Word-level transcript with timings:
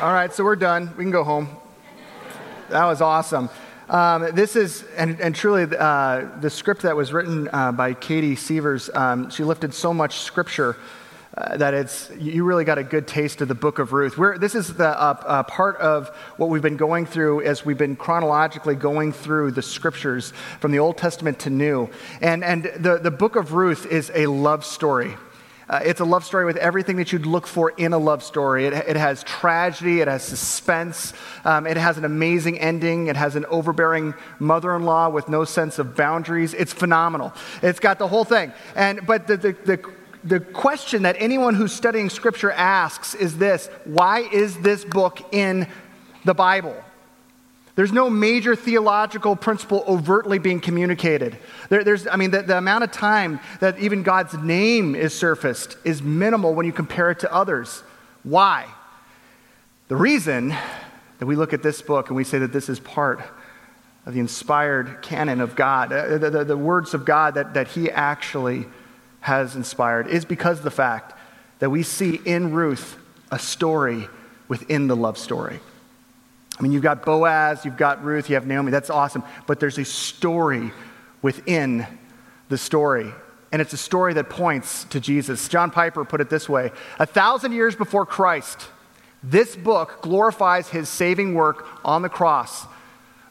All 0.00 0.14
right, 0.14 0.32
so 0.32 0.44
we're 0.44 0.56
done. 0.56 0.94
We 0.96 1.04
can 1.04 1.10
go 1.10 1.24
home. 1.24 1.46
That 2.70 2.86
was 2.86 3.02
awesome. 3.02 3.50
Um, 3.86 4.34
this 4.34 4.56
is, 4.56 4.82
and, 4.96 5.20
and 5.20 5.34
truly, 5.34 5.64
uh, 5.76 6.26
the 6.40 6.48
script 6.48 6.80
that 6.82 6.96
was 6.96 7.12
written 7.12 7.50
uh, 7.52 7.72
by 7.72 7.92
Katie 7.92 8.34
Sievers, 8.34 8.88
um, 8.94 9.28
she 9.28 9.44
lifted 9.44 9.74
so 9.74 9.92
much 9.92 10.20
scripture 10.20 10.78
uh, 11.36 11.58
that 11.58 11.74
it's, 11.74 12.10
you 12.18 12.44
really 12.44 12.64
got 12.64 12.78
a 12.78 12.82
good 12.82 13.06
taste 13.06 13.42
of 13.42 13.48
the 13.48 13.54
book 13.54 13.78
of 13.78 13.92
Ruth. 13.92 14.16
We're, 14.16 14.38
this 14.38 14.54
is 14.54 14.72
the 14.72 14.88
uh, 14.88 15.22
uh, 15.22 15.42
part 15.42 15.76
of 15.76 16.08
what 16.38 16.48
we've 16.48 16.62
been 16.62 16.78
going 16.78 17.04
through 17.04 17.42
as 17.42 17.66
we've 17.66 17.76
been 17.76 17.94
chronologically 17.94 18.76
going 18.76 19.12
through 19.12 19.50
the 19.50 19.60
scriptures 19.60 20.32
from 20.60 20.72
the 20.72 20.78
Old 20.78 20.96
Testament 20.96 21.40
to 21.40 21.50
New. 21.50 21.90
And, 22.22 22.42
and 22.42 22.64
the, 22.64 23.00
the 23.02 23.10
book 23.10 23.36
of 23.36 23.52
Ruth 23.52 23.84
is 23.84 24.10
a 24.14 24.28
love 24.28 24.64
story. 24.64 25.14
Uh, 25.70 25.78
it's 25.84 26.00
a 26.00 26.04
love 26.04 26.24
story 26.24 26.44
with 26.44 26.56
everything 26.56 26.96
that 26.96 27.12
you'd 27.12 27.26
look 27.26 27.46
for 27.46 27.70
in 27.70 27.92
a 27.92 27.98
love 27.98 28.24
story. 28.24 28.66
It, 28.66 28.72
it 28.72 28.96
has 28.96 29.22
tragedy, 29.22 30.00
it 30.00 30.08
has 30.08 30.24
suspense, 30.24 31.12
um, 31.44 31.64
it 31.64 31.76
has 31.76 31.96
an 31.96 32.04
amazing 32.04 32.58
ending, 32.58 33.06
it 33.06 33.14
has 33.14 33.36
an 33.36 33.46
overbearing 33.46 34.14
mother 34.40 34.74
in 34.74 34.82
law 34.82 35.08
with 35.08 35.28
no 35.28 35.44
sense 35.44 35.78
of 35.78 35.94
boundaries. 35.94 36.54
It's 36.54 36.72
phenomenal. 36.72 37.32
It's 37.62 37.78
got 37.78 38.00
the 38.00 38.08
whole 38.08 38.24
thing. 38.24 38.52
And, 38.74 39.06
but 39.06 39.28
the, 39.28 39.36
the, 39.36 39.52
the 39.64 39.80
the 40.22 40.38
question 40.40 41.04
that 41.04 41.16
anyone 41.18 41.54
who's 41.54 41.72
studying 41.72 42.10
scripture 42.10 42.50
asks 42.50 43.14
is 43.14 43.38
this 43.38 43.70
why 43.84 44.18
is 44.20 44.58
this 44.58 44.84
book 44.84 45.32
in 45.32 45.66
the 46.26 46.34
Bible? 46.34 46.76
There's 47.76 47.92
no 47.92 48.10
major 48.10 48.56
theological 48.56 49.36
principle 49.36 49.84
overtly 49.86 50.38
being 50.38 50.60
communicated. 50.60 51.38
There, 51.68 51.84
there's, 51.84 52.06
I 52.06 52.16
mean, 52.16 52.30
the, 52.30 52.42
the 52.42 52.58
amount 52.58 52.84
of 52.84 52.92
time 52.92 53.40
that 53.60 53.78
even 53.78 54.02
God's 54.02 54.34
name 54.34 54.94
is 54.94 55.14
surfaced 55.14 55.76
is 55.84 56.02
minimal 56.02 56.54
when 56.54 56.66
you 56.66 56.72
compare 56.72 57.10
it 57.10 57.20
to 57.20 57.32
others. 57.32 57.82
Why? 58.22 58.66
The 59.88 59.96
reason 59.96 60.54
that 61.18 61.26
we 61.26 61.36
look 61.36 61.52
at 61.52 61.62
this 61.62 61.80
book 61.80 62.08
and 62.08 62.16
we 62.16 62.24
say 62.24 62.38
that 62.38 62.52
this 62.52 62.68
is 62.68 62.80
part 62.80 63.20
of 64.06 64.14
the 64.14 64.20
inspired 64.20 65.02
canon 65.02 65.40
of 65.40 65.54
God, 65.54 65.92
uh, 65.92 66.18
the, 66.18 66.30
the, 66.30 66.44
the 66.44 66.56
words 66.56 66.94
of 66.94 67.04
God 67.04 67.34
that, 67.34 67.54
that 67.54 67.68
He 67.68 67.90
actually 67.90 68.66
has 69.20 69.54
inspired, 69.54 70.08
is 70.08 70.24
because 70.24 70.62
the 70.62 70.70
fact 70.70 71.16
that 71.60 71.70
we 71.70 71.82
see 71.82 72.20
in 72.24 72.52
Ruth 72.52 72.98
a 73.30 73.38
story 73.38 74.08
within 74.48 74.86
the 74.86 74.96
love 74.96 75.18
story. 75.18 75.60
I 76.60 76.62
mean, 76.62 76.72
you've 76.72 76.82
got 76.82 77.06
Boaz, 77.06 77.64
you've 77.64 77.78
got 77.78 78.04
Ruth, 78.04 78.28
you 78.28 78.34
have 78.34 78.46
Naomi. 78.46 78.70
That's 78.70 78.90
awesome. 78.90 79.24
But 79.46 79.60
there's 79.60 79.78
a 79.78 79.84
story 79.84 80.72
within 81.22 81.86
the 82.50 82.58
story. 82.58 83.10
And 83.50 83.62
it's 83.62 83.72
a 83.72 83.78
story 83.78 84.12
that 84.14 84.28
points 84.28 84.84
to 84.84 85.00
Jesus. 85.00 85.48
John 85.48 85.70
Piper 85.70 86.04
put 86.04 86.20
it 86.20 86.28
this 86.28 86.50
way 86.50 86.70
A 86.98 87.06
thousand 87.06 87.52
years 87.52 87.74
before 87.74 88.04
Christ, 88.04 88.68
this 89.22 89.56
book 89.56 90.02
glorifies 90.02 90.68
his 90.68 90.90
saving 90.90 91.34
work 91.34 91.66
on 91.82 92.02
the 92.02 92.10
cross. 92.10 92.66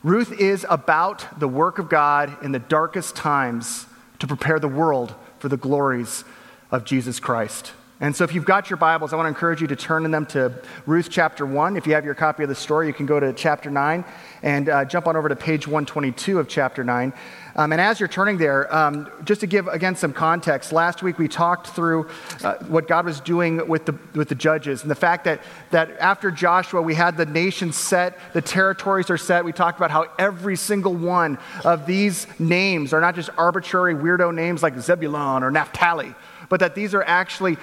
Ruth 0.02 0.32
is 0.40 0.66
about 0.68 1.40
the 1.40 1.48
work 1.48 1.78
of 1.78 1.88
God 1.88 2.44
in 2.44 2.52
the 2.52 2.60
darkest 2.60 3.16
times 3.16 3.86
to 4.18 4.26
prepare 4.26 4.60
the 4.60 4.68
world 4.68 5.14
for 5.38 5.50
the 5.50 5.58
glories 5.58 6.24
of 6.72 6.84
Jesus 6.84 7.20
Christ. 7.20 7.74
And 8.02 8.16
so, 8.16 8.24
if 8.24 8.34
you've 8.34 8.46
got 8.46 8.70
your 8.70 8.78
Bibles, 8.78 9.12
I 9.12 9.18
want 9.18 9.26
to 9.26 9.30
encourage 9.30 9.60
you 9.60 9.68
to 9.68 9.76
turn 9.76 10.06
in 10.06 10.12
them 10.12 10.26
to 10.28 10.54
Ruth 10.86 11.10
chapter 11.10 11.46
1. 11.46 11.76
If 11.76 11.86
you 11.86 11.96
have 11.96 12.06
your 12.06 12.14
copy 12.14 12.44
of 12.44 12.50
the 12.50 12.56
story, 12.56 12.88
you 12.88 12.94
can 12.94 13.06
go 13.06 13.20
to 13.20 13.34
chapter 13.34 13.70
9 13.70 14.06
and 14.42 14.70
uh, 14.70 14.86
jump 14.86 15.06
on 15.06 15.18
over 15.18 15.28
to 15.28 15.36
page 15.36 15.68
122 15.68 16.40
of 16.40 16.48
chapter 16.48 16.82
9. 16.82 17.12
Um, 17.58 17.74
and 17.74 17.82
as 17.82 18.00
you're 18.00 18.08
turning 18.08 18.38
there, 18.38 18.74
um, 18.74 19.10
just 19.26 19.42
to 19.42 19.48
give 19.48 19.68
again 19.68 19.98
some 19.98 20.14
context, 20.14 20.72
last 20.72 21.04
week 21.04 21.20
we 21.20 21.28
talked 21.28 21.68
through 21.68 22.08
uh, 22.42 22.56
what 22.70 22.88
God 22.88 23.04
was 23.04 23.20
doing 23.20 23.68
with 23.68 23.86
the, 23.86 23.98
with 24.16 24.30
the 24.30 24.36
judges 24.36 24.82
and 24.84 24.90
the 24.90 24.96
fact 24.96 25.26
that, 25.26 25.42
that 25.72 25.92
after 26.00 26.32
Joshua 26.32 26.82
we 26.82 26.96
had 26.96 27.18
the 27.18 27.26
nation 27.26 27.74
set, 27.74 28.18
the 28.32 28.42
territories 28.42 29.10
are 29.10 29.18
set. 29.18 29.44
We 29.44 29.52
talked 29.52 29.78
about 29.78 29.92
how 29.92 30.06
every 30.18 30.56
single 30.56 30.96
one 30.96 31.38
of 31.66 31.86
these 31.86 32.28
names 32.40 32.94
are 32.94 33.02
not 33.02 33.16
just 33.16 33.30
arbitrary 33.38 33.94
weirdo 33.94 34.34
names 34.34 34.64
like 34.64 34.80
Zebulon 34.80 35.44
or 35.44 35.52
Naphtali, 35.52 36.16
but 36.48 36.62
that 36.62 36.76
these 36.76 36.94
are 36.94 37.04
actually 37.04 37.58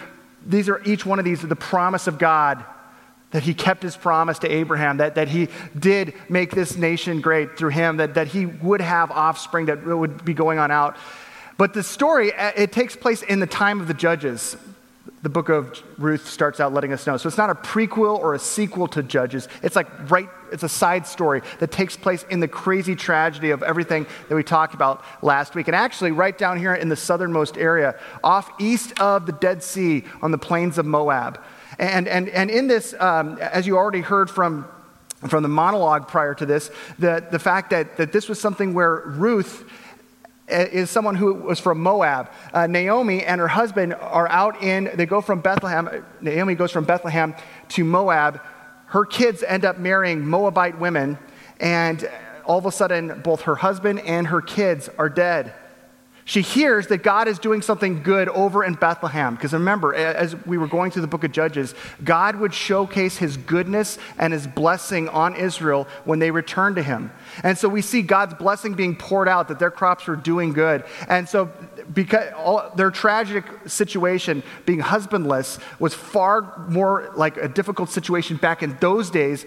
these 0.47 0.69
are 0.69 0.81
each 0.85 1.05
one 1.05 1.19
of 1.19 1.25
these 1.25 1.43
the 1.43 1.57
promise 1.57 2.07
of 2.07 2.19
God 2.19 2.65
that 3.33 3.43
he 3.43 3.53
kept 3.53 3.83
his 3.83 3.97
promise 3.97 4.39
to 4.39 4.49
Abraham, 4.49 4.99
that, 4.99 5.17
that 5.17 5.29
he 5.29 5.49
did 5.79 6.15
make 6.29 6.53
this 6.53 6.77
nation 6.77 7.21
great 7.21 7.59
through 7.59 7.71
him, 7.71 7.97
that, 7.99 8.15
that 8.15 8.29
he 8.29 8.47
would 8.47 8.81
have 8.81 9.11
offspring 9.11 9.67
that 9.67 9.85
would 9.85 10.25
be 10.25 10.33
going 10.33 10.59
on 10.59 10.71
out. 10.71 10.97
But 11.59 11.75
the 11.75 11.83
story, 11.83 12.33
it 12.37 12.73
takes 12.73 12.95
place 12.97 13.23
in 13.23 13.41
the 13.41 13.47
time 13.47 13.81
of 13.81 13.89
the 13.89 13.95
judges 13.95 14.57
the 15.27 15.31
book 15.31 15.49
of 15.49 15.83
Ruth 15.99 16.29
starts 16.29 16.61
out 16.61 16.73
letting 16.73 16.93
us 16.93 17.05
know. 17.05 17.17
So 17.17 17.27
it's 17.27 17.37
not 17.37 17.51
a 17.51 17.57
prequel 17.57 18.17
or 18.17 18.35
a 18.35 18.39
sequel 18.39 18.87
to 18.87 19.03
Judges. 19.03 19.49
It's 19.61 19.75
like 19.75 19.89
right, 20.09 20.29
it's 20.53 20.63
a 20.63 20.69
side 20.69 21.05
story 21.05 21.43
that 21.59 21.73
takes 21.73 21.97
place 21.97 22.25
in 22.31 22.39
the 22.39 22.47
crazy 22.47 22.95
tragedy 22.95 23.51
of 23.51 23.65
everything 23.65 24.07
that 24.29 24.37
we 24.37 24.45
talked 24.45 24.73
about 24.73 25.05
last 25.23 25.57
week. 25.57 25.67
And 25.67 25.75
actually, 25.75 26.13
right 26.13 26.39
down 26.39 26.61
here 26.61 26.75
in 26.75 26.89
the 26.89 26.95
southernmost 26.95 27.59
area, 27.59 27.99
off 28.23 28.49
east 28.61 29.01
of 29.01 29.27
the 29.27 29.33
Dead 29.33 29.65
Sea 29.65 30.05
on 30.23 30.31
the 30.31 30.39
plains 30.39 30.79
of 30.79 30.87
Moab. 30.87 31.43
And, 31.81 32.07
and, 32.07 32.29
and 32.29 32.49
in 32.49 32.69
this, 32.69 32.95
um, 33.01 33.37
as 33.39 33.67
you 33.67 33.77
already 33.77 34.03
heard 34.03 34.31
from, 34.31 34.69
from 35.27 35.43
the 35.43 35.49
monologue 35.49 36.07
prior 36.07 36.37
to 36.37 36.47
this, 36.47 36.71
the, 37.01 37.27
the 37.33 37.41
fact 37.41 37.71
that, 37.71 37.97
that 37.97 38.13
this 38.13 38.29
was 38.29 38.41
something 38.41 38.75
where 38.75 39.03
Ruth 39.07 39.66
is 40.49 40.91
someone 40.91 41.17
who 41.17 41.35
was 41.35 41.59
from 41.59 41.81
Moab. 41.81 42.31
Uh, 42.53 42.67
Naomi 42.67 43.25
and 43.25 43.41
her 43.41 43.49
husband 43.49 43.95
are 43.95 44.29
out 44.29 44.63
in, 44.63 44.91
they 44.95 45.07
go 45.07 45.21
from 45.21 45.41
Bethlehem. 45.41 46.05
Naomi 46.21 46.55
goes 46.55 46.71
from 46.71 46.85
Bethlehem 46.85 47.35
to 47.71 47.85
Moab. 47.85 48.41
Her 48.87 49.05
kids 49.05 49.43
end 49.43 49.65
up 49.65 49.79
marrying 49.79 50.25
Moabite 50.25 50.79
women, 50.79 51.19
and 51.59 52.09
all 52.45 52.59
of 52.59 52.67
a 52.67 52.73
sudden, 52.73 53.21
both 53.23 53.43
her 53.43 53.57
husband 53.57 54.01
and 54.01 54.29
her 54.29 54.41
kids 54.41 54.89
are 54.99 55.09
dead. 55.09 55.53
She 56.29 56.43
hears 56.43 56.89
that 56.89 57.05
God 57.05 57.29
is 57.29 57.39
doing 57.39 57.63
something 57.63 58.03
good 58.03 58.29
over 58.29 58.65
in 58.65 58.75
Bethlehem. 58.75 59.37
Because 59.37 59.53
remember, 59.53 59.95
as 59.95 60.35
we 60.45 60.59
were 60.59 60.67
going 60.67 60.91
through 60.91 61.03
the 61.03 61.09
book 61.09 61.23
of 61.23 61.31
Judges, 61.31 61.73
God 62.03 62.35
would 62.35 62.53
showcase 62.53 63.17
his 63.17 63.37
goodness 63.37 63.97
and 64.19 64.33
his 64.33 64.45
blessing 64.45 65.09
on 65.09 65.37
Israel 65.37 65.87
when 66.05 66.19
they 66.19 66.33
returned 66.33 66.75
to 66.77 66.83
him. 66.83 67.13
And 67.45 67.57
so 67.57 67.69
we 67.69 67.81
see 67.81 68.03
God's 68.03 68.35
blessing 68.35 68.75
being 68.75 68.97
poured 68.97 69.29
out, 69.29 69.47
that 69.47 69.61
their 69.61 69.71
crops 69.71 70.09
were 70.09 70.17
doing 70.17 70.53
good. 70.53 70.83
And 71.09 71.29
so 71.29 71.49
because 71.95 72.33
all, 72.35 72.73
their 72.75 72.91
tragic 72.91 73.45
situation, 73.67 74.43
being 74.65 74.81
husbandless, 74.81 75.61
was 75.79 75.95
far 75.95 76.67
more 76.69 77.13
like 77.15 77.37
a 77.37 77.47
difficult 77.47 77.89
situation 77.89 78.37
back 78.37 78.65
in 78.65 78.77
those 78.81 79.11
days 79.11 79.47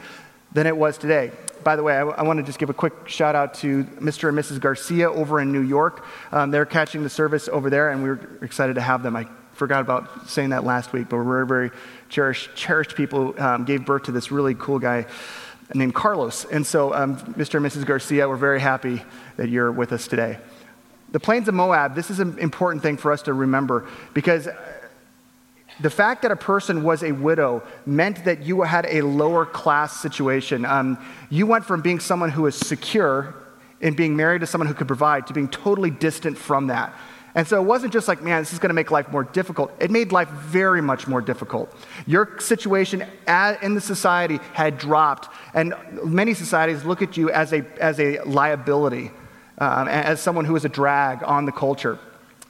than 0.54 0.66
it 0.66 0.78
was 0.78 0.98
today 0.98 1.32
by 1.64 1.76
the 1.76 1.84
way, 1.84 1.96
I, 1.96 2.02
I 2.02 2.24
want 2.24 2.38
to 2.38 2.44
just 2.44 2.60
give 2.60 2.70
a 2.70 2.74
quick 2.74 3.08
shout 3.08 3.36
out 3.36 3.54
to 3.56 3.84
Mr. 3.84 4.30
and 4.30 4.38
Mrs. 4.38 4.60
Garcia 4.60 5.12
over 5.12 5.40
in 5.40 5.52
New 5.52 5.62
York. 5.62 6.06
Um, 6.32 6.52
they're 6.52 6.66
catching 6.66 7.04
the 7.04 7.10
service 7.10 7.48
over 7.48 7.70
there, 7.70 7.92
and 7.92 8.04
we're 8.04 8.20
excited 8.42 8.76
to 8.76 8.82
have 8.82 9.04
them. 9.04 9.16
I 9.16 9.28
forgot 9.54 9.82
about 9.82 10.30
saying 10.30 10.50
that 10.50 10.64
last 10.64 10.94
week, 10.94 11.10
but 11.10 11.18
we're 11.18 11.46
very, 11.46 11.48
very 11.48 11.72
cherished, 12.10 12.56
cherished 12.56 12.96
people. 12.96 13.40
Um, 13.40 13.66
gave 13.66 13.86
birth 13.86 14.04
to 14.04 14.12
this 14.12 14.32
really 14.32 14.56
cool 14.56 14.80
guy 14.80 15.06
named 15.74 15.94
Carlos. 15.94 16.46
And 16.46 16.66
so, 16.66 16.94
um, 16.94 17.18
Mr. 17.34 17.56
and 17.56 17.66
Mrs. 17.66 17.86
Garcia, 17.86 18.28
we're 18.28 18.38
very 18.38 18.60
happy 18.60 19.04
that 19.38 19.50
you're 19.50 19.72
with 19.72 19.92
us 19.92 20.08
today. 20.08 20.40
The 21.12 21.20
plains 21.20 21.48
of 21.48 21.56
Moab, 21.56 21.96
this 21.96 22.10
is 22.10 22.20
an 22.20 22.38
important 22.40 22.84
thing 22.84 22.98
for 22.98 23.12
us 23.12 23.24
to 23.24 23.34
remember 23.34 23.88
because 24.14 24.48
the 25.82 25.90
fact 25.90 26.24
that 26.24 26.32
a 26.32 26.36
person 26.36 26.84
was 26.84 27.04
a 27.04 27.12
widow 27.12 27.64
meant 27.86 28.26
that 28.26 28.44
you 28.44 28.62
had 28.62 28.86
a 28.90 29.02
lower 29.02 29.46
class 29.46 30.00
situation. 30.02 30.66
Um, 30.66 30.98
you 31.30 31.46
went 31.46 31.66
from 31.66 31.82
being 31.82 32.00
someone 32.00 32.30
who 32.30 32.44
was 32.44 32.56
secure 32.56 33.34
in 33.82 33.94
being 33.94 34.16
married 34.16 34.42
to 34.42 34.48
someone 34.48 34.68
who 34.68 34.74
could 34.74 34.88
provide 34.88 35.28
to 35.28 35.34
being 35.34 35.48
totally 35.48 35.90
distant 35.90 36.38
from 36.38 36.68
that. 36.68 36.94
And 37.36 37.48
so 37.48 37.62
it 37.62 37.66
wasn't 37.66 37.94
just 37.94 38.08
like, 38.08 38.22
man, 38.22 38.42
this 38.42 38.54
is 38.54 38.60
going 38.60 38.72
to 38.72 38.76
make 38.76 38.92
life 38.92 39.10
more 39.12 39.24
difficult. 39.24 39.72
It 39.80 39.92
made 39.92 40.12
life 40.12 40.30
very 40.30 40.82
much 40.82 41.08
more 41.08 41.22
difficult. 41.22 41.74
Your 42.06 42.40
situation 42.40 43.06
in 43.62 43.76
the 43.76 43.82
society 43.82 44.40
had 44.54 44.78
dropped, 44.78 45.34
and 45.54 45.74
many 46.04 46.34
societies 46.34 46.84
look 46.84 47.02
at 47.02 47.16
you 47.18 47.30
as 47.30 47.54
a, 47.54 47.64
as 47.82 48.00
a 48.00 48.22
liability, 48.24 49.12
um, 49.60 49.88
as 49.88 50.20
someone 50.20 50.46
who 50.46 50.56
is 50.56 50.66
a 50.66 50.70
drag 50.70 51.24
on 51.24 51.46
the 51.46 51.52
culture. 51.52 52.00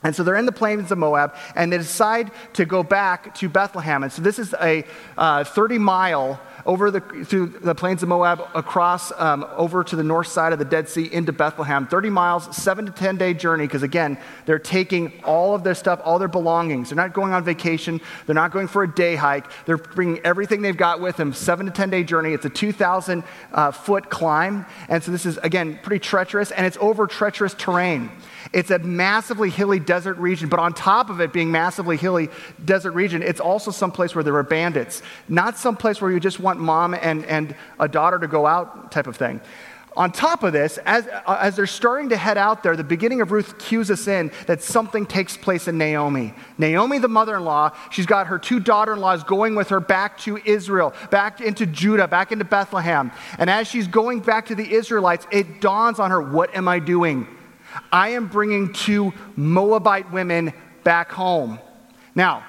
And 0.02 0.16
so 0.16 0.24
they're 0.24 0.38
in 0.38 0.46
the 0.46 0.54
plains 0.54 0.92
of 0.92 0.98
Moab, 0.98 1.36
and 1.56 1.74
they 1.74 1.78
decide 1.78 2.32
to 2.54 2.64
go 2.64 2.84
back 2.84 3.36
to 3.36 3.50
Bethlehem. 3.50 4.04
And 4.04 4.12
so 4.12 4.22
this 4.22 4.40
is 4.40 4.54
a 4.62 4.86
uh, 5.18 5.44
30 5.44 5.78
mile 5.78 6.40
over 6.66 6.92
the, 6.92 7.02
through 7.02 7.48
the 7.48 7.76
plains 7.76 8.04
of 8.04 8.10
Moab, 8.10 8.48
across 8.54 9.12
um, 9.20 9.46
over 9.56 9.84
to 9.84 9.96
the 9.96 10.04
north 10.04 10.28
side 10.28 10.54
of 10.54 10.60
the 10.60 10.66
Dead 10.66 10.88
Sea 10.88 11.10
into 11.12 11.34
Bethlehem. 11.34 11.88
30 11.88 12.10
miles, 12.10 12.56
seven 12.56 12.86
to 12.86 12.92
10 12.92 13.18
day 13.18 13.34
journey, 13.34 13.66
because 13.66 13.84
again, 13.84 14.18
they're 14.46 14.60
taking 14.60 15.22
all 15.24 15.56
of 15.56 15.64
their 15.64 15.76
stuff, 15.76 16.00
all 16.04 16.20
their 16.20 16.28
belongings. 16.28 16.90
They're 16.90 16.96
not 16.96 17.14
going 17.14 17.34
on 17.34 17.44
vacation, 17.44 18.00
they're 18.26 18.36
not 18.36 18.52
going 18.52 18.68
for 18.68 18.84
a 18.84 18.94
day 18.94 19.16
hike. 19.16 19.46
They're 19.66 19.78
bringing 19.78 20.20
everything 20.26 20.62
they've 20.62 20.78
got 20.78 21.02
with 21.02 21.18
them. 21.18 21.34
Seven 21.34 21.66
to 21.66 21.72
10 21.72 21.90
day 21.90 22.04
journey. 22.04 22.34
It's 22.34 22.46
a 22.46 22.50
2,000 22.50 23.24
uh, 23.52 23.72
foot 23.72 24.10
climb. 24.10 24.66
And 24.88 25.04
so 25.04 25.12
this 25.12 25.26
is, 25.26 25.38
again, 25.38 25.80
pretty 25.82 26.00
treacherous, 26.00 26.52
and 26.52 26.66
it's 26.66 26.78
over 26.80 27.08
treacherous 27.08 27.54
terrain. 27.54 28.12
It's 28.54 28.72
a 28.72 28.80
massively 28.80 29.50
hilly 29.50 29.80
desert 29.80 30.18
region, 30.18 30.50
but 30.50 30.60
on 30.60 30.74
top 30.74 31.10
of 31.10 31.22
it 31.22 31.34
being 31.34 31.52
massively 31.52 31.98
hilly 31.98 32.30
desert 32.64 32.92
region, 32.92 33.22
it's 33.22 33.40
also 33.40 33.72
some 33.72 33.92
place 33.92 34.16
where 34.16 34.24
there 34.24 34.36
are 34.36 34.44
bandits. 34.44 35.02
Not 35.28 35.58
some 35.58 35.76
place 35.76 36.02
where 36.02 36.12
you 36.12 36.20
just 36.20 36.40
want 36.40 36.60
mom 36.60 36.94
and, 36.94 37.26
and 37.26 37.56
a 37.80 37.88
daughter 37.88 38.20
to 38.20 38.28
go 38.28 38.46
out 38.46 38.92
type 38.92 39.08
of 39.08 39.16
thing. 39.16 39.42
On 39.98 40.12
top 40.12 40.44
of 40.44 40.54
this, 40.54 40.78
as, 40.86 41.08
uh, 41.08 41.38
as 41.42 41.56
they're 41.56 41.68
starting 41.68 42.10
to 42.10 42.18
head 42.18 42.38
out 42.38 42.64
there, 42.64 42.76
the 42.76 42.84
beginning 42.84 43.22
of 43.22 43.32
Ruth 43.32 43.58
cues 43.58 43.90
us 43.90 44.08
in 44.08 44.32
that 44.46 44.62
something 44.62 45.06
takes 45.06 45.36
place 45.36 45.68
in 45.68 45.78
Naomi. 45.78 46.34
Naomi, 46.58 47.00
the 47.00 47.08
mother 47.08 47.36
in 47.36 47.44
law, 47.44 47.72
she's 47.90 48.06
got 48.06 48.28
her 48.28 48.38
two 48.38 48.60
daughter 48.60 48.94
in 48.94 49.00
laws 49.00 49.24
going 49.24 49.56
with 49.56 49.70
her 49.70 49.80
back 49.80 50.18
to 50.20 50.38
Israel, 50.46 50.94
back 51.10 51.42
into 51.42 51.66
Judah, 51.66 52.08
back 52.08 52.32
into 52.32 52.46
Bethlehem. 52.46 53.12
And 53.40 53.50
as 53.50 53.68
she's 53.68 53.88
going 53.88 54.20
back 54.20 54.46
to 54.46 54.56
the 54.56 54.74
Israelites, 54.74 55.28
it 55.32 55.60
dawns 55.60 56.00
on 56.00 56.12
her 56.12 56.22
what 56.22 56.56
am 56.56 56.68
I 56.68 56.80
doing? 56.80 57.28
I 57.92 58.10
am 58.10 58.28
bringing 58.28 58.74
two 58.74 59.14
Moabite 59.36 60.12
women 60.12 60.54
back 60.84 61.12
home. 61.12 61.60
Now, 62.16 62.46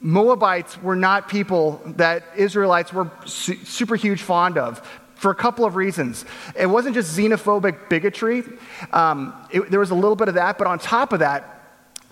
Moabites 0.00 0.82
were 0.82 0.96
not 0.96 1.28
people 1.28 1.80
that 1.96 2.24
Israelites 2.36 2.92
were 2.92 3.10
su- 3.24 3.64
super 3.64 3.94
huge 3.94 4.22
fond 4.22 4.58
of 4.58 4.80
for 5.14 5.30
a 5.30 5.34
couple 5.34 5.64
of 5.64 5.76
reasons. 5.76 6.24
It 6.56 6.66
wasn't 6.66 6.96
just 6.96 7.16
xenophobic 7.16 7.88
bigotry, 7.88 8.42
um, 8.92 9.32
it, 9.50 9.70
there 9.70 9.78
was 9.78 9.92
a 9.92 9.94
little 9.94 10.16
bit 10.16 10.26
of 10.28 10.34
that, 10.34 10.58
but 10.58 10.66
on 10.66 10.80
top 10.80 11.12
of 11.12 11.20
that, 11.20 11.60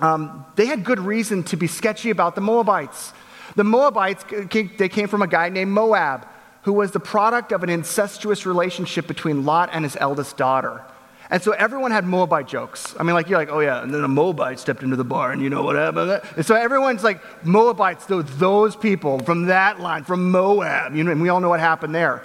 um, 0.00 0.46
they 0.54 0.66
had 0.66 0.84
good 0.84 1.00
reason 1.00 1.42
to 1.44 1.56
be 1.56 1.66
sketchy 1.66 2.10
about 2.10 2.36
the 2.36 2.40
Moabites. 2.40 3.12
The 3.56 3.64
Moabites, 3.64 4.24
came, 4.48 4.70
they 4.78 4.88
came 4.88 5.08
from 5.08 5.22
a 5.22 5.26
guy 5.26 5.48
named 5.48 5.72
Moab, 5.72 6.26
who 6.62 6.72
was 6.72 6.92
the 6.92 7.00
product 7.00 7.50
of 7.50 7.64
an 7.64 7.68
incestuous 7.68 8.46
relationship 8.46 9.08
between 9.08 9.44
Lot 9.44 9.70
and 9.72 9.84
his 9.84 9.96
eldest 9.98 10.36
daughter. 10.36 10.84
And 11.30 11.40
so 11.40 11.52
everyone 11.52 11.92
had 11.92 12.04
Moabite 12.04 12.48
jokes. 12.48 12.94
I 12.98 13.04
mean, 13.04 13.14
like, 13.14 13.28
you're 13.28 13.38
like, 13.38 13.50
oh 13.50 13.60
yeah, 13.60 13.82
and 13.82 13.94
then 13.94 14.02
a 14.02 14.08
Moabite 14.08 14.58
stepped 14.58 14.82
into 14.82 14.96
the 14.96 15.04
bar, 15.04 15.30
and 15.30 15.40
you 15.40 15.48
know 15.48 15.62
what 15.62 15.76
happened? 15.76 16.20
And 16.36 16.44
so 16.44 16.56
everyone's 16.56 17.04
like, 17.04 17.20
Moabites, 17.44 18.06
those, 18.06 18.24
those 18.38 18.74
people 18.74 19.20
from 19.20 19.46
that 19.46 19.78
line, 19.78 20.02
from 20.02 20.30
Moab, 20.30 20.96
you 20.96 21.04
know, 21.04 21.12
and 21.12 21.22
we 21.22 21.28
all 21.28 21.40
know 21.40 21.48
what 21.48 21.60
happened 21.60 21.94
there. 21.94 22.24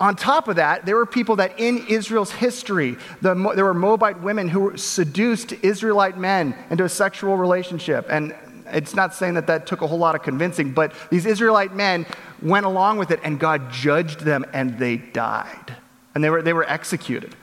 On 0.00 0.16
top 0.16 0.48
of 0.48 0.56
that, 0.56 0.86
there 0.86 0.96
were 0.96 1.06
people 1.06 1.36
that 1.36 1.60
in 1.60 1.86
Israel's 1.86 2.30
history, 2.30 2.96
the, 3.20 3.34
there 3.54 3.64
were 3.66 3.74
Moabite 3.74 4.20
women 4.22 4.48
who 4.48 4.76
seduced 4.76 5.52
Israelite 5.62 6.16
men 6.16 6.54
into 6.70 6.84
a 6.84 6.88
sexual 6.88 7.36
relationship. 7.36 8.06
And 8.08 8.34
it's 8.66 8.94
not 8.94 9.14
saying 9.14 9.34
that 9.34 9.46
that 9.48 9.66
took 9.66 9.82
a 9.82 9.86
whole 9.86 9.98
lot 9.98 10.14
of 10.14 10.22
convincing, 10.22 10.72
but 10.72 10.94
these 11.10 11.26
Israelite 11.26 11.74
men 11.74 12.06
went 12.40 12.64
along 12.64 12.96
with 12.96 13.10
it, 13.10 13.20
and 13.22 13.38
God 13.38 13.70
judged 13.70 14.20
them, 14.20 14.46
and 14.54 14.78
they 14.78 14.96
died. 14.96 15.76
And 16.14 16.24
they 16.24 16.30
were, 16.30 16.40
they 16.40 16.54
were 16.54 16.68
executed. 16.68 17.36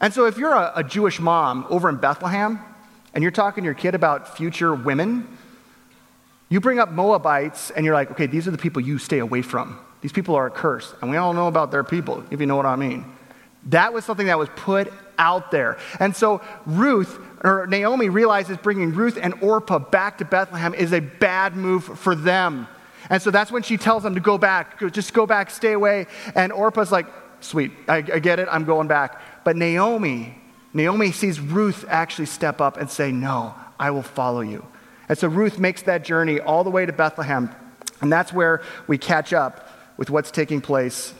And 0.00 0.12
so, 0.12 0.26
if 0.26 0.38
you're 0.38 0.52
a, 0.52 0.72
a 0.76 0.84
Jewish 0.84 1.20
mom 1.20 1.66
over 1.70 1.88
in 1.88 1.96
Bethlehem 1.96 2.60
and 3.14 3.22
you're 3.22 3.30
talking 3.30 3.62
to 3.62 3.66
your 3.66 3.74
kid 3.74 3.94
about 3.94 4.36
future 4.36 4.74
women, 4.74 5.26
you 6.48 6.60
bring 6.60 6.78
up 6.78 6.90
Moabites 6.90 7.70
and 7.70 7.84
you're 7.84 7.94
like, 7.94 8.10
okay, 8.12 8.26
these 8.26 8.46
are 8.46 8.50
the 8.50 8.58
people 8.58 8.82
you 8.82 8.98
stay 8.98 9.18
away 9.18 9.42
from. 9.42 9.78
These 10.00 10.12
people 10.12 10.34
are 10.34 10.46
a 10.46 10.50
curse. 10.50 10.94
And 11.00 11.10
we 11.10 11.16
all 11.16 11.32
know 11.32 11.48
about 11.48 11.70
their 11.70 11.82
people, 11.82 12.22
if 12.30 12.40
you 12.40 12.46
know 12.46 12.56
what 12.56 12.66
I 12.66 12.76
mean. 12.76 13.04
That 13.64 13.92
was 13.92 14.04
something 14.04 14.28
that 14.28 14.38
was 14.38 14.48
put 14.54 14.92
out 15.18 15.50
there. 15.50 15.78
And 15.98 16.14
so 16.14 16.40
Ruth, 16.66 17.18
or 17.42 17.66
Naomi, 17.66 18.08
realizes 18.08 18.56
bringing 18.58 18.94
Ruth 18.94 19.18
and 19.20 19.34
Orpah 19.42 19.80
back 19.80 20.18
to 20.18 20.24
Bethlehem 20.24 20.74
is 20.74 20.92
a 20.92 21.00
bad 21.00 21.56
move 21.56 21.84
for 21.84 22.14
them. 22.14 22.68
And 23.10 23.20
so 23.20 23.30
that's 23.30 23.50
when 23.50 23.62
she 23.62 23.76
tells 23.76 24.02
them 24.02 24.14
to 24.14 24.20
go 24.20 24.38
back, 24.38 24.78
just 24.92 25.12
go 25.12 25.26
back, 25.26 25.50
stay 25.50 25.72
away. 25.72 26.06
And 26.34 26.52
Orpah's 26.52 26.92
like, 26.92 27.06
sweet, 27.40 27.72
I, 27.88 27.96
I 27.96 28.18
get 28.18 28.38
it, 28.38 28.48
I'm 28.50 28.64
going 28.64 28.88
back. 28.88 29.20
But 29.46 29.54
Naomi, 29.54 30.34
Naomi 30.74 31.12
sees 31.12 31.38
Ruth 31.38 31.84
actually 31.88 32.26
step 32.26 32.60
up 32.60 32.78
and 32.78 32.90
say, 32.90 33.12
No, 33.12 33.54
I 33.78 33.92
will 33.92 34.02
follow 34.02 34.40
you. 34.40 34.66
And 35.08 35.16
so 35.16 35.28
Ruth 35.28 35.60
makes 35.60 35.82
that 35.82 36.04
journey 36.04 36.40
all 36.40 36.64
the 36.64 36.70
way 36.70 36.84
to 36.84 36.92
Bethlehem. 36.92 37.54
And 38.00 38.10
that's 38.10 38.32
where 38.32 38.60
we 38.88 38.98
catch 38.98 39.32
up 39.32 39.70
with 39.96 40.10
what's 40.10 40.32
taking 40.32 40.60
place 40.60 41.14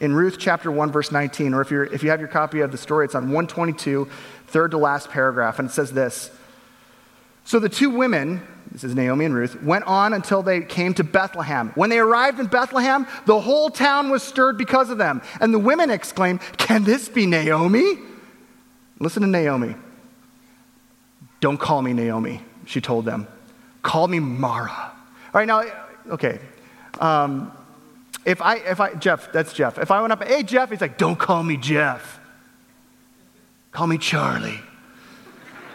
in 0.00 0.12
Ruth 0.12 0.36
chapter 0.38 0.70
1, 0.70 0.92
verse 0.92 1.10
19. 1.10 1.54
Or 1.54 1.62
if, 1.62 1.70
you're, 1.70 1.84
if 1.84 2.02
you 2.02 2.10
have 2.10 2.20
your 2.20 2.28
copy 2.28 2.60
of 2.60 2.70
the 2.70 2.76
story, 2.76 3.06
it's 3.06 3.14
on 3.14 3.22
122, 3.22 4.06
third 4.48 4.72
to 4.72 4.76
last 4.76 5.08
paragraph. 5.08 5.58
And 5.58 5.70
it 5.70 5.72
says 5.72 5.92
this 5.92 6.30
So 7.44 7.58
the 7.58 7.68
two 7.68 7.90
women, 7.90 8.42
this 8.72 8.84
is 8.84 8.94
Naomi 8.94 9.26
and 9.26 9.34
Ruth, 9.34 9.62
went 9.62 9.84
on 9.84 10.14
until 10.14 10.42
they 10.42 10.62
came 10.62 10.94
to 10.94 11.04
Bethlehem. 11.04 11.70
When 11.74 11.90
they 11.90 11.98
arrived 11.98 12.40
in 12.40 12.46
Bethlehem, 12.46 13.06
the 13.26 13.40
whole 13.40 13.70
town 13.70 14.10
was 14.10 14.22
stirred 14.22 14.56
because 14.58 14.90
of 14.90 14.98
them. 14.98 15.22
And 15.40 15.52
the 15.52 15.58
women 15.58 15.90
exclaimed, 15.90 16.40
Can 16.56 16.84
this 16.84 17.08
be 17.08 17.26
Naomi? 17.26 17.98
Listen 18.98 19.22
to 19.22 19.28
Naomi. 19.28 19.76
Don't 21.40 21.58
call 21.58 21.82
me 21.82 21.92
Naomi, 21.92 22.40
she 22.64 22.80
told 22.80 23.04
them. 23.04 23.26
Call 23.82 24.08
me 24.08 24.18
Mara. 24.18 24.70
All 24.70 24.92
right, 25.34 25.46
now, 25.46 25.64
okay. 26.08 26.38
Um, 26.98 27.52
if 28.24 28.40
I, 28.40 28.56
if 28.56 28.80
I, 28.80 28.94
Jeff, 28.94 29.30
that's 29.30 29.52
Jeff. 29.52 29.76
If 29.78 29.90
I 29.90 30.00
went 30.00 30.12
up, 30.12 30.24
hey, 30.24 30.42
Jeff, 30.42 30.70
he's 30.70 30.80
like, 30.80 30.96
don't 30.96 31.18
call 31.18 31.42
me 31.42 31.58
Jeff. 31.58 32.18
Call 33.72 33.86
me 33.86 33.98
Charlie. 33.98 34.60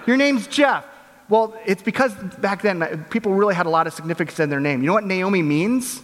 Your 0.08 0.18
name's 0.18 0.48
Jeff. 0.48 0.86
Well, 1.30 1.56
it's 1.66 1.84
because 1.84 2.14
back 2.40 2.64
then 2.64 3.06
people 3.12 3.34
really 3.34 3.56
had 3.56 3.68
a 3.68 3.70
lot 3.70 3.86
of 3.88 3.94
significance 3.94 4.40
in 4.40 4.50
their 4.50 4.60
name. 4.60 4.82
You 4.82 4.88
know 4.88 4.94
what 4.94 5.06
Naomi 5.06 5.44
means? 5.44 6.02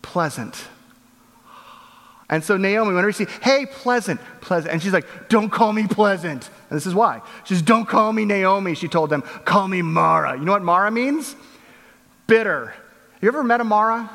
Pleasant. 0.00 0.64
And 2.30 2.44
so 2.44 2.56
Naomi, 2.56 2.90
whenever 2.90 3.10
she, 3.12 3.26
hey, 3.42 3.66
pleasant, 3.66 4.20
pleasant. 4.40 4.72
And 4.72 4.82
she's 4.82 4.92
like, 4.92 5.28
don't 5.28 5.48
call 5.50 5.72
me 5.72 5.86
pleasant. 5.86 6.50
And 6.68 6.76
this 6.76 6.86
is 6.86 6.94
why. 6.94 7.22
She 7.44 7.54
says, 7.54 7.62
don't 7.62 7.86
call 7.86 8.12
me 8.12 8.24
Naomi, 8.24 8.74
she 8.74 8.86
told 8.86 9.10
them. 9.10 9.22
Call 9.44 9.66
me 9.66 9.82
Mara. 9.82 10.38
You 10.38 10.44
know 10.44 10.52
what 10.52 10.62
Mara 10.62 10.90
means? 10.90 11.34
Bitter. 12.26 12.74
You 13.20 13.28
ever 13.28 13.42
met 13.42 13.60
a 13.60 13.64
Mara? 13.64 14.10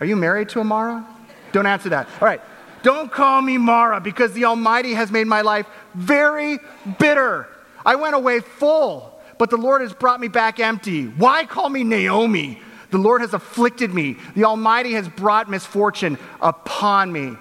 Are 0.00 0.06
you 0.06 0.16
married 0.16 0.48
to 0.50 0.60
a 0.60 0.64
Mara? 0.64 1.06
Don't 1.52 1.66
answer 1.66 1.90
that. 1.90 2.08
All 2.20 2.26
right. 2.26 2.40
Don't 2.82 3.12
call 3.12 3.42
me 3.42 3.58
Mara 3.58 4.00
because 4.00 4.32
the 4.32 4.46
Almighty 4.46 4.94
has 4.94 5.12
made 5.12 5.26
my 5.26 5.42
life 5.42 5.66
very 5.94 6.58
bitter. 6.98 7.46
I 7.84 7.96
went 7.96 8.14
away 8.14 8.40
full, 8.40 9.20
but 9.38 9.50
the 9.50 9.56
Lord 9.56 9.82
has 9.82 9.92
brought 9.92 10.20
me 10.20 10.28
back 10.28 10.60
empty. 10.60 11.06
Why 11.06 11.46
call 11.46 11.68
me 11.68 11.84
Naomi? 11.84 12.60
The 12.90 12.98
Lord 12.98 13.22
has 13.22 13.32
afflicted 13.32 13.92
me. 13.92 14.18
The 14.34 14.44
Almighty 14.44 14.92
has 14.92 15.08
brought 15.08 15.50
misfortune 15.50 16.18
upon 16.40 17.10
me. 17.10 17.36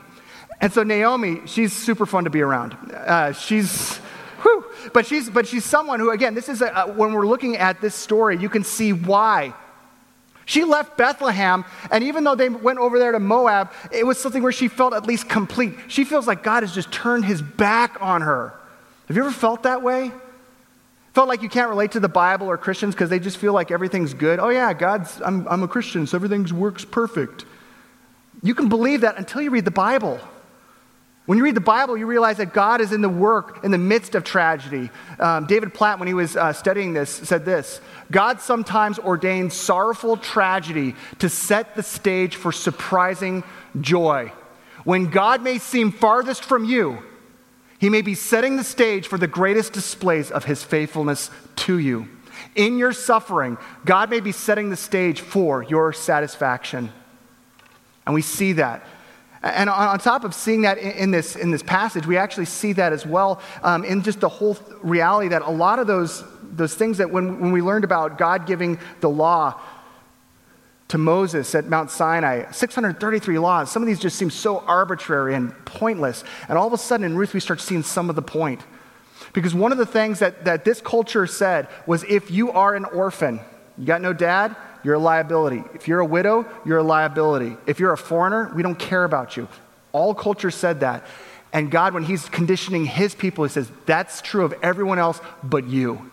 And 0.61 0.71
so 0.71 0.83
Naomi, 0.83 1.41
she's 1.45 1.73
super 1.73 2.05
fun 2.05 2.23
to 2.23 2.29
be 2.29 2.41
around. 2.41 2.73
Uh, 2.91 3.33
she's, 3.33 3.97
whew, 4.43 4.65
but 4.93 5.05
she's, 5.05 5.29
but 5.29 5.47
she's 5.47 5.65
someone 5.65 5.99
who, 5.99 6.11
again, 6.11 6.35
this 6.35 6.49
is 6.49 6.61
a, 6.61 6.93
when 6.95 7.13
we're 7.13 7.27
looking 7.27 7.57
at 7.57 7.81
this 7.81 7.95
story, 7.95 8.37
you 8.37 8.47
can 8.47 8.63
see 8.63 8.93
why. 8.93 9.53
She 10.45 10.63
left 10.63 10.97
Bethlehem, 10.97 11.65
and 11.91 12.03
even 12.03 12.23
though 12.23 12.35
they 12.35 12.49
went 12.49 12.79
over 12.79 12.99
there 12.99 13.11
to 13.11 13.19
Moab, 13.19 13.71
it 13.91 14.05
was 14.05 14.17
something 14.17 14.41
where 14.43 14.51
she 14.51 14.67
felt 14.67 14.93
at 14.93 15.05
least 15.05 15.29
complete. 15.29 15.75
She 15.87 16.03
feels 16.03 16.27
like 16.27 16.43
God 16.43 16.63
has 16.63 16.73
just 16.73 16.91
turned 16.91 17.25
his 17.25 17.41
back 17.41 17.97
on 18.01 18.21
her. 18.21 18.53
Have 19.07 19.17
you 19.17 19.23
ever 19.23 19.31
felt 19.31 19.63
that 19.63 19.81
way? 19.81 20.11
Felt 21.13 21.27
like 21.27 21.41
you 21.41 21.49
can't 21.49 21.69
relate 21.69 21.91
to 21.91 21.99
the 21.99 22.09
Bible 22.09 22.47
or 22.47 22.57
Christians 22.57 22.95
because 22.95 23.09
they 23.09 23.19
just 23.19 23.37
feel 23.37 23.53
like 23.53 23.69
everything's 23.69 24.13
good. 24.13 24.39
Oh, 24.39 24.49
yeah, 24.49 24.73
God's, 24.73 25.21
I'm, 25.21 25.45
I'm 25.47 25.61
a 25.61 25.67
Christian, 25.67 26.07
so 26.07 26.17
everything 26.17 26.45
works 26.57 26.85
perfect. 26.85 27.45
You 28.41 28.55
can 28.55 28.69
believe 28.69 29.01
that 29.01 29.17
until 29.17 29.41
you 29.41 29.49
read 29.49 29.65
the 29.65 29.71
Bible. 29.71 30.19
When 31.25 31.37
you 31.37 31.43
read 31.43 31.55
the 31.55 31.61
Bible, 31.61 31.97
you 31.97 32.07
realize 32.07 32.37
that 32.37 32.53
God 32.53 32.81
is 32.81 32.93
in 32.93 33.01
the 33.01 33.09
work 33.09 33.63
in 33.63 33.71
the 33.71 33.77
midst 33.77 34.15
of 34.15 34.23
tragedy. 34.23 34.89
Um, 35.19 35.45
David 35.45 35.73
Platt, 35.73 35.99
when 35.99 36.07
he 36.07 36.13
was 36.13 36.35
uh, 36.35 36.51
studying 36.53 36.93
this, 36.93 37.09
said 37.09 37.45
this 37.45 37.79
God 38.09 38.41
sometimes 38.41 38.97
ordains 38.97 39.53
sorrowful 39.53 40.17
tragedy 40.17 40.95
to 41.19 41.29
set 41.29 41.75
the 41.75 41.83
stage 41.83 42.37
for 42.37 42.51
surprising 42.51 43.43
joy. 43.79 44.31
When 44.83 45.09
God 45.09 45.43
may 45.43 45.59
seem 45.59 45.91
farthest 45.91 46.43
from 46.43 46.65
you, 46.65 47.03
he 47.81 47.89
may 47.89 48.01
be 48.01 48.15
setting 48.15 48.55
the 48.55 48.63
stage 48.63 49.07
for 49.07 49.17
the 49.17 49.27
greatest 49.27 49.73
displays 49.73 50.31
of 50.31 50.45
his 50.45 50.63
faithfulness 50.63 51.29
to 51.57 51.77
you. 51.77 52.07
In 52.55 52.77
your 52.77 52.93
suffering, 52.93 53.57
God 53.83 54.09
may 54.09 54.21
be 54.21 54.31
setting 54.31 54.69
the 54.69 54.77
stage 54.77 55.19
for 55.19 55.63
your 55.63 55.91
satisfaction. 55.91 56.93
And 58.05 58.15
we 58.15 58.21
see 58.21 58.53
that 58.53 58.85
and 59.43 59.69
on 59.69 59.97
top 59.97 60.23
of 60.23 60.35
seeing 60.35 60.61
that 60.61 60.77
in 60.77 61.09
this, 61.09 61.35
in 61.35 61.49
this 61.49 61.63
passage, 61.63 62.05
we 62.05 62.15
actually 62.15 62.45
see 62.45 62.73
that 62.73 62.93
as 62.93 63.05
well 63.05 63.41
um, 63.63 63.83
in 63.83 64.03
just 64.03 64.19
the 64.19 64.29
whole 64.29 64.55
reality 64.83 65.29
that 65.29 65.41
a 65.41 65.49
lot 65.49 65.79
of 65.79 65.87
those, 65.87 66.23
those 66.43 66.75
things 66.75 66.99
that 66.99 67.09
when, 67.09 67.39
when 67.39 67.51
we 67.51 67.61
learned 67.61 67.83
about 67.83 68.19
God 68.19 68.45
giving 68.45 68.77
the 68.99 69.09
law 69.09 69.59
to 70.91 70.97
Moses 70.97 71.55
at 71.55 71.67
Mount 71.67 71.89
Sinai, 71.89 72.51
633 72.51 73.39
laws, 73.39 73.71
some 73.71 73.81
of 73.81 73.87
these 73.87 73.97
just 73.97 74.17
seem 74.17 74.29
so 74.29 74.59
arbitrary 74.59 75.35
and 75.35 75.53
pointless. 75.63 76.25
And 76.49 76.57
all 76.57 76.67
of 76.67 76.73
a 76.73 76.77
sudden 76.77 77.05
in 77.05 77.15
Ruth, 77.15 77.33
we 77.33 77.39
start 77.39 77.61
seeing 77.61 77.81
some 77.81 78.09
of 78.09 78.17
the 78.17 78.21
point. 78.21 78.61
Because 79.31 79.55
one 79.55 79.71
of 79.71 79.77
the 79.77 79.85
things 79.85 80.19
that, 80.19 80.43
that 80.43 80.65
this 80.65 80.81
culture 80.81 81.25
said 81.27 81.69
was 81.87 82.03
if 82.03 82.29
you 82.29 82.51
are 82.51 82.75
an 82.75 82.83
orphan, 82.83 83.39
you 83.77 83.85
got 83.85 84.01
no 84.01 84.11
dad, 84.11 84.53
you're 84.83 84.95
a 84.95 84.99
liability. 84.99 85.63
If 85.73 85.87
you're 85.87 86.01
a 86.01 86.05
widow, 86.05 86.45
you're 86.65 86.79
a 86.79 86.83
liability. 86.83 87.55
If 87.65 87.79
you're 87.79 87.93
a 87.93 87.97
foreigner, 87.97 88.51
we 88.53 88.61
don't 88.61 88.77
care 88.77 89.05
about 89.05 89.37
you. 89.37 89.47
All 89.93 90.13
culture 90.13 90.51
said 90.51 90.81
that. 90.81 91.05
And 91.53 91.71
God, 91.71 91.93
when 91.93 92.03
He's 92.03 92.27
conditioning 92.27 92.83
His 92.83 93.15
people, 93.15 93.45
He 93.45 93.49
says, 93.49 93.71
That's 93.85 94.21
true 94.21 94.43
of 94.43 94.53
everyone 94.61 94.99
else 94.99 95.21
but 95.41 95.67
you. 95.67 96.11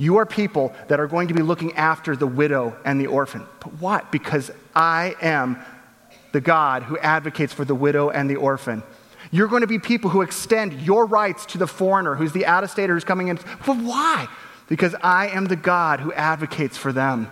You 0.00 0.16
are 0.16 0.24
people 0.24 0.74
that 0.88 0.98
are 0.98 1.06
going 1.06 1.28
to 1.28 1.34
be 1.34 1.42
looking 1.42 1.74
after 1.74 2.16
the 2.16 2.26
widow 2.26 2.74
and 2.86 2.98
the 2.98 3.06
orphan. 3.06 3.44
But 3.60 3.74
what? 3.74 4.10
Because 4.10 4.50
I 4.74 5.14
am 5.20 5.62
the 6.32 6.40
God 6.40 6.84
who 6.84 6.96
advocates 6.96 7.52
for 7.52 7.66
the 7.66 7.74
widow 7.74 8.08
and 8.08 8.28
the 8.28 8.36
orphan. 8.36 8.82
You're 9.30 9.46
going 9.46 9.60
to 9.60 9.66
be 9.66 9.78
people 9.78 10.08
who 10.08 10.22
extend 10.22 10.80
your 10.80 11.04
rights 11.04 11.44
to 11.46 11.58
the 11.58 11.66
foreigner 11.66 12.14
who's 12.14 12.32
the 12.32 12.46
out 12.46 12.64
of 12.64 12.70
stater 12.70 12.94
who's 12.94 13.04
coming 13.04 13.28
in. 13.28 13.38
But 13.66 13.76
why? 13.76 14.26
Because 14.70 14.94
I 15.02 15.28
am 15.28 15.44
the 15.44 15.56
God 15.56 16.00
who 16.00 16.14
advocates 16.14 16.78
for 16.78 16.94
them. 16.94 17.30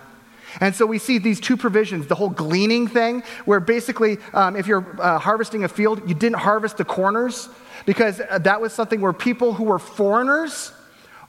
And 0.60 0.74
so 0.74 0.84
we 0.84 0.98
see 0.98 1.16
these 1.16 1.40
two 1.40 1.56
provisions 1.56 2.06
the 2.06 2.16
whole 2.16 2.28
gleaning 2.28 2.86
thing, 2.86 3.22
where 3.46 3.60
basically, 3.60 4.18
um, 4.34 4.56
if 4.56 4.66
you're 4.66 4.86
uh, 5.00 5.18
harvesting 5.18 5.64
a 5.64 5.68
field, 5.68 6.06
you 6.06 6.14
didn't 6.14 6.40
harvest 6.40 6.76
the 6.76 6.84
corners, 6.84 7.48
because 7.86 8.20
uh, 8.20 8.36
that 8.40 8.60
was 8.60 8.74
something 8.74 9.00
where 9.00 9.14
people 9.14 9.54
who 9.54 9.64
were 9.64 9.78
foreigners 9.78 10.72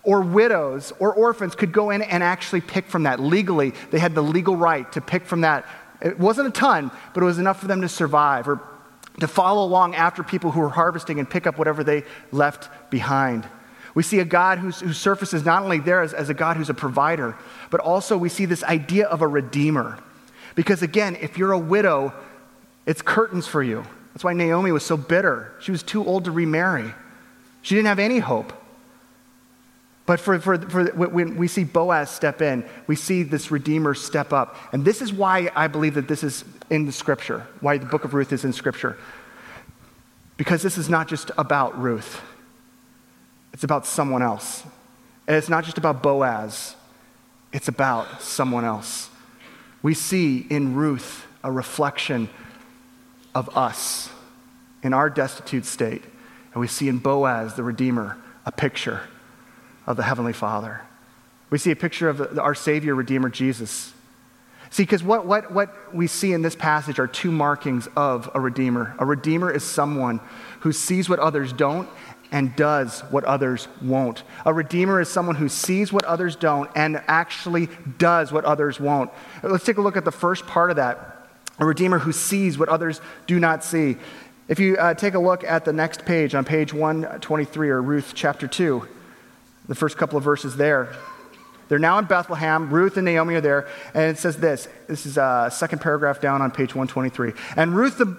or 0.04 0.22
widows 0.22 0.94
or 1.00 1.14
orphans 1.14 1.56
could 1.56 1.72
go 1.72 1.90
in 1.90 2.02
and 2.02 2.24
actually 2.24 2.62
pick 2.62 2.88
from 2.88 3.04
that 3.04 3.20
legally. 3.20 3.74
They 3.92 4.00
had 4.00 4.16
the 4.16 4.24
legal 4.24 4.56
right 4.56 4.90
to 4.94 5.02
pick 5.02 5.26
from 5.26 5.42
that. 5.42 5.66
It 6.02 6.18
wasn't 6.18 6.48
a 6.48 6.52
ton, 6.52 6.92
but 7.14 7.22
it 7.22 7.26
was 7.26 7.40
enough 7.40 7.60
for 7.60 7.68
them 7.68 7.82
to 7.82 7.90
survive 7.90 8.48
or 8.48 8.62
to 9.20 9.28
follow 9.28 9.66
along 9.66 9.96
after 9.96 10.24
people 10.24 10.52
who 10.52 10.62
were 10.62 10.70
harvesting 10.70 11.20
and 11.20 11.30
pick 11.30 11.46
up 11.46 11.58
whatever 11.58 11.84
they 11.84 12.04
left 12.32 12.70
behind. 12.90 13.48
We 13.94 14.04
see 14.04 14.20
a 14.20 14.26
God 14.26 14.60
who 14.60 14.72
surfaces 14.72 15.44
not 15.44 15.64
only 15.64 15.80
there 15.80 16.02
as, 16.02 16.14
as 16.14 16.30
a 16.30 16.34
God 16.34 16.56
who's 16.56 16.70
a 16.70 16.74
provider, 16.74 17.36
but 17.70 17.82
also 17.82 18.18
we 18.18 18.30
see 18.30 18.46
this 18.46 18.64
idea 18.64 19.08
of 19.08 19.22
a 19.22 19.28
redeemer. 19.28 20.00
Because 20.56 20.82
again, 20.82 21.18
if 21.20 21.38
you're 21.38 21.52
a 21.52 21.60
widow, 21.60 22.14
it's 22.86 23.02
curtains 23.02 23.48
for 23.48 23.62
you. 23.62 23.84
That's 24.14 24.24
why 24.24 24.34
Naomi 24.34 24.72
was 24.72 24.86
so 24.86 24.96
bitter. 24.96 25.54
She 25.60 25.72
was 25.72 25.84
too 25.84 26.06
old 26.06 26.26
to 26.26 26.32
remarry, 26.32 26.94
she 27.62 27.76
didn't 27.76 27.88
have 27.88 28.00
any 28.00 28.20
hope. 28.20 28.54
But 30.10 30.20
for, 30.20 30.40
for, 30.40 30.58
for, 30.58 30.86
when 30.86 31.38
we 31.38 31.48
see 31.48 31.64
Boaz 31.64 32.10
step 32.10 32.42
in, 32.42 32.66
we 32.88 32.96
see 32.96 33.22
this 33.22 33.52
Redeemer 33.52 33.94
step 33.94 34.34
up. 34.34 34.56
And 34.74 34.84
this 34.84 35.04
is 35.04 35.14
why 35.14 35.52
I 35.56 35.68
believe 35.68 35.94
that 35.94 36.08
this 36.08 36.24
is 36.24 36.44
in 36.72 36.88
the 36.88 36.92
Scripture, 36.92 37.46
why 37.60 37.78
the 37.78 37.86
book 37.86 38.06
of 38.06 38.16
Ruth 38.16 38.34
is 38.34 38.44
in 38.44 38.52
Scripture. 38.52 38.98
Because 40.36 40.64
this 40.64 40.80
is 40.80 40.90
not 40.90 41.08
just 41.08 41.30
about 41.38 41.80
Ruth, 41.80 42.24
it's 43.54 43.64
about 43.64 43.86
someone 43.86 44.24
else. 44.24 44.64
And 45.28 45.38
it's 45.38 45.48
not 45.48 45.64
just 45.64 45.78
about 45.78 46.02
Boaz, 46.02 46.76
it's 47.54 47.68
about 47.68 48.20
someone 48.20 48.66
else. 48.66 49.12
We 49.84 49.94
see 49.94 50.40
in 50.40 50.74
Ruth 50.74 51.28
a 51.44 51.52
reflection 51.52 52.30
of 53.36 53.56
us 53.56 54.10
in 54.82 54.96
our 54.96 55.08
destitute 55.08 55.68
state. 55.68 56.02
And 56.54 56.62
we 56.62 56.66
see 56.66 56.90
in 56.90 56.98
Boaz, 56.98 57.54
the 57.54 57.62
Redeemer, 57.62 58.18
a 58.48 58.52
picture 58.52 59.02
of 59.90 59.98
the 59.98 60.04
Heavenly 60.04 60.34
Father. 60.34 60.82
We 61.50 61.58
see 61.58 61.72
a 61.72 61.76
picture 61.76 62.08
of 62.08 62.18
the, 62.20 62.42
our 62.42 62.54
Savior, 62.54 62.94
Redeemer, 62.94 63.28
Jesus. 63.28 63.92
See, 64.70 64.84
because 64.84 65.04
what, 65.04 65.26
what, 65.26 65.52
what 65.52 65.96
we 65.96 66.06
see 66.06 66.32
in 66.32 66.44
this 66.44 66.56
passage 66.56 67.00
are 67.00 67.08
two 67.08 67.32
markings 67.32 67.88
of 67.96 68.30
a 68.36 68.40
Redeemer. 68.40 68.96
A 69.00 69.06
Redeemer 69.06 69.52
is 69.52 69.64
someone 69.64 70.22
who 70.60 70.72
sees 70.72 71.10
what 71.10 71.18
others 71.18 71.52
don't 71.52 71.90
and 72.32 72.56
does 72.56 73.00
what 73.10 73.24
others 73.24 73.68
won't. 73.82 74.22
A 74.46 74.54
Redeemer 74.54 75.02
is 75.02 75.10
someone 75.10 75.36
who 75.36 75.50
sees 75.50 75.92
what 75.92 76.06
others 76.06 76.36
don't 76.36 76.70
and 76.76 77.02
actually 77.08 77.68
does 77.98 78.32
what 78.32 78.46
others 78.46 78.80
won't. 78.80 79.10
Let's 79.42 79.66
take 79.66 79.78
a 79.78 79.82
look 79.82 79.98
at 79.98 80.06
the 80.06 80.12
first 80.12 80.46
part 80.46 80.70
of 80.70 80.76
that. 80.76 81.28
A 81.58 81.66
Redeemer 81.66 81.98
who 81.98 82.12
sees 82.12 82.60
what 82.60 82.70
others 82.70 83.02
do 83.26 83.40
not 83.40 83.64
see. 83.64 83.98
If 84.48 84.60
you 84.60 84.78
uh, 84.78 84.94
take 84.94 85.16
a 85.16 85.20
look 85.20 85.44
at 85.44 85.66
the 85.66 85.74
next 85.74 86.06
page, 86.06 86.36
on 86.36 86.46
page 86.46 86.74
123 86.74 87.70
or 87.70 87.82
Ruth 87.82 88.12
chapter 88.14 88.48
2, 88.48 88.88
the 89.70 89.76
first 89.76 89.96
couple 89.98 90.18
of 90.18 90.24
verses 90.24 90.58
there. 90.58 90.94
They're 91.70 91.80
now 91.80 92.00
in 92.00 92.06
Bethlehem. 92.06 92.70
Ruth 92.72 92.98
and 92.98 93.06
Naomi 93.06 93.36
are 93.36 93.42
there. 93.42 93.68
And 93.94 94.04
it 94.06 94.18
says 94.18 94.36
this 94.38 94.68
this 94.88 95.06
is 95.06 95.18
a 95.18 95.24
uh, 95.24 95.50
second 95.50 95.80
paragraph 95.80 96.20
down 96.20 96.42
on 96.42 96.52
page 96.52 96.76
123. 96.76 97.34
And 97.56 97.74
Ruth 97.74 97.98
the, 97.98 98.18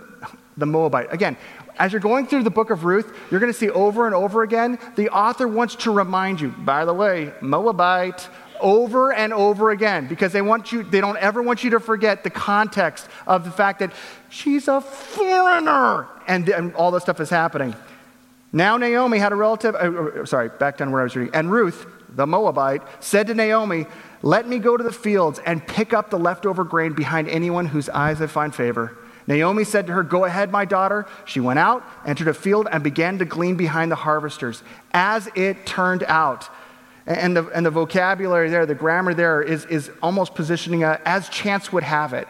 the 0.56 0.66
Moabite. 0.66 1.12
Again, 1.12 1.36
as 1.78 1.92
you're 1.92 2.00
going 2.00 2.26
through 2.26 2.44
the 2.44 2.50
book 2.50 2.70
of 2.70 2.84
Ruth, 2.84 3.12
you're 3.30 3.40
going 3.40 3.52
to 3.52 3.58
see 3.58 3.68
over 3.68 4.06
and 4.06 4.14
over 4.14 4.42
again, 4.42 4.78
the 4.94 5.08
author 5.10 5.48
wants 5.48 5.74
to 5.76 5.90
remind 5.90 6.40
you, 6.40 6.48
by 6.48 6.84
the 6.84 6.94
way, 6.94 7.32
Moabite, 7.40 8.28
over 8.60 9.12
and 9.12 9.32
over 9.32 9.70
again 9.70 10.06
because 10.06 10.32
they 10.32 10.42
want 10.42 10.70
you 10.70 10.82
they 10.82 11.00
don't 11.00 11.16
ever 11.16 11.42
want 11.42 11.64
you 11.64 11.70
to 11.70 11.80
forget 11.80 12.22
the 12.22 12.28
context 12.30 13.08
of 13.26 13.42
the 13.42 13.50
fact 13.50 13.78
that 13.78 13.90
she's 14.28 14.68
a 14.68 14.82
foreigner 14.82 16.06
and, 16.26 16.46
and 16.50 16.74
all 16.74 16.90
this 16.90 17.02
stuff 17.02 17.20
is 17.20 17.30
happening 17.30 17.74
now 18.52 18.76
Naomi 18.76 19.18
had 19.18 19.32
a 19.32 19.36
relative, 19.36 19.74
uh, 19.74 19.78
uh, 19.78 20.26
sorry, 20.26 20.48
back 20.48 20.78
down 20.78 20.90
where 20.90 21.00
I 21.00 21.04
was 21.04 21.14
reading. 21.14 21.34
And 21.34 21.52
Ruth, 21.52 21.86
the 22.08 22.26
Moabite, 22.26 22.82
said 23.00 23.28
to 23.28 23.34
Naomi, 23.34 23.86
Let 24.22 24.48
me 24.48 24.58
go 24.58 24.76
to 24.76 24.82
the 24.82 24.92
fields 24.92 25.38
and 25.46 25.64
pick 25.66 25.92
up 25.92 26.10
the 26.10 26.18
leftover 26.18 26.64
grain 26.64 26.92
behind 26.92 27.28
anyone 27.28 27.66
whose 27.66 27.88
eyes 27.88 28.20
I 28.20 28.26
find 28.26 28.54
favor. 28.54 28.96
Naomi 29.26 29.62
said 29.62 29.86
to 29.86 29.92
her, 29.92 30.02
Go 30.02 30.24
ahead, 30.24 30.50
my 30.50 30.64
daughter. 30.64 31.06
She 31.24 31.38
went 31.38 31.60
out, 31.60 31.84
entered 32.04 32.26
a 32.26 32.34
field, 32.34 32.66
and 32.70 32.82
began 32.82 33.18
to 33.18 33.24
glean 33.24 33.56
behind 33.56 33.92
the 33.92 33.96
harvesters. 33.96 34.64
As 34.92 35.28
it 35.36 35.64
turned 35.64 36.02
out, 36.04 36.48
and 37.06 37.36
the, 37.36 37.46
and 37.48 37.64
the 37.64 37.70
vocabulary 37.70 38.50
there, 38.50 38.66
the 38.66 38.74
grammar 38.74 39.14
there 39.14 39.42
is, 39.42 39.64
is 39.66 39.90
almost 40.02 40.34
positioning 40.34 40.82
a, 40.82 41.00
as 41.04 41.28
chance 41.28 41.72
would 41.72 41.84
have 41.84 42.12
it. 42.12 42.26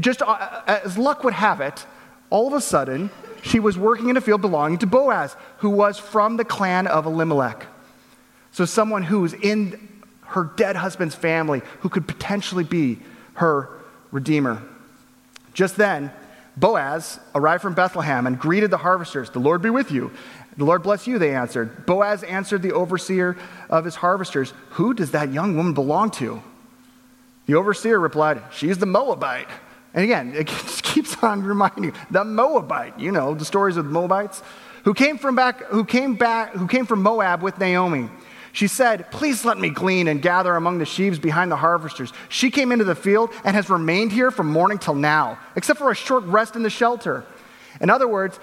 Just 0.00 0.22
uh, 0.22 0.62
as 0.66 0.98
luck 0.98 1.24
would 1.24 1.34
have 1.34 1.60
it, 1.60 1.86
all 2.30 2.46
of 2.46 2.52
a 2.52 2.60
sudden, 2.60 3.10
she 3.42 3.60
was 3.60 3.78
working 3.78 4.08
in 4.08 4.16
a 4.16 4.20
field 4.20 4.40
belonging 4.40 4.78
to 4.78 4.86
Boaz, 4.86 5.36
who 5.58 5.70
was 5.70 5.98
from 5.98 6.36
the 6.36 6.44
clan 6.44 6.86
of 6.86 7.06
Elimelech. 7.06 7.66
So, 8.52 8.64
someone 8.64 9.02
who's 9.02 9.34
in 9.34 10.02
her 10.22 10.44
dead 10.56 10.76
husband's 10.76 11.14
family 11.14 11.62
who 11.80 11.88
could 11.88 12.06
potentially 12.06 12.64
be 12.64 12.98
her 13.34 13.68
redeemer. 14.10 14.62
Just 15.54 15.76
then, 15.76 16.12
Boaz 16.56 17.18
arrived 17.34 17.62
from 17.62 17.74
Bethlehem 17.74 18.26
and 18.26 18.38
greeted 18.38 18.70
the 18.70 18.78
harvesters. 18.78 19.30
The 19.30 19.38
Lord 19.38 19.62
be 19.62 19.70
with 19.70 19.90
you. 19.90 20.10
The 20.56 20.64
Lord 20.64 20.82
bless 20.82 21.06
you, 21.06 21.18
they 21.18 21.34
answered. 21.34 21.86
Boaz 21.86 22.24
answered 22.24 22.62
the 22.62 22.72
overseer 22.72 23.36
of 23.70 23.84
his 23.84 23.94
harvesters, 23.94 24.52
Who 24.70 24.92
does 24.92 25.12
that 25.12 25.32
young 25.32 25.56
woman 25.56 25.72
belong 25.72 26.10
to? 26.12 26.42
The 27.46 27.54
overseer 27.54 27.98
replied, 27.98 28.42
She's 28.50 28.78
the 28.78 28.86
Moabite 28.86 29.48
and 29.94 30.04
again, 30.04 30.32
keeps 31.18 31.24
on 31.30 31.42
reminding 31.42 31.84
you 31.84 31.92
the 32.10 32.24
Moabite, 32.24 32.98
you 32.98 33.12
know, 33.12 33.34
the 33.34 33.44
stories 33.44 33.76
of 33.76 33.84
the 33.84 33.90
Moabites, 33.90 34.42
who 34.84 34.94
came 34.94 35.18
from 35.18 35.34
back, 35.34 35.64
who 35.64 35.84
came 35.84 36.14
back, 36.14 36.52
who 36.52 36.66
came 36.66 36.86
from 36.86 37.02
Moab 37.02 37.42
with 37.42 37.58
Naomi. 37.58 38.08
She 38.52 38.66
said, 38.66 39.10
Please 39.10 39.44
let 39.44 39.58
me 39.58 39.70
glean 39.70 40.08
and 40.08 40.22
gather 40.22 40.56
among 40.56 40.78
the 40.78 40.86
sheaves 40.86 41.18
behind 41.18 41.52
the 41.52 41.56
harvesters. 41.56 42.12
She 42.28 42.50
came 42.50 42.72
into 42.72 42.84
the 42.84 42.94
field 42.94 43.30
and 43.44 43.54
has 43.54 43.68
remained 43.68 44.12
here 44.12 44.30
from 44.30 44.48
morning 44.48 44.78
till 44.78 44.94
now, 44.94 45.38
except 45.54 45.78
for 45.78 45.90
a 45.90 45.94
short 45.94 46.24
rest 46.24 46.56
in 46.56 46.62
the 46.62 46.70
shelter. 46.70 47.24
In 47.80 47.90
other 47.90 48.08
words, 48.08 48.40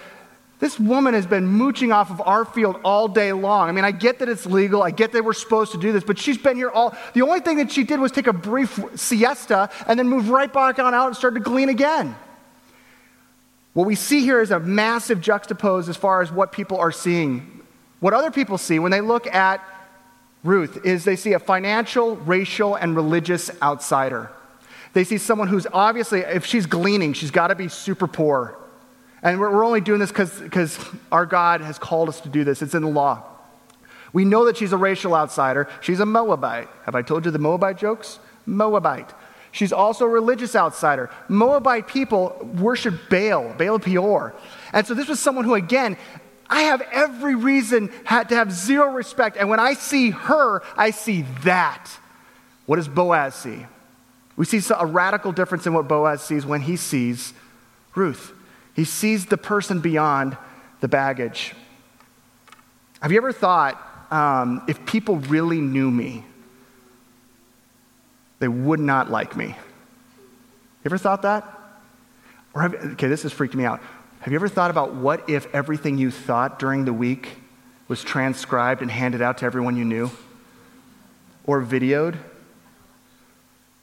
this 0.60 0.80
woman 0.80 1.14
has 1.16 1.26
been 1.26 1.48
mooching 1.48 1.92
off 1.92 2.10
of 2.12 2.22
our 2.22 2.46
field 2.46 2.80
all 2.86 3.10
day 3.10 3.34
long. 3.34 3.68
I 3.68 3.74
mean, 3.74 3.84
I 3.84 3.92
get 3.92 4.20
that 4.20 4.30
it's 4.30 4.46
legal. 4.46 4.84
I 4.84 4.92
get 4.92 5.12
that 5.12 5.26
we're 5.26 5.34
supposed 5.34 5.74
to 5.74 5.78
do 5.78 5.92
this, 5.92 6.04
but 6.04 6.18
she's 6.18 6.38
been 6.38 6.56
here 6.56 6.70
all. 6.70 6.96
The 7.14 7.24
only 7.24 7.42
thing 7.42 7.58
that 7.58 7.72
she 7.72 7.84
did 7.84 8.00
was 8.00 8.12
take 8.12 8.28
a 8.28 8.34
brief 8.34 8.80
siesta 8.96 9.70
and 9.86 10.00
then 10.00 10.08
move 10.08 10.30
right 10.30 10.52
back 10.52 10.80
on 10.80 10.94
out 10.94 11.08
and 11.08 11.16
start 11.16 11.34
to 11.34 11.42
glean 11.42 11.68
again. 11.68 12.16
What 13.76 13.86
we 13.86 13.96
see 13.96 14.22
here 14.22 14.40
is 14.40 14.52
a 14.52 14.60
massive 14.60 15.20
juxtapose 15.20 15.90
as 15.90 15.98
far 15.98 16.22
as 16.22 16.32
what 16.32 16.54
people 16.54 16.78
are 16.78 16.94
seeing. 16.94 17.62
What 18.00 18.14
other 18.14 18.32
people 18.32 18.58
see 18.58 18.80
when 18.80 18.90
they 18.90 19.02
look 19.02 19.28
at 19.28 19.62
Ruth 20.46 20.86
is 20.86 21.04
they 21.04 21.18
see 21.18 21.34
a 21.34 21.40
financial, 21.40 22.16
racial, 22.16 22.76
and 22.76 22.96
religious 22.96 23.52
outsider. 23.62 24.32
They 24.94 25.04
see 25.04 25.18
someone 25.18 25.50
who's 25.50 25.68
obviously, 25.74 26.22
if 26.22 26.46
she's 26.46 26.66
gleaning, 26.66 27.12
she's 27.12 27.32
got 27.32 27.48
to 27.48 27.56
be 27.56 27.68
super 27.68 28.08
poor. 28.08 28.58
And 29.22 29.42
we're, 29.42 29.66
only 29.66 29.82
doing 29.82 30.00
this 30.00 30.12
because 30.14 30.80
our 31.12 31.26
God 31.26 31.60
has 31.60 31.78
called 31.78 32.08
us 32.08 32.22
to 32.22 32.30
do 32.30 32.46
this. 32.46 32.62
It's 32.62 32.76
in 32.76 32.82
the 32.82 32.88
law. 32.88 33.24
We 34.14 34.24
know 34.24 34.46
that 34.46 34.56
she's 34.56 34.72
a 34.72 34.78
racial 34.78 35.14
outsider. 35.14 35.68
She's 35.82 36.00
a 36.00 36.06
Moabite. 36.06 36.70
Have 36.86 36.96
I 36.96 37.02
told 37.02 37.26
you 37.26 37.32
the 37.32 37.40
Moabite 37.40 37.78
jokes? 37.78 38.20
Moabite. 38.46 39.12
She's 39.56 39.72
also 39.72 40.04
a 40.04 40.10
religious 40.10 40.54
outsider. 40.54 41.10
Moabite 41.30 41.88
people 41.88 42.36
worship 42.60 43.10
Baal, 43.10 43.54
Baal 43.58 43.80
Peor. 43.80 44.36
And 44.74 44.86
so 44.86 44.94
this 44.94 45.08
was 45.08 45.18
someone 45.22 45.46
who, 45.46 45.54
again, 45.54 45.96
I 46.50 46.64
have 46.64 46.82
every 46.92 47.36
reason 47.36 47.90
had 48.04 48.28
to 48.30 48.36
have 48.36 48.52
zero 48.52 48.92
respect. 48.92 49.38
And 49.38 49.48
when 49.48 49.62
I 49.62 49.74
see 49.76 50.10
her, 50.10 50.62
I 50.76 50.90
see 50.92 51.22
that. 51.46 51.90
What 52.66 52.76
does 52.76 52.90
Boaz 52.90 53.34
see? 53.34 53.66
We 54.36 54.44
see 54.44 54.62
a 54.78 54.86
radical 54.86 55.32
difference 55.32 55.66
in 55.66 55.74
what 55.74 55.88
Boaz 55.88 56.22
sees 56.22 56.46
when 56.46 56.60
he 56.60 56.76
sees 56.76 57.34
Ruth. 57.96 58.34
He 58.76 58.84
sees 58.84 59.28
the 59.28 59.38
person 59.38 59.80
beyond 59.80 60.36
the 60.82 60.90
baggage. 60.90 61.54
Have 63.02 63.14
you 63.14 63.18
ever 63.20 63.32
thought 63.32 63.82
um, 64.12 64.64
if 64.68 64.86
people 64.86 65.16
really 65.16 65.62
knew 65.62 65.90
me, 65.90 66.26
they 68.40 68.48
would 68.48 68.80
not 68.80 69.10
like 69.10 69.36
me? 69.36 69.48
You 69.48 69.56
ever 70.86 70.98
thought 70.98 71.24
that? 71.24 71.48
Or 72.54 72.62
have, 72.62 72.74
okay, 72.74 73.08
this 73.08 73.24
has 73.24 73.34
freaked 73.34 73.56
me 73.56 73.66
out. 73.66 73.82
Have 74.22 74.32
you 74.32 74.38
ever 74.38 74.48
thought 74.48 74.72
about 74.72 74.94
what 74.94 75.30
if 75.30 75.54
everything 75.54 75.98
you 75.98 76.10
thought 76.10 76.58
during 76.58 76.86
the 76.86 76.94
week 76.94 77.30
was 77.88 78.04
transcribed 78.04 78.82
and 78.82 78.90
handed 78.90 79.22
out 79.22 79.40
to 79.40 79.46
everyone 79.46 79.76
you 79.76 79.86
knew? 79.86 80.10
Or 81.46 81.62
videoed? 81.62 82.18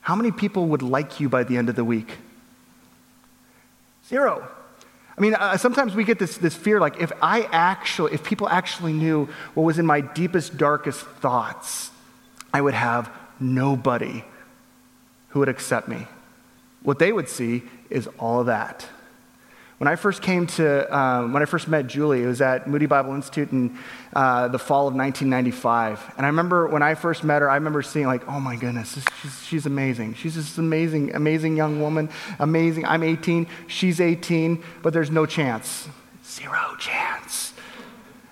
How 0.00 0.16
many 0.16 0.32
people 0.32 0.66
would 0.68 0.82
like 0.82 1.20
you 1.20 1.28
by 1.28 1.44
the 1.44 1.56
end 1.56 1.68
of 1.68 1.76
the 1.76 1.84
week? 1.84 2.18
Zero. 4.08 4.48
I 5.16 5.20
mean, 5.20 5.34
uh, 5.34 5.56
sometimes 5.56 5.94
we 5.94 6.04
get 6.04 6.18
this, 6.18 6.38
this 6.38 6.54
fear 6.54 6.80
like, 6.80 7.00
if 7.00 7.12
I 7.22 7.42
actually, 7.52 8.14
if 8.14 8.24
people 8.24 8.48
actually 8.48 8.92
knew 8.92 9.28
what 9.54 9.62
was 9.62 9.78
in 9.78 9.86
my 9.86 10.00
deepest, 10.00 10.56
darkest 10.56 11.00
thoughts, 11.00 11.90
I 12.52 12.60
would 12.60 12.74
have 12.74 13.10
nobody 13.38 14.24
who 15.32 15.40
would 15.40 15.48
accept 15.48 15.88
me. 15.88 16.06
What 16.82 16.98
they 16.98 17.12
would 17.12 17.28
see 17.28 17.62
is 17.90 18.08
all 18.18 18.40
of 18.40 18.46
that. 18.46 18.86
When 19.78 19.88
I 19.88 19.96
first 19.96 20.22
came 20.22 20.46
to, 20.46 20.96
um, 20.96 21.32
when 21.32 21.42
I 21.42 21.46
first 21.46 21.66
met 21.66 21.88
Julie, 21.88 22.22
it 22.22 22.26
was 22.26 22.40
at 22.40 22.68
Moody 22.68 22.86
Bible 22.86 23.14
Institute 23.14 23.50
in 23.50 23.76
uh, 24.12 24.46
the 24.46 24.58
fall 24.58 24.86
of 24.86 24.94
1995. 24.94 26.14
And 26.16 26.24
I 26.24 26.28
remember 26.28 26.68
when 26.68 26.84
I 26.84 26.94
first 26.94 27.24
met 27.24 27.42
her, 27.42 27.50
I 27.50 27.56
remember 27.56 27.82
seeing, 27.82 28.06
like, 28.06 28.28
oh 28.28 28.38
my 28.38 28.54
goodness, 28.54 28.94
this, 28.94 29.04
she's, 29.20 29.44
she's 29.44 29.66
amazing. 29.66 30.14
She's 30.14 30.36
this 30.36 30.56
amazing, 30.56 31.16
amazing 31.16 31.56
young 31.56 31.80
woman. 31.80 32.10
Amazing. 32.38 32.84
I'm 32.86 33.02
18, 33.02 33.48
she's 33.66 34.00
18, 34.00 34.62
but 34.82 34.92
there's 34.92 35.10
no 35.10 35.26
chance. 35.26 35.88
Zero 36.24 36.76
chance. 36.78 37.52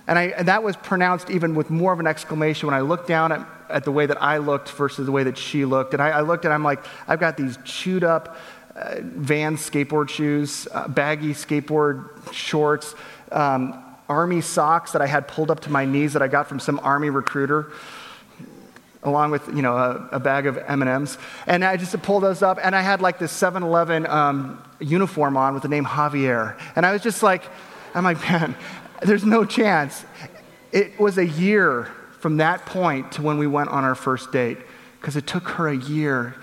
And, 0.06 0.18
I, 0.18 0.26
and 0.26 0.46
that 0.46 0.62
was 0.62 0.76
pronounced 0.76 1.30
even 1.30 1.56
with 1.56 1.68
more 1.68 1.92
of 1.92 1.98
an 1.98 2.06
exclamation 2.06 2.68
when 2.68 2.74
I 2.74 2.80
looked 2.80 3.08
down 3.08 3.32
at, 3.32 3.44
at 3.70 3.84
the 3.84 3.92
way 3.92 4.06
that 4.06 4.20
I 4.22 4.38
looked 4.38 4.70
versus 4.70 5.06
the 5.06 5.12
way 5.12 5.24
that 5.24 5.38
she 5.38 5.64
looked. 5.64 5.94
And 5.94 6.02
I, 6.02 6.10
I 6.10 6.20
looked 6.20 6.44
and 6.44 6.52
I'm 6.52 6.64
like, 6.64 6.84
I've 7.08 7.20
got 7.20 7.36
these 7.36 7.58
chewed 7.64 8.04
up, 8.04 8.36
uh, 8.74 8.96
van 9.00 9.56
skateboard 9.56 10.08
shoes, 10.08 10.68
uh, 10.72 10.88
baggy 10.88 11.32
skateboard 11.32 12.32
shorts, 12.32 12.94
um, 13.32 13.82
army 14.08 14.40
socks 14.40 14.92
that 14.92 15.02
I 15.02 15.06
had 15.06 15.28
pulled 15.28 15.50
up 15.50 15.60
to 15.60 15.70
my 15.70 15.84
knees 15.84 16.12
that 16.14 16.22
I 16.22 16.28
got 16.28 16.48
from 16.48 16.60
some 16.60 16.80
army 16.82 17.10
recruiter 17.10 17.72
along 19.02 19.30
with 19.30 19.46
you 19.48 19.62
know 19.62 19.78
a, 19.78 20.08
a 20.12 20.20
bag 20.20 20.46
of 20.46 20.58
m&ms 20.58 21.16
and 21.46 21.64
i 21.64 21.74
just 21.74 21.98
pulled 22.02 22.22
those 22.22 22.42
up 22.42 22.58
and 22.62 22.76
i 22.76 22.82
had 22.82 23.00
like 23.00 23.18
this 23.18 23.32
7-eleven 23.32 24.06
um, 24.06 24.62
uniform 24.78 25.38
on 25.38 25.54
with 25.54 25.62
the 25.62 25.70
name 25.70 25.86
javier. 25.86 26.60
And 26.76 26.84
i 26.84 26.92
was 26.92 27.00
just 27.00 27.22
like 27.22 27.44
i'm 27.94 28.04
like 28.04 28.20
man 28.20 28.54
there's 29.02 29.24
no 29.24 29.44
chance. 29.44 30.04
It 30.72 30.98
was 31.00 31.18
a 31.18 31.26
year 31.26 31.88
from 32.20 32.36
that 32.36 32.66
point 32.66 33.12
to 33.12 33.22
when 33.22 33.38
we 33.38 33.46
went 33.46 33.70
on 33.70 33.82
our 33.82 33.94
first 33.94 34.30
date 34.30 34.58
because 35.00 35.16
it 35.16 35.26
took 35.26 35.48
her 35.48 35.68
a 35.68 35.76
year 35.76 36.36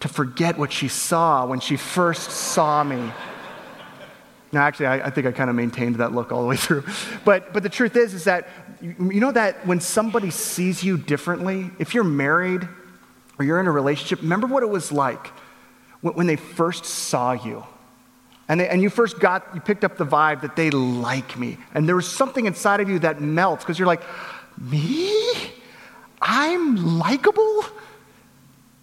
to 0.00 0.08
forget 0.08 0.56
what 0.58 0.72
she 0.72 0.86
saw 0.86 1.46
when 1.46 1.60
she 1.60 1.76
first 1.76 2.30
saw 2.30 2.84
me. 2.84 3.10
Now, 4.52 4.62
actually, 4.62 4.86
I, 4.86 5.06
I 5.06 5.10
think 5.10 5.26
I 5.26 5.32
kind 5.32 5.50
of 5.50 5.56
maintained 5.56 5.96
that 5.96 6.12
look 6.12 6.30
all 6.30 6.42
the 6.42 6.48
way 6.48 6.56
through. 6.56 6.84
But, 7.24 7.52
but 7.52 7.62
the 7.62 7.68
truth 7.68 7.96
is, 7.96 8.14
is 8.14 8.24
that 8.24 8.48
you, 8.80 8.94
know 8.98 9.32
that 9.32 9.66
when 9.66 9.80
somebody 9.80 10.30
sees 10.30 10.84
you 10.84 10.96
differently, 10.96 11.70
if 11.78 11.94
you're 11.94 12.04
married 12.04 12.68
or 13.38 13.44
you're 13.44 13.60
in 13.60 13.66
a 13.66 13.72
relationship, 13.72 14.22
remember 14.22 14.46
what 14.46 14.62
it 14.62 14.68
was 14.68 14.92
like 14.92 15.28
when, 16.00 16.14
when 16.14 16.26
they 16.26 16.36
first 16.36 16.84
saw 16.84 17.32
you. 17.32 17.64
And, 18.48 18.60
they, 18.60 18.68
and 18.68 18.80
you 18.80 18.88
first 18.88 19.20
got, 19.20 19.46
you 19.54 19.60
picked 19.60 19.84
up 19.84 19.98
the 19.98 20.06
vibe 20.06 20.42
that 20.42 20.56
they 20.56 20.70
like 20.70 21.38
me. 21.38 21.58
And 21.74 21.86
there 21.86 21.96
was 21.96 22.10
something 22.10 22.46
inside 22.46 22.80
of 22.80 22.88
you 22.88 22.98
that 23.00 23.20
melts 23.20 23.64
because 23.64 23.78
you're 23.78 23.86
like, 23.86 24.02
me? 24.60 25.24
I'm 26.20 26.98
likable? 26.98 27.64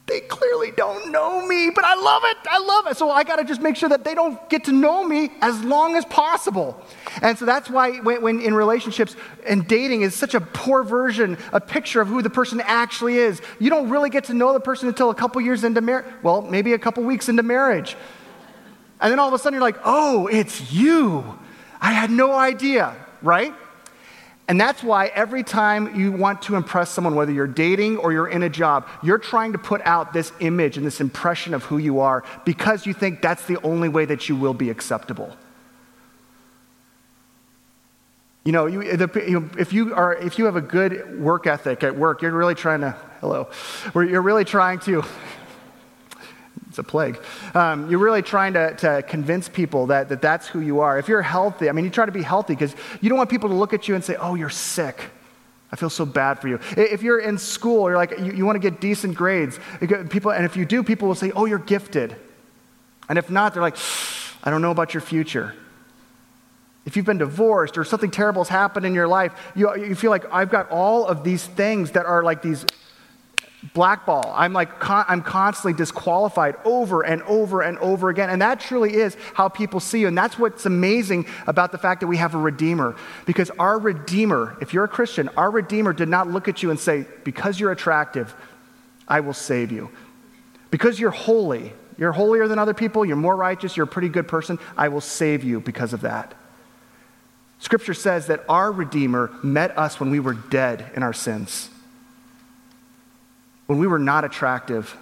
they 0.07 0.19
clearly 0.19 0.71
don't 0.71 1.11
know 1.11 1.45
me, 1.45 1.71
but 1.73 1.83
I 1.83 1.95
love 1.95 2.21
it. 2.25 2.37
I 2.47 2.59
love 2.59 2.87
it. 2.87 2.97
So 2.97 3.09
I 3.09 3.23
got 3.23 3.37
to 3.37 3.43
just 3.43 3.61
make 3.61 3.75
sure 3.75 3.89
that 3.89 4.03
they 4.03 4.13
don't 4.13 4.49
get 4.49 4.65
to 4.65 4.71
know 4.71 5.03
me 5.03 5.31
as 5.41 5.63
long 5.63 5.95
as 5.95 6.05
possible. 6.05 6.79
And 7.23 7.37
so 7.37 7.45
that's 7.45 7.69
why 7.71 7.97
when, 7.97 8.21
when, 8.21 8.41
in 8.41 8.53
relationships 8.53 9.15
and 9.47 9.67
dating 9.67 10.01
is 10.03 10.13
such 10.13 10.35
a 10.35 10.41
poor 10.41 10.83
version, 10.83 11.39
a 11.51 11.59
picture 11.59 12.01
of 12.01 12.07
who 12.07 12.21
the 12.21 12.29
person 12.29 12.61
actually 12.63 13.15
is. 13.17 13.41
You 13.59 13.71
don't 13.71 13.89
really 13.89 14.11
get 14.11 14.25
to 14.25 14.35
know 14.35 14.53
the 14.53 14.59
person 14.59 14.87
until 14.87 15.09
a 15.09 15.15
couple 15.15 15.41
years 15.41 15.63
into 15.63 15.81
marriage. 15.81 16.05
Well, 16.21 16.43
maybe 16.43 16.73
a 16.73 16.79
couple 16.79 17.03
weeks 17.03 17.27
into 17.27 17.41
marriage. 17.41 17.97
And 19.01 19.11
then 19.11 19.17
all 19.17 19.27
of 19.27 19.33
a 19.33 19.39
sudden 19.39 19.55
you're 19.55 19.61
like, 19.61 19.79
oh, 19.83 20.27
it's 20.27 20.71
you. 20.71 21.23
I 21.81 21.93
had 21.93 22.11
no 22.11 22.33
idea, 22.33 22.95
right? 23.23 23.53
And 24.47 24.61
that's 24.61 24.83
why 24.83 25.07
every 25.07 25.43
time 25.43 25.99
you 25.99 26.11
want 26.11 26.43
to 26.43 26.55
impress 26.55 26.91
someone, 26.91 27.15
whether 27.15 27.31
you're 27.31 27.47
dating 27.47 27.97
or 27.97 28.13
you're 28.13 28.27
in 28.27 28.43
a 28.43 28.49
job, 28.49 28.87
you're 29.01 29.17
trying 29.17 29.53
to 29.53 29.57
put 29.57 29.81
out 29.81 30.13
this 30.13 30.31
image 30.39 30.77
and 30.77 30.85
this 30.85 31.01
impression 31.01 31.55
of 31.55 31.63
who 31.63 31.79
you 31.79 31.99
are 31.99 32.23
because 32.45 32.85
you 32.85 32.93
think 32.93 33.21
that's 33.21 33.45
the 33.45 33.59
only 33.63 33.89
way 33.89 34.05
that 34.05 34.29
you 34.29 34.35
will 34.35 34.53
be 34.53 34.69
acceptable. 34.69 35.35
You 38.43 38.51
know, 38.51 38.67
you, 38.67 38.95
the, 38.95 39.09
you 39.27 39.49
if, 39.57 39.73
you 39.73 39.95
are, 39.95 40.13
if 40.13 40.37
you 40.37 40.45
have 40.45 40.55
a 40.55 40.61
good 40.61 41.19
work 41.19 41.47
ethic 41.47 41.83
at 41.83 41.97
work, 41.97 42.21
you're 42.21 42.31
really 42.31 42.53
trying 42.53 42.81
to, 42.81 42.95
hello, 43.19 43.49
you're 43.95 44.21
really 44.21 44.45
trying 44.45 44.77
to, 44.81 45.03
it's 46.75 46.79
a 46.79 46.83
plague. 46.83 47.17
Um, 47.53 47.89
you're 47.89 47.99
really 47.99 48.21
trying 48.21 48.53
to, 48.53 48.75
to 48.75 49.01
convince 49.03 49.47
people 49.47 49.87
that, 49.87 50.09
that 50.09 50.21
that's 50.21 50.45
who 50.45 50.59
you 50.59 50.81
are. 50.81 50.99
If 50.99 51.07
you're 51.07 51.21
healthy, 51.21 51.69
I 51.69 51.71
mean, 51.71 51.85
you 51.85 51.91
try 51.91 52.05
to 52.05 52.11
be 52.11 52.21
healthy 52.21 52.53
because 52.53 52.75
you 52.99 53.07
don't 53.07 53.17
want 53.17 53.29
people 53.29 53.47
to 53.47 53.55
look 53.55 53.73
at 53.73 53.87
you 53.87 53.95
and 53.95 54.03
say, 54.03 54.17
oh, 54.17 54.35
you're 54.35 54.49
sick. 54.49 55.05
I 55.71 55.77
feel 55.77 55.89
so 55.89 56.05
bad 56.05 56.39
for 56.39 56.49
you. 56.49 56.59
If 56.75 57.01
you're 57.01 57.19
in 57.19 57.37
school, 57.37 57.89
you're 57.89 57.95
like, 57.95 58.19
you, 58.19 58.33
you 58.33 58.45
want 58.45 58.61
to 58.61 58.71
get 58.71 58.81
decent 58.81 59.15
grades. 59.15 59.57
People, 60.09 60.31
and 60.31 60.43
if 60.43 60.57
you 60.57 60.65
do, 60.65 60.83
people 60.83 61.07
will 61.07 61.15
say, 61.15 61.31
oh, 61.31 61.45
you're 61.45 61.59
gifted. 61.59 62.13
And 63.07 63.17
if 63.17 63.29
not, 63.29 63.53
they're 63.53 63.63
like, 63.63 63.77
I 64.43 64.51
don't 64.51 64.61
know 64.61 64.71
about 64.71 64.93
your 64.93 65.01
future. 65.01 65.55
If 66.85 66.97
you've 66.97 67.05
been 67.05 67.17
divorced 67.17 67.77
or 67.77 67.85
something 67.85 68.11
terrible 68.11 68.43
has 68.43 68.49
happened 68.49 68.85
in 68.85 68.93
your 68.93 69.07
life, 69.07 69.31
you, 69.55 69.73
you 69.77 69.95
feel 69.95 70.11
like 70.11 70.25
I've 70.31 70.49
got 70.49 70.69
all 70.69 71.07
of 71.07 71.23
these 71.23 71.45
things 71.45 71.91
that 71.91 72.05
are 72.05 72.21
like 72.21 72.41
these 72.41 72.65
blackball. 73.73 74.33
I'm 74.35 74.53
like, 74.53 74.79
con- 74.79 75.05
I'm 75.07 75.21
constantly 75.21 75.73
disqualified 75.73 76.55
over 76.63 77.01
and 77.03 77.21
over 77.23 77.61
and 77.61 77.77
over 77.79 78.09
again. 78.09 78.29
And 78.29 78.41
that 78.41 78.59
truly 78.59 78.95
is 78.95 79.17
how 79.33 79.49
people 79.49 79.79
see 79.79 79.99
you. 79.99 80.07
And 80.07 80.17
that's 80.17 80.37
what's 80.37 80.65
amazing 80.65 81.25
about 81.47 81.71
the 81.71 81.77
fact 81.77 82.01
that 82.01 82.07
we 82.07 82.17
have 82.17 82.35
a 82.35 82.37
Redeemer. 82.37 82.95
Because 83.25 83.49
our 83.51 83.79
Redeemer, 83.79 84.57
if 84.61 84.73
you're 84.73 84.83
a 84.83 84.89
Christian, 84.89 85.29
our 85.37 85.49
Redeemer 85.49 85.93
did 85.93 86.09
not 86.09 86.27
look 86.27 86.47
at 86.47 86.63
you 86.63 86.69
and 86.69 86.79
say, 86.79 87.05
because 87.23 87.59
you're 87.59 87.71
attractive, 87.71 88.35
I 89.07 89.19
will 89.21 89.33
save 89.33 89.71
you. 89.71 89.89
Because 90.71 90.99
you're 90.99 91.11
holy, 91.11 91.73
you're 91.97 92.11
holier 92.11 92.47
than 92.47 92.59
other 92.59 92.73
people, 92.73 93.05
you're 93.05 93.15
more 93.15 93.35
righteous, 93.35 93.77
you're 93.77 93.85
a 93.85 93.87
pretty 93.87 94.09
good 94.09 94.27
person, 94.27 94.59
I 94.75 94.89
will 94.89 95.01
save 95.01 95.43
you 95.43 95.59
because 95.59 95.93
of 95.93 96.01
that. 96.01 96.33
Scripture 97.59 97.93
says 97.93 98.27
that 98.27 98.43
our 98.49 98.71
Redeemer 98.71 99.31
met 99.41 99.77
us 99.77 99.99
when 99.99 100.09
we 100.11 100.19
were 100.19 100.33
dead 100.33 100.91
in 100.95 101.03
our 101.03 101.13
sins. 101.13 101.69
When 103.67 103.79
we 103.79 103.87
were 103.87 103.99
not 103.99 104.23
attractive, 104.23 104.95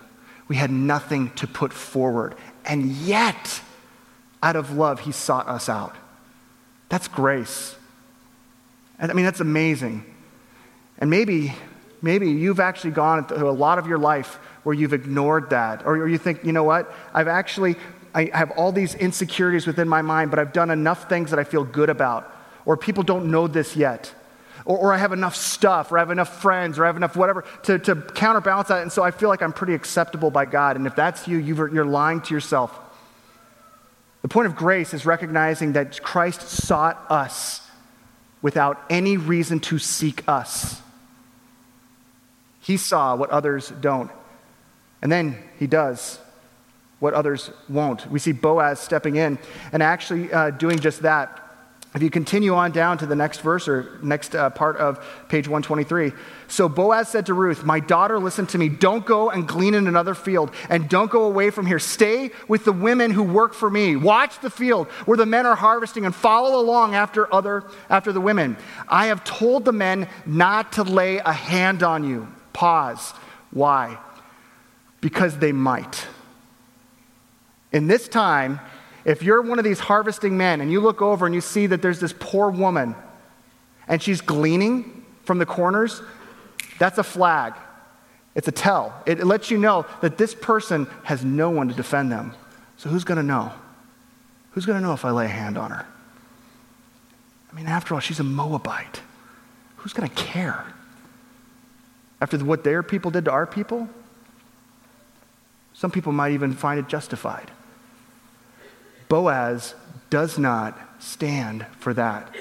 we 0.47 0.55
had 0.55 0.71
nothing 0.71 1.31
to 1.31 1.47
put 1.47 1.73
forward. 1.73 2.35
And 2.65 2.91
yet, 2.91 3.61
out 4.41 4.55
of 4.55 4.75
love, 4.75 5.01
he 5.01 5.11
sought 5.11 5.47
us 5.47 5.69
out. 5.69 5.95
That's 6.89 7.07
grace. 7.07 7.75
And 8.99 9.11
I 9.11 9.13
mean, 9.15 9.25
that's 9.25 9.39
amazing. 9.39 10.05
And 10.99 11.09
maybe, 11.09 11.53
maybe 12.01 12.29
you've 12.29 12.59
actually 12.59 12.91
gone 12.91 13.25
through 13.25 13.49
a 13.49 13.51
lot 13.51 13.79
of 13.79 13.87
your 13.87 13.97
life 13.97 14.35
where 14.63 14.75
you've 14.75 14.93
ignored 14.93 15.49
that. 15.49 15.85
Or, 15.85 15.95
or 15.95 16.07
you 16.07 16.17
think, 16.17 16.43
you 16.45 16.53
know 16.53 16.63
what? 16.63 16.93
I've 17.13 17.27
actually, 17.27 17.75
I 18.13 18.29
have 18.33 18.51
all 18.51 18.71
these 18.71 18.95
insecurities 18.95 19.67
within 19.67 19.89
my 19.89 20.01
mind, 20.01 20.29
but 20.29 20.39
I've 20.39 20.53
done 20.53 20.69
enough 20.69 21.09
things 21.09 21.31
that 21.31 21.39
I 21.39 21.43
feel 21.43 21.63
good 21.63 21.89
about. 21.89 22.33
Or 22.65 22.77
people 22.77 23.03
don't 23.03 23.29
know 23.29 23.47
this 23.47 23.75
yet 23.75 24.13
or, 24.65 24.77
or 24.77 24.93
I 24.93 24.97
have 24.97 25.13
enough 25.13 25.35
stuff, 25.35 25.91
or 25.91 25.97
I 25.97 26.01
have 26.01 26.11
enough 26.11 26.41
friends, 26.41 26.79
or 26.79 26.85
I 26.85 26.87
have 26.87 26.97
enough 26.97 27.15
whatever 27.15 27.43
to, 27.63 27.79
to 27.79 27.95
counterbalance 27.95 28.69
that. 28.69 28.81
And 28.81 28.91
so 28.91 29.03
I 29.03 29.11
feel 29.11 29.29
like 29.29 29.41
I'm 29.41 29.53
pretty 29.53 29.73
acceptable 29.73 30.31
by 30.31 30.45
God. 30.45 30.75
And 30.75 30.87
if 30.87 30.95
that's 30.95 31.27
you, 31.27 31.37
you're 31.37 31.85
lying 31.85 32.21
to 32.21 32.33
yourself. 32.33 32.79
The 34.21 34.29
point 34.29 34.47
of 34.47 34.55
grace 34.55 34.93
is 34.93 35.05
recognizing 35.05 35.73
that 35.73 36.01
Christ 36.01 36.41
sought 36.41 37.05
us 37.09 37.61
without 38.41 38.81
any 38.89 39.17
reason 39.17 39.59
to 39.61 39.77
seek 39.77 40.23
us. 40.27 40.81
He 42.61 42.77
saw 42.77 43.15
what 43.15 43.29
others 43.29 43.73
don't. 43.81 44.09
And 45.01 45.11
then 45.11 45.37
he 45.59 45.67
does 45.67 46.19
what 46.99 47.13
others 47.13 47.51
won't. 47.67 48.09
We 48.09 48.19
see 48.19 48.31
Boaz 48.31 48.79
stepping 48.79 49.17
in 49.17 49.37
and 49.73 49.83
actually 49.83 50.31
uh, 50.31 50.51
doing 50.51 50.79
just 50.79 51.01
that. 51.01 51.42
If 51.95 52.01
you 52.01 52.09
continue 52.09 52.55
on 52.55 52.71
down 52.71 52.97
to 52.99 53.05
the 53.05 53.15
next 53.15 53.41
verse 53.41 53.67
or 53.67 53.99
next 54.01 54.33
uh, 54.33 54.49
part 54.49 54.77
of 54.77 54.97
page 55.29 55.47
123. 55.47 56.11
So 56.47 56.67
Boaz 56.67 57.07
said 57.07 57.27
to 57.27 57.35
Ruth, 57.35 57.63
My 57.63 57.79
daughter, 57.79 58.17
listen 58.17 58.47
to 58.47 58.57
me. 58.57 58.67
Don't 58.67 59.05
go 59.05 59.29
and 59.29 59.47
glean 59.47 59.75
in 59.75 59.87
another 59.87 60.15
field, 60.15 60.51
and 60.69 60.89
don't 60.89 61.11
go 61.11 61.25
away 61.25 61.51
from 61.51 61.67
here. 61.67 61.77
Stay 61.77 62.31
with 62.47 62.65
the 62.65 62.71
women 62.71 63.11
who 63.11 63.21
work 63.21 63.53
for 63.53 63.69
me. 63.69 63.95
Watch 63.95 64.39
the 64.39 64.49
field 64.49 64.87
where 65.05 65.17
the 65.17 65.27
men 65.27 65.45
are 65.45 65.55
harvesting 65.55 66.03
and 66.03 66.15
follow 66.15 66.59
along 66.59 66.95
after, 66.95 67.31
other, 67.31 67.63
after 67.91 68.11
the 68.11 68.21
women. 68.21 68.57
I 68.87 69.07
have 69.07 69.23
told 69.23 69.63
the 69.63 69.71
men 69.71 70.07
not 70.25 70.73
to 70.73 70.83
lay 70.83 71.17
a 71.17 71.31
hand 71.31 71.83
on 71.83 72.03
you. 72.03 72.27
Pause. 72.53 73.13
Why? 73.51 73.99
Because 74.99 75.37
they 75.37 75.51
might. 75.51 76.07
In 77.71 77.85
this 77.85 78.07
time, 78.07 78.59
If 79.05 79.21
you're 79.21 79.41
one 79.41 79.59
of 79.59 79.65
these 79.65 79.79
harvesting 79.79 80.37
men 80.37 80.61
and 80.61 80.71
you 80.71 80.79
look 80.79 81.01
over 81.01 81.25
and 81.25 81.35
you 81.35 81.41
see 81.41 81.67
that 81.67 81.81
there's 81.81 81.99
this 81.99 82.13
poor 82.17 82.49
woman 82.49 82.95
and 83.87 84.01
she's 84.01 84.21
gleaning 84.21 85.05
from 85.23 85.39
the 85.39 85.45
corners, 85.45 86.01
that's 86.79 86.97
a 86.97 87.03
flag. 87.03 87.53
It's 88.35 88.47
a 88.47 88.51
tell. 88.51 88.93
It, 89.05 89.19
it 89.19 89.25
lets 89.25 89.51
you 89.51 89.57
know 89.57 89.85
that 90.01 90.17
this 90.17 90.33
person 90.33 90.87
has 91.03 91.23
no 91.23 91.49
one 91.49 91.67
to 91.67 91.73
defend 91.73 92.11
them. 92.11 92.33
So 92.77 92.89
who's 92.89 93.03
going 93.03 93.17
to 93.17 93.23
know? 93.23 93.51
Who's 94.51 94.65
going 94.65 94.79
to 94.79 94.85
know 94.85 94.93
if 94.93 95.05
I 95.05 95.11
lay 95.11 95.25
a 95.25 95.29
hand 95.29 95.57
on 95.57 95.71
her? 95.71 95.85
I 97.51 97.55
mean, 97.55 97.67
after 97.67 97.93
all, 97.93 97.99
she's 97.99 98.19
a 98.19 98.23
Moabite. 98.23 99.01
Who's 99.77 99.93
going 99.93 100.09
to 100.09 100.15
care? 100.15 100.65
After 102.19 102.37
what 102.39 102.63
their 102.63 102.81
people 102.81 103.11
did 103.11 103.25
to 103.25 103.31
our 103.31 103.45
people? 103.45 103.89
Some 105.73 105.91
people 105.91 106.11
might 106.11 106.31
even 106.31 106.53
find 106.53 106.79
it 106.79 106.87
justified. 106.87 107.51
Boaz 109.13 109.75
does 110.09 110.39
not 110.39 110.75
stand 110.97 111.67
for 111.77 111.93
that. 111.93 112.33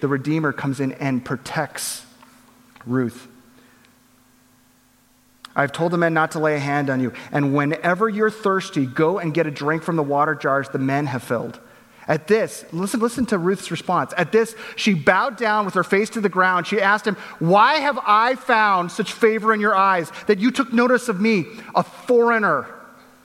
The 0.00 0.06
Redeemer 0.06 0.52
comes 0.52 0.78
in 0.78 0.92
and 0.92 1.24
protects 1.24 2.06
Ruth. 2.86 3.26
I've 5.56 5.72
told 5.72 5.90
the 5.90 5.98
men 5.98 6.14
not 6.14 6.30
to 6.30 6.38
lay 6.38 6.54
a 6.54 6.60
hand 6.60 6.88
on 6.88 7.00
you. 7.00 7.12
And 7.32 7.52
whenever 7.52 8.08
you're 8.08 8.30
thirsty, 8.30 8.86
go 8.86 9.18
and 9.18 9.34
get 9.34 9.48
a 9.48 9.50
drink 9.50 9.82
from 9.82 9.96
the 9.96 10.04
water 10.04 10.36
jars 10.36 10.68
the 10.68 10.78
men 10.78 11.06
have 11.06 11.24
filled. 11.24 11.58
At 12.06 12.28
this, 12.28 12.64
listen, 12.70 13.00
listen 13.00 13.26
to 13.26 13.38
Ruth's 13.38 13.72
response. 13.72 14.14
At 14.16 14.30
this, 14.30 14.54
she 14.76 14.94
bowed 14.94 15.36
down 15.36 15.64
with 15.64 15.74
her 15.74 15.82
face 15.82 16.10
to 16.10 16.20
the 16.20 16.28
ground. 16.28 16.68
She 16.68 16.80
asked 16.80 17.08
him, 17.08 17.16
Why 17.40 17.78
have 17.78 17.98
I 18.06 18.36
found 18.36 18.92
such 18.92 19.12
favor 19.12 19.52
in 19.52 19.58
your 19.58 19.74
eyes 19.74 20.12
that 20.28 20.38
you 20.38 20.52
took 20.52 20.72
notice 20.72 21.08
of 21.08 21.20
me, 21.20 21.46
a 21.74 21.82
foreigner? 21.82 22.68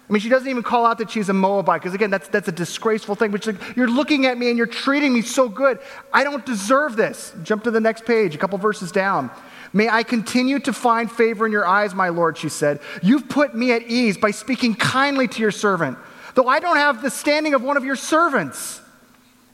I 0.09 0.13
mean, 0.13 0.21
she 0.21 0.29
doesn't 0.29 0.49
even 0.49 0.63
call 0.63 0.87
out 0.87 0.97
that 0.97 1.11
she's 1.11 1.29
a 1.29 1.33
Moabite, 1.33 1.81
because 1.81 1.93
again, 1.93 2.09
that's, 2.09 2.27
that's 2.29 2.47
a 2.47 2.51
disgraceful 2.51 3.13
thing. 3.13 3.29
But 3.29 3.45
like, 3.45 3.77
you're 3.77 3.89
looking 3.89 4.25
at 4.25 4.39
me 4.39 4.49
and 4.49 4.57
you're 4.57 4.65
treating 4.65 5.13
me 5.13 5.21
so 5.21 5.47
good. 5.47 5.77
I 6.11 6.23
don't 6.23 6.43
deserve 6.45 6.95
this. 6.95 7.31
Jump 7.43 7.63
to 7.65 7.71
the 7.71 7.79
next 7.79 8.05
page, 8.05 8.33
a 8.33 8.39
couple 8.39 8.57
verses 8.57 8.91
down. 8.91 9.29
May 9.71 9.87
I 9.87 10.01
continue 10.01 10.57
to 10.61 10.73
find 10.73 11.11
favor 11.11 11.45
in 11.45 11.51
your 11.51 11.67
eyes, 11.67 11.93
my 11.93 12.09
Lord, 12.09 12.39
she 12.39 12.49
said. 12.49 12.79
You've 13.03 13.29
put 13.29 13.53
me 13.53 13.71
at 13.71 13.83
ease 13.83 14.17
by 14.17 14.31
speaking 14.31 14.73
kindly 14.73 15.27
to 15.27 15.41
your 15.41 15.51
servant, 15.51 15.99
though 16.33 16.47
I 16.47 16.59
don't 16.59 16.77
have 16.77 17.03
the 17.03 17.11
standing 17.11 17.53
of 17.53 17.61
one 17.61 17.77
of 17.77 17.85
your 17.85 17.95
servants. 17.95 18.81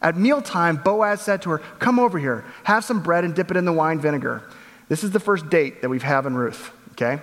At 0.01 0.15
mealtime, 0.15 0.77
Boaz 0.77 1.19
said 1.19 1.41
to 1.41 1.49
her, 1.49 1.57
Come 1.79 1.99
over 1.99 2.17
here, 2.17 2.45
have 2.63 2.85
some 2.85 3.03
bread 3.03 3.25
and 3.25 3.35
dip 3.35 3.51
it 3.51 3.57
in 3.57 3.65
the 3.65 3.73
wine 3.73 3.99
vinegar. 3.99 4.41
This 4.87 5.03
is 5.03 5.11
the 5.11 5.19
first 5.19 5.49
date 5.49 5.81
that 5.81 5.89
we've 5.89 6.03
had 6.03 6.25
in 6.25 6.35
Ruth, 6.35 6.71
okay? 6.91 7.21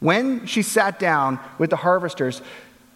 When 0.00 0.46
she 0.46 0.62
sat 0.62 0.98
down 0.98 1.40
with 1.58 1.70
the 1.70 1.76
harvesters, 1.76 2.42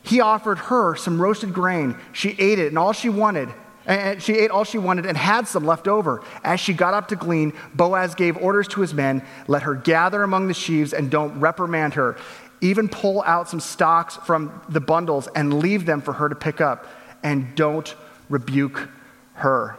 he 0.02 0.20
offered 0.20 0.58
her 0.58 0.94
some 0.96 1.20
roasted 1.20 1.52
grain. 1.52 1.96
She 2.12 2.30
ate 2.38 2.58
it, 2.58 2.68
and 2.68 2.78
all 2.78 2.92
she 2.92 3.08
wanted 3.08 3.48
and 3.86 4.22
she 4.22 4.34
ate 4.34 4.50
all 4.50 4.64
she 4.64 4.78
wanted 4.78 5.06
and 5.06 5.16
had 5.16 5.48
some 5.48 5.66
left 5.66 5.88
over. 5.88 6.22
As 6.44 6.60
she 6.60 6.72
got 6.72 6.94
up 6.94 7.08
to 7.08 7.16
glean, 7.16 7.52
Boaz 7.74 8.14
gave 8.14 8.36
orders 8.36 8.68
to 8.68 8.80
his 8.80 8.94
men 8.94 9.24
let 9.48 9.62
her 9.62 9.74
gather 9.74 10.22
among 10.22 10.48
the 10.48 10.54
sheaves 10.54 10.92
and 10.92 11.10
don't 11.10 11.38
reprimand 11.40 11.94
her. 11.94 12.16
Even 12.60 12.88
pull 12.88 13.22
out 13.22 13.48
some 13.48 13.60
stalks 13.60 14.16
from 14.18 14.62
the 14.68 14.80
bundles 14.80 15.28
and 15.34 15.58
leave 15.58 15.84
them 15.84 16.00
for 16.00 16.12
her 16.12 16.28
to 16.28 16.34
pick 16.34 16.60
up. 16.60 16.86
And 17.24 17.54
don't 17.56 17.94
rebuke 18.28 18.88
her. 19.34 19.78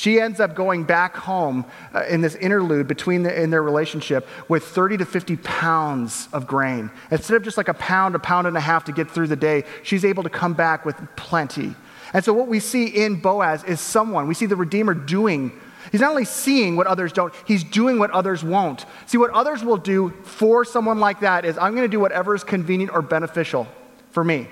She 0.00 0.18
ends 0.18 0.40
up 0.40 0.54
going 0.54 0.84
back 0.84 1.14
home 1.14 1.66
uh, 1.94 2.06
in 2.06 2.22
this 2.22 2.34
interlude 2.34 2.88
between 2.88 3.22
the, 3.22 3.38
in 3.38 3.50
their 3.50 3.62
relationship 3.62 4.26
with 4.48 4.64
30 4.64 4.96
to 4.96 5.04
50 5.04 5.36
pounds 5.36 6.26
of 6.32 6.46
grain. 6.46 6.90
Instead 7.10 7.36
of 7.36 7.42
just 7.42 7.58
like 7.58 7.68
a 7.68 7.74
pound, 7.74 8.14
a 8.14 8.18
pound 8.18 8.46
and 8.46 8.56
a 8.56 8.60
half 8.60 8.84
to 8.84 8.92
get 8.92 9.10
through 9.10 9.26
the 9.26 9.36
day, 9.36 9.62
she's 9.82 10.02
able 10.02 10.22
to 10.22 10.30
come 10.30 10.54
back 10.54 10.86
with 10.86 10.96
plenty. 11.16 11.74
And 12.14 12.24
so, 12.24 12.32
what 12.32 12.48
we 12.48 12.60
see 12.60 12.86
in 12.86 13.20
Boaz 13.20 13.62
is 13.64 13.78
someone, 13.78 14.26
we 14.26 14.32
see 14.32 14.46
the 14.46 14.56
Redeemer 14.56 14.94
doing. 14.94 15.52
He's 15.92 16.00
not 16.00 16.12
only 16.12 16.24
seeing 16.24 16.76
what 16.76 16.86
others 16.86 17.12
don't, 17.12 17.34
he's 17.46 17.62
doing 17.62 17.98
what 17.98 18.10
others 18.12 18.42
won't. 18.42 18.86
See, 19.04 19.18
what 19.18 19.32
others 19.32 19.62
will 19.62 19.76
do 19.76 20.14
for 20.22 20.64
someone 20.64 20.98
like 20.98 21.20
that 21.20 21.44
is 21.44 21.58
I'm 21.58 21.72
going 21.72 21.84
to 21.84 21.94
do 21.94 22.00
whatever 22.00 22.34
is 22.34 22.42
convenient 22.42 22.90
or 22.94 23.02
beneficial 23.02 23.68
for 24.12 24.24
me. 24.24 24.48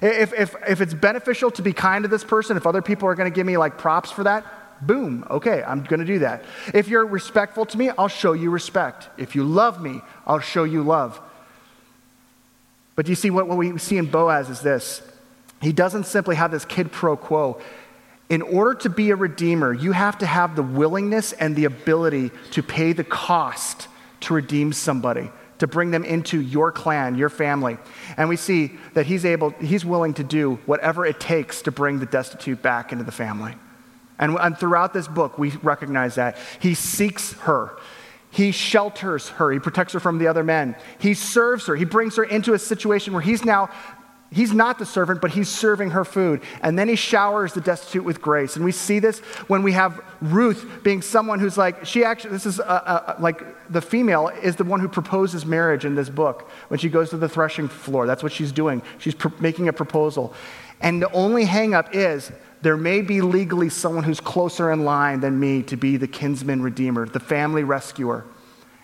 If, 0.00 0.32
if, 0.32 0.54
if 0.68 0.80
it's 0.80 0.94
beneficial 0.94 1.50
to 1.50 1.62
be 1.62 1.72
kind 1.72 2.04
to 2.04 2.08
this 2.08 2.22
person, 2.22 2.56
if 2.56 2.68
other 2.68 2.82
people 2.82 3.08
are 3.08 3.16
going 3.16 3.28
to 3.28 3.34
give 3.34 3.48
me 3.48 3.56
like 3.56 3.78
props 3.78 4.12
for 4.12 4.22
that, 4.22 4.44
boom, 4.82 5.24
okay, 5.30 5.62
I'm 5.62 5.82
going 5.84 6.00
to 6.00 6.06
do 6.06 6.20
that. 6.20 6.44
If 6.74 6.88
you're 6.88 7.06
respectful 7.06 7.66
to 7.66 7.78
me, 7.78 7.90
I'll 7.90 8.08
show 8.08 8.32
you 8.32 8.50
respect. 8.50 9.08
If 9.16 9.34
you 9.34 9.44
love 9.44 9.80
me, 9.80 10.00
I'll 10.26 10.40
show 10.40 10.64
you 10.64 10.82
love. 10.82 11.20
But 12.94 13.08
you 13.08 13.14
see, 13.14 13.30
what, 13.30 13.46
what 13.46 13.58
we 13.58 13.78
see 13.78 13.98
in 13.98 14.06
Boaz 14.06 14.50
is 14.50 14.60
this 14.60 15.02
he 15.60 15.72
doesn't 15.72 16.04
simply 16.04 16.36
have 16.36 16.50
this 16.50 16.64
quid 16.64 16.92
pro 16.92 17.16
quo. 17.16 17.60
In 18.28 18.42
order 18.42 18.74
to 18.80 18.90
be 18.90 19.10
a 19.10 19.16
redeemer, 19.16 19.72
you 19.72 19.92
have 19.92 20.18
to 20.18 20.26
have 20.26 20.56
the 20.56 20.62
willingness 20.62 21.32
and 21.32 21.54
the 21.54 21.64
ability 21.64 22.32
to 22.52 22.62
pay 22.62 22.92
the 22.92 23.04
cost 23.04 23.86
to 24.20 24.34
redeem 24.34 24.72
somebody, 24.72 25.30
to 25.58 25.66
bring 25.68 25.92
them 25.92 26.04
into 26.04 26.40
your 26.40 26.72
clan, 26.72 27.14
your 27.14 27.28
family. 27.28 27.78
And 28.16 28.28
we 28.28 28.36
see 28.36 28.72
that 28.94 29.06
he's 29.06 29.24
able, 29.24 29.50
he's 29.50 29.84
willing 29.84 30.14
to 30.14 30.24
do 30.24 30.58
whatever 30.66 31.06
it 31.06 31.20
takes 31.20 31.62
to 31.62 31.70
bring 31.70 32.00
the 32.00 32.06
destitute 32.06 32.60
back 32.62 32.90
into 32.90 33.04
the 33.04 33.12
family. 33.12 33.54
And, 34.18 34.36
and 34.38 34.56
throughout 34.56 34.92
this 34.92 35.08
book, 35.08 35.38
we 35.38 35.50
recognize 35.62 36.14
that. 36.14 36.38
He 36.60 36.74
seeks 36.74 37.32
her. 37.40 37.76
He 38.30 38.50
shelters 38.50 39.30
her. 39.30 39.50
He 39.50 39.58
protects 39.58 39.92
her 39.94 40.00
from 40.00 40.18
the 40.18 40.26
other 40.26 40.44
men. 40.44 40.76
He 40.98 41.14
serves 41.14 41.66
her. 41.66 41.76
He 41.76 41.84
brings 41.84 42.16
her 42.16 42.24
into 42.24 42.52
a 42.52 42.58
situation 42.58 43.12
where 43.12 43.22
he's 43.22 43.44
now 43.44 43.70
He's 44.30 44.52
not 44.52 44.78
the 44.78 44.86
servant, 44.86 45.20
but 45.20 45.30
he's 45.30 45.48
serving 45.48 45.90
her 45.90 46.04
food. 46.04 46.42
And 46.60 46.76
then 46.76 46.88
he 46.88 46.96
showers 46.96 47.52
the 47.52 47.60
destitute 47.60 48.04
with 48.04 48.20
grace. 48.20 48.56
And 48.56 48.64
we 48.64 48.72
see 48.72 48.98
this 48.98 49.20
when 49.46 49.62
we 49.62 49.72
have 49.72 50.02
Ruth 50.20 50.82
being 50.82 51.00
someone 51.00 51.38
who's 51.38 51.56
like, 51.56 51.86
she 51.86 52.04
actually, 52.04 52.30
this 52.30 52.44
is 52.44 52.58
a, 52.58 53.16
a, 53.16 53.16
like 53.20 53.42
the 53.70 53.80
female 53.80 54.28
is 54.28 54.56
the 54.56 54.64
one 54.64 54.80
who 54.80 54.88
proposes 54.88 55.46
marriage 55.46 55.84
in 55.84 55.94
this 55.94 56.08
book 56.08 56.50
when 56.68 56.80
she 56.80 56.88
goes 56.88 57.10
to 57.10 57.16
the 57.16 57.28
threshing 57.28 57.68
floor. 57.68 58.06
That's 58.06 58.22
what 58.22 58.32
she's 58.32 58.50
doing. 58.50 58.82
She's 58.98 59.14
pr- 59.14 59.28
making 59.38 59.68
a 59.68 59.72
proposal. 59.72 60.34
And 60.80 61.00
the 61.00 61.10
only 61.12 61.44
hangup 61.44 61.94
is 61.94 62.32
there 62.62 62.76
may 62.76 63.02
be 63.02 63.20
legally 63.20 63.68
someone 63.68 64.02
who's 64.02 64.20
closer 64.20 64.72
in 64.72 64.84
line 64.84 65.20
than 65.20 65.38
me 65.38 65.62
to 65.64 65.76
be 65.76 65.96
the 65.98 66.08
kinsman 66.08 66.62
redeemer, 66.62 67.06
the 67.06 67.20
family 67.20 67.62
rescuer. 67.62 68.24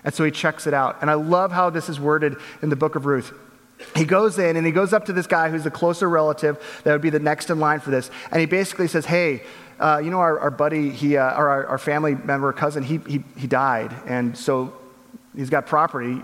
And 0.04 0.14
so 0.14 0.24
he 0.24 0.30
checks 0.30 0.68
it 0.68 0.74
out. 0.74 0.98
And 1.00 1.10
I 1.10 1.14
love 1.14 1.50
how 1.50 1.68
this 1.68 1.88
is 1.88 1.98
worded 1.98 2.36
in 2.62 2.68
the 2.68 2.76
book 2.76 2.94
of 2.94 3.06
Ruth 3.06 3.32
he 3.94 4.04
goes 4.04 4.38
in 4.38 4.56
and 4.56 4.66
he 4.66 4.72
goes 4.72 4.92
up 4.92 5.06
to 5.06 5.12
this 5.12 5.26
guy 5.26 5.50
who's 5.50 5.64
the 5.64 5.70
closer 5.70 6.08
relative 6.08 6.58
that 6.84 6.92
would 6.92 7.02
be 7.02 7.10
the 7.10 7.18
next 7.18 7.50
in 7.50 7.60
line 7.60 7.80
for 7.80 7.90
this. 7.90 8.10
And 8.30 8.40
he 8.40 8.46
basically 8.46 8.88
says, 8.88 9.04
Hey, 9.06 9.42
uh, 9.78 10.00
you 10.02 10.10
know, 10.10 10.20
our, 10.20 10.38
our 10.38 10.50
buddy, 10.50 10.90
he, 10.90 11.16
uh, 11.16 11.36
or 11.36 11.48
our, 11.48 11.66
our, 11.66 11.78
family 11.78 12.14
member, 12.14 12.52
cousin, 12.52 12.82
he, 12.82 12.98
he, 13.08 13.24
he 13.36 13.46
died. 13.46 13.92
And 14.06 14.36
so 14.36 14.72
he's 15.34 15.50
got 15.50 15.66
property. 15.66 16.22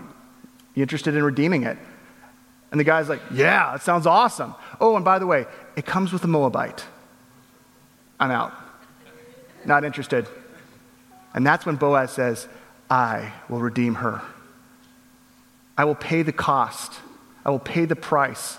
You 0.75 0.81
interested 0.81 1.15
in 1.15 1.23
redeeming 1.23 1.63
it? 1.63 1.77
And 2.71 2.79
the 2.79 2.83
guy's 2.83 3.09
like, 3.09 3.21
Yeah, 3.31 3.75
it 3.75 3.81
sounds 3.81 4.05
awesome. 4.05 4.55
Oh, 4.79 4.95
and 4.95 5.03
by 5.03 5.19
the 5.19 5.27
way, 5.27 5.45
it 5.75 5.85
comes 5.85 6.13
with 6.13 6.23
a 6.23 6.27
Moabite. 6.27 6.85
I'm 8.19 8.31
out. 8.31 8.53
Not 9.65 9.83
interested. 9.83 10.27
And 11.33 11.45
that's 11.45 11.65
when 11.65 11.75
Boaz 11.75 12.11
says, 12.11 12.47
I 12.89 13.33
will 13.49 13.59
redeem 13.59 13.95
her. 13.95 14.21
I 15.77 15.85
will 15.85 15.95
pay 15.95 16.23
the 16.23 16.33
cost 16.33 16.99
I 17.45 17.49
will 17.49 17.59
pay 17.59 17.85
the 17.85 17.95
price 17.95 18.57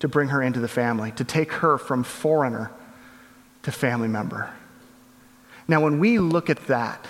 to 0.00 0.08
bring 0.08 0.28
her 0.28 0.42
into 0.42 0.60
the 0.60 0.68
family, 0.68 1.12
to 1.12 1.24
take 1.24 1.52
her 1.52 1.78
from 1.78 2.04
foreigner 2.04 2.70
to 3.62 3.72
family 3.72 4.08
member. 4.08 4.50
Now, 5.68 5.80
when 5.80 6.00
we 6.00 6.18
look 6.18 6.50
at 6.50 6.66
that, 6.66 7.06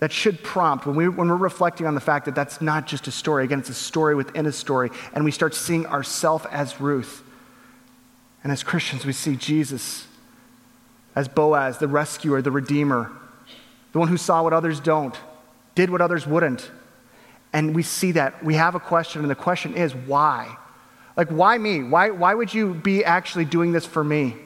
that 0.00 0.12
should 0.12 0.42
prompt, 0.42 0.86
when, 0.86 0.96
we, 0.96 1.08
when 1.08 1.28
we're 1.28 1.36
reflecting 1.36 1.86
on 1.86 1.94
the 1.94 2.00
fact 2.00 2.24
that 2.26 2.34
that's 2.34 2.60
not 2.60 2.86
just 2.86 3.06
a 3.06 3.10
story, 3.10 3.44
again, 3.44 3.60
it's 3.60 3.68
a 3.68 3.74
story 3.74 4.14
within 4.14 4.46
a 4.46 4.52
story, 4.52 4.90
and 5.12 5.24
we 5.24 5.30
start 5.30 5.54
seeing 5.54 5.86
ourselves 5.86 6.44
as 6.50 6.80
Ruth. 6.80 7.22
And 8.42 8.52
as 8.52 8.62
Christians, 8.62 9.04
we 9.04 9.12
see 9.12 9.36
Jesus 9.36 10.06
as 11.16 11.26
Boaz, 11.26 11.78
the 11.78 11.88
rescuer, 11.88 12.40
the 12.42 12.50
redeemer, 12.50 13.10
the 13.92 13.98
one 13.98 14.08
who 14.08 14.16
saw 14.16 14.42
what 14.42 14.52
others 14.52 14.78
don't, 14.78 15.16
did 15.74 15.90
what 15.90 16.00
others 16.00 16.26
wouldn't, 16.26 16.70
and 17.52 17.74
we 17.74 17.82
see 17.82 18.12
that. 18.12 18.44
We 18.44 18.54
have 18.54 18.74
a 18.74 18.80
question, 18.80 19.22
and 19.22 19.30
the 19.30 19.34
question 19.34 19.74
is 19.74 19.94
why? 19.94 20.56
Like, 21.16 21.28
why 21.28 21.58
me? 21.58 21.82
Why, 21.82 22.10
why 22.10 22.34
would 22.34 22.52
you 22.54 22.74
be 22.74 23.04
actually 23.04 23.44
doing 23.44 23.72
this 23.72 23.84
for 23.84 24.04
me? 24.04 24.36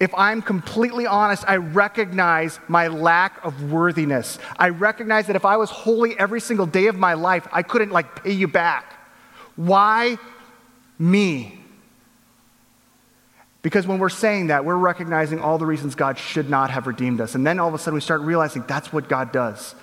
If 0.00 0.14
I'm 0.14 0.40
completely 0.40 1.06
honest, 1.06 1.44
I 1.46 1.56
recognize 1.56 2.58
my 2.68 2.88
lack 2.88 3.44
of 3.44 3.70
worthiness. 3.70 4.38
I 4.58 4.70
recognize 4.70 5.26
that 5.26 5.36
if 5.36 5.44
I 5.44 5.58
was 5.58 5.68
holy 5.68 6.18
every 6.18 6.40
single 6.40 6.64
day 6.64 6.86
of 6.86 6.96
my 6.96 7.14
life, 7.14 7.46
I 7.52 7.62
couldn't 7.62 7.90
like 7.90 8.24
pay 8.24 8.32
you 8.32 8.48
back. 8.48 8.94
Why 9.56 10.16
me? 10.98 11.58
Because 13.60 13.86
when 13.86 13.98
we're 13.98 14.08
saying 14.08 14.48
that, 14.48 14.64
we're 14.64 14.76
recognizing 14.76 15.40
all 15.40 15.58
the 15.58 15.66
reasons 15.66 15.94
God 15.94 16.18
should 16.18 16.50
not 16.50 16.70
have 16.70 16.86
redeemed 16.86 17.20
us. 17.20 17.34
And 17.34 17.46
then 17.46 17.58
all 17.58 17.68
of 17.68 17.74
a 17.74 17.78
sudden 17.78 17.94
we 17.94 18.00
start 18.00 18.20
realizing 18.20 18.64
that's 18.66 18.92
what 18.92 19.08
God 19.08 19.32
does. 19.32 19.74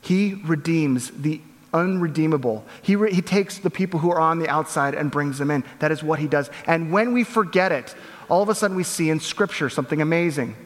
He 0.00 0.34
redeems 0.44 1.10
the 1.10 1.40
unredeemable. 1.72 2.64
He, 2.82 2.96
re- 2.96 3.12
he 3.12 3.22
takes 3.22 3.58
the 3.58 3.70
people 3.70 4.00
who 4.00 4.10
are 4.10 4.20
on 4.20 4.38
the 4.38 4.48
outside 4.48 4.94
and 4.94 5.10
brings 5.10 5.38
them 5.38 5.50
in. 5.50 5.64
That 5.78 5.92
is 5.92 6.02
what 6.02 6.18
he 6.18 6.28
does. 6.28 6.50
And 6.66 6.92
when 6.92 7.12
we 7.12 7.24
forget 7.24 7.72
it, 7.72 7.94
all 8.28 8.42
of 8.42 8.48
a 8.48 8.54
sudden 8.54 8.76
we 8.76 8.84
see 8.84 9.10
in 9.10 9.20
Scripture 9.20 9.68
something 9.68 10.00
amazing. 10.00 10.56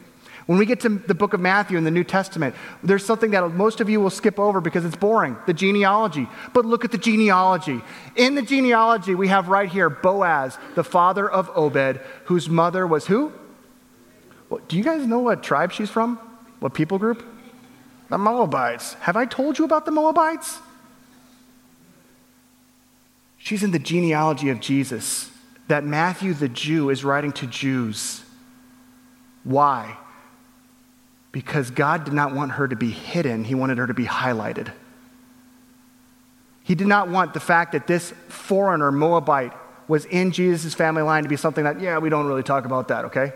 When 0.46 0.58
we 0.58 0.66
get 0.66 0.80
to 0.80 0.88
the 0.88 1.14
book 1.14 1.32
of 1.32 1.40
Matthew 1.40 1.76
in 1.76 1.82
the 1.82 1.90
New 1.90 2.04
Testament, 2.04 2.54
there's 2.82 3.04
something 3.04 3.32
that 3.32 3.50
most 3.50 3.80
of 3.80 3.90
you 3.90 4.00
will 4.00 4.10
skip 4.10 4.38
over 4.38 4.60
because 4.60 4.84
it's 4.84 4.94
boring 4.94 5.36
the 5.46 5.52
genealogy. 5.52 6.28
But 6.52 6.64
look 6.64 6.84
at 6.84 6.92
the 6.92 6.98
genealogy. 6.98 7.80
In 8.14 8.36
the 8.36 8.42
genealogy, 8.42 9.16
we 9.16 9.26
have 9.26 9.48
right 9.48 9.68
here 9.68 9.90
Boaz, 9.90 10.56
the 10.76 10.84
father 10.84 11.28
of 11.28 11.50
Obed, 11.56 12.00
whose 12.26 12.48
mother 12.48 12.86
was 12.86 13.06
who? 13.06 13.32
Well, 14.48 14.60
do 14.68 14.76
you 14.76 14.84
guys 14.84 15.04
know 15.04 15.18
what 15.18 15.42
tribe 15.42 15.72
she's 15.72 15.90
from? 15.90 16.16
What 16.60 16.74
people 16.74 16.98
group? 16.98 17.26
The 18.08 18.18
Moabites. 18.18 18.94
Have 18.94 19.16
I 19.16 19.24
told 19.24 19.58
you 19.58 19.64
about 19.64 19.84
the 19.84 19.90
Moabites? 19.90 20.60
She's 23.46 23.62
in 23.62 23.70
the 23.70 23.78
genealogy 23.78 24.48
of 24.48 24.58
Jesus 24.58 25.30
that 25.68 25.84
Matthew 25.84 26.34
the 26.34 26.48
Jew 26.48 26.90
is 26.90 27.04
writing 27.04 27.30
to 27.34 27.46
Jews. 27.46 28.24
Why? 29.44 29.96
Because 31.30 31.70
God 31.70 32.02
did 32.02 32.12
not 32.12 32.34
want 32.34 32.50
her 32.50 32.66
to 32.66 32.74
be 32.74 32.90
hidden, 32.90 33.44
He 33.44 33.54
wanted 33.54 33.78
her 33.78 33.86
to 33.86 33.94
be 33.94 34.04
highlighted. 34.04 34.72
He 36.64 36.74
did 36.74 36.88
not 36.88 37.08
want 37.08 37.34
the 37.34 37.40
fact 37.40 37.70
that 37.70 37.86
this 37.86 38.12
foreigner, 38.26 38.90
Moabite, 38.90 39.52
was 39.86 40.06
in 40.06 40.32
Jesus' 40.32 40.74
family 40.74 41.02
line 41.02 41.22
to 41.22 41.28
be 41.28 41.36
something 41.36 41.62
that, 41.62 41.80
yeah, 41.80 41.98
we 41.98 42.08
don't 42.08 42.26
really 42.26 42.42
talk 42.42 42.64
about 42.64 42.88
that, 42.88 43.04
okay? 43.04 43.32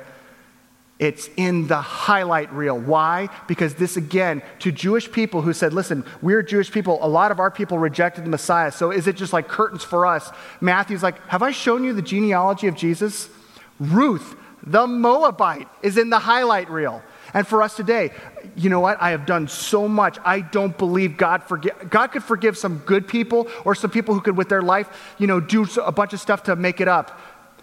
It's 1.00 1.30
in 1.38 1.66
the 1.66 1.80
highlight 1.80 2.52
reel. 2.52 2.78
Why? 2.78 3.30
Because 3.48 3.74
this, 3.74 3.96
again, 3.96 4.42
to 4.58 4.70
Jewish 4.70 5.10
people 5.10 5.40
who 5.40 5.54
said, 5.54 5.72
listen, 5.72 6.04
we're 6.20 6.42
Jewish 6.42 6.70
people, 6.70 6.98
a 7.00 7.08
lot 7.08 7.32
of 7.32 7.40
our 7.40 7.50
people 7.50 7.78
rejected 7.78 8.26
the 8.26 8.28
Messiah. 8.28 8.70
So 8.70 8.90
is 8.90 9.06
it 9.06 9.16
just 9.16 9.32
like 9.32 9.48
curtains 9.48 9.82
for 9.82 10.04
us? 10.04 10.30
Matthew's 10.60 11.02
like, 11.02 11.26
have 11.28 11.42
I 11.42 11.52
shown 11.52 11.84
you 11.84 11.94
the 11.94 12.02
genealogy 12.02 12.66
of 12.66 12.76
Jesus? 12.76 13.30
Ruth, 13.78 14.36
the 14.62 14.86
Moabite, 14.86 15.68
is 15.82 15.96
in 15.96 16.10
the 16.10 16.18
highlight 16.18 16.68
reel. 16.68 17.02
And 17.32 17.46
for 17.46 17.62
us 17.62 17.76
today, 17.76 18.10
you 18.54 18.68
know 18.68 18.80
what? 18.80 19.00
I 19.00 19.12
have 19.12 19.24
done 19.24 19.48
so 19.48 19.88
much. 19.88 20.18
I 20.22 20.42
don't 20.42 20.76
believe 20.76 21.16
God 21.16 21.42
forgive. 21.44 21.88
God 21.88 22.08
could 22.08 22.24
forgive 22.24 22.58
some 22.58 22.76
good 22.80 23.08
people 23.08 23.48
or 23.64 23.74
some 23.74 23.90
people 23.90 24.14
who 24.14 24.20
could, 24.20 24.36
with 24.36 24.50
their 24.50 24.60
life, 24.60 25.14
you 25.16 25.26
know, 25.26 25.40
do 25.40 25.66
a 25.82 25.92
bunch 25.92 26.12
of 26.12 26.20
stuff 26.20 26.42
to 26.42 26.56
make 26.56 26.78
it 26.78 26.88
up. 26.88 27.18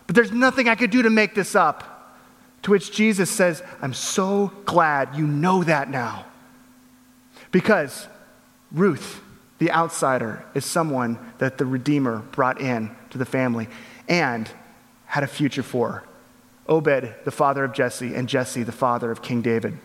But 0.07 0.15
there's 0.15 0.31
nothing 0.31 0.67
I 0.67 0.73
could 0.73 0.89
do 0.89 1.03
to 1.03 1.11
make 1.11 1.35
this 1.35 1.53
up. 1.53 1.93
To 2.67 2.71
which 2.71 2.91
Jesus 2.91 3.31
says, 3.31 3.63
I'm 3.81 3.93
so 3.93 4.51
glad 4.65 5.15
you 5.15 5.25
know 5.25 5.63
that 5.63 5.89
now. 5.89 6.25
Because 7.49 8.09
Ruth, 8.73 9.21
the 9.59 9.71
outsider, 9.71 10.43
is 10.53 10.65
someone 10.65 11.17
that 11.37 11.57
the 11.57 11.65
Redeemer 11.65 12.23
brought 12.33 12.59
in 12.59 12.91
to 13.11 13.17
the 13.17 13.25
family 13.25 13.69
and 14.09 14.51
had 15.05 15.23
a 15.23 15.27
future 15.27 15.63
for. 15.63 16.03
Obed, 16.67 17.15
the 17.23 17.31
father 17.31 17.63
of 17.63 17.71
Jesse, 17.71 18.13
and 18.13 18.27
Jesse, 18.27 18.63
the 18.63 18.73
father 18.73 19.11
of 19.11 19.21
King 19.21 19.41
David. 19.41 19.77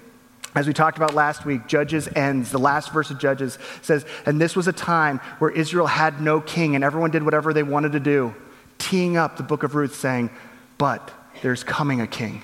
As 0.57 0.67
we 0.67 0.73
talked 0.73 0.97
about 0.97 1.15
last 1.15 1.47
week, 1.47 1.69
Judges 1.69 2.09
ends. 2.17 2.51
The 2.51 2.59
last 2.59 2.93
verse 2.93 3.13
of 3.13 3.21
Judges 3.21 3.61
says, 3.83 4.05
And 4.27 4.41
this 4.41 4.57
was 4.57 4.67
a 4.67 4.73
time 4.73 5.21
where 5.39 5.53
Israel 5.53 5.87
had 5.87 6.21
no 6.21 6.41
king 6.41 6.75
and 6.75 6.83
everyone 6.83 7.13
did 7.13 7.23
whatever 7.23 7.53
they 7.53 7.63
wanted 7.63 7.93
to 7.93 8.01
do, 8.01 8.35
teeing 8.79 9.17
up 9.17 9.37
the 9.37 9.45
book 9.45 9.63
of 9.63 9.77
Ruth, 9.77 9.95
saying, 9.95 10.31
But 10.79 11.13
there's 11.43 11.63
coming 11.63 12.01
a 12.01 12.09
king. 12.09 12.43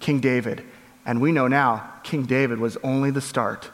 King 0.00 0.20
David. 0.20 0.64
And 1.04 1.20
we 1.20 1.32
know 1.32 1.48
now 1.48 1.92
King 2.02 2.24
David 2.24 2.58
was 2.58 2.76
only 2.82 3.10
the 3.10 3.20
start 3.20 3.70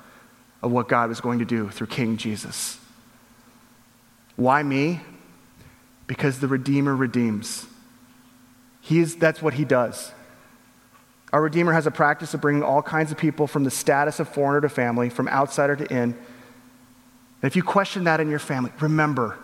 of 0.62 0.70
what 0.70 0.88
God 0.88 1.08
was 1.08 1.20
going 1.20 1.40
to 1.40 1.44
do 1.44 1.68
through 1.68 1.88
King 1.88 2.16
Jesus. 2.16 2.78
Why 4.36 4.62
me? 4.62 5.00
Because 6.06 6.40
the 6.40 6.48
Redeemer 6.48 6.94
redeems. 6.94 7.66
He 8.80 8.98
is, 8.98 9.16
that's 9.16 9.40
what 9.42 9.54
he 9.54 9.64
does. 9.64 10.12
Our 11.32 11.42
Redeemer 11.42 11.72
has 11.72 11.86
a 11.86 11.90
practice 11.90 12.34
of 12.34 12.40
bringing 12.40 12.62
all 12.62 12.82
kinds 12.82 13.10
of 13.10 13.18
people 13.18 13.46
from 13.46 13.64
the 13.64 13.70
status 13.70 14.20
of 14.20 14.28
foreigner 14.28 14.60
to 14.60 14.68
family, 14.68 15.08
from 15.08 15.26
outsider 15.28 15.74
to 15.76 15.90
in. 15.90 15.98
And 16.12 16.14
if 17.42 17.56
you 17.56 17.62
question 17.62 18.04
that 18.04 18.20
in 18.20 18.30
your 18.30 18.38
family, 18.38 18.70
remember, 18.80 19.38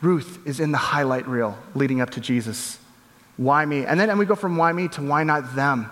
Ruth 0.00 0.40
is 0.44 0.58
in 0.58 0.72
the 0.72 0.78
highlight 0.78 1.28
reel 1.28 1.56
leading 1.74 2.00
up 2.00 2.10
to 2.10 2.20
Jesus. 2.20 2.78
Why 3.36 3.64
me? 3.64 3.86
And 3.86 3.98
then 4.00 4.10
and 4.10 4.18
we 4.18 4.26
go 4.26 4.34
from 4.34 4.56
why 4.56 4.72
me 4.72 4.88
to 4.88 5.02
why 5.02 5.22
not 5.22 5.54
them? 5.54 5.88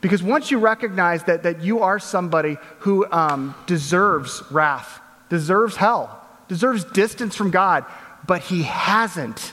Because 0.00 0.22
once 0.22 0.50
you 0.50 0.58
recognize 0.58 1.24
that, 1.24 1.42
that 1.42 1.62
you 1.62 1.80
are 1.80 1.98
somebody 1.98 2.56
who 2.80 3.10
um, 3.10 3.54
deserves 3.66 4.42
wrath, 4.50 5.00
deserves 5.28 5.76
hell, 5.76 6.24
deserves 6.46 6.84
distance 6.84 7.34
from 7.34 7.50
God, 7.50 7.84
but 8.26 8.42
he 8.42 8.62
hasn't. 8.62 9.52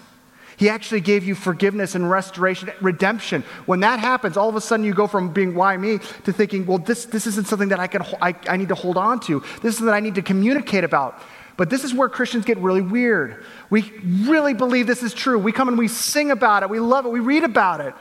He 0.58 0.70
actually 0.70 1.02
gave 1.02 1.26
you 1.26 1.36
forgiveness 1.36 1.96
and 1.96 2.10
restoration, 2.10 2.72
redemption. 2.80 3.44
When 3.66 3.82
that 3.82 4.00
happens, 4.00 4.38
all 4.38 4.48
of 4.48 4.56
a 4.56 4.62
sudden 4.62 4.86
you 4.86 4.94
go 4.94 5.08
from 5.08 5.34
being 5.34 5.56
why 5.56 5.76
me 5.76 6.00
to 6.24 6.32
thinking, 6.32 6.66
well, 6.66 6.78
this, 6.78 7.06
this 7.06 7.28
isn't 7.28 7.48
something 7.48 7.70
that 7.70 7.80
I, 7.80 7.88
can, 7.88 8.04
I, 8.22 8.36
I 8.48 8.56
need 8.56 8.70
to 8.70 8.76
hold 8.76 8.98
on 8.98 9.20
to. 9.22 9.42
This 9.62 9.74
is 9.74 9.78
something 9.78 9.88
that 9.88 9.96
I 9.96 10.00
need 10.00 10.16
to 10.16 10.22
communicate 10.22 10.84
about. 10.84 11.22
But 11.58 11.70
this 11.70 11.84
is 11.84 11.94
where 11.94 12.10
Christians 12.10 12.46
get 12.46 12.58
really 12.58 12.82
weird. 12.82 13.44
We 13.70 13.92
really 14.04 14.54
believe 14.54 14.88
this 14.88 15.04
is 15.04 15.14
true. 15.14 15.40
We 15.40 15.52
come 15.52 15.68
and 15.68 15.78
we 15.78 15.88
sing 15.88 16.32
about 16.32 16.64
it, 16.64 16.70
we 16.70 16.80
love 16.80 17.06
it, 17.06 17.10
we 17.10 17.20
read 17.20 17.44
about 17.44 17.82
it. 17.82 17.94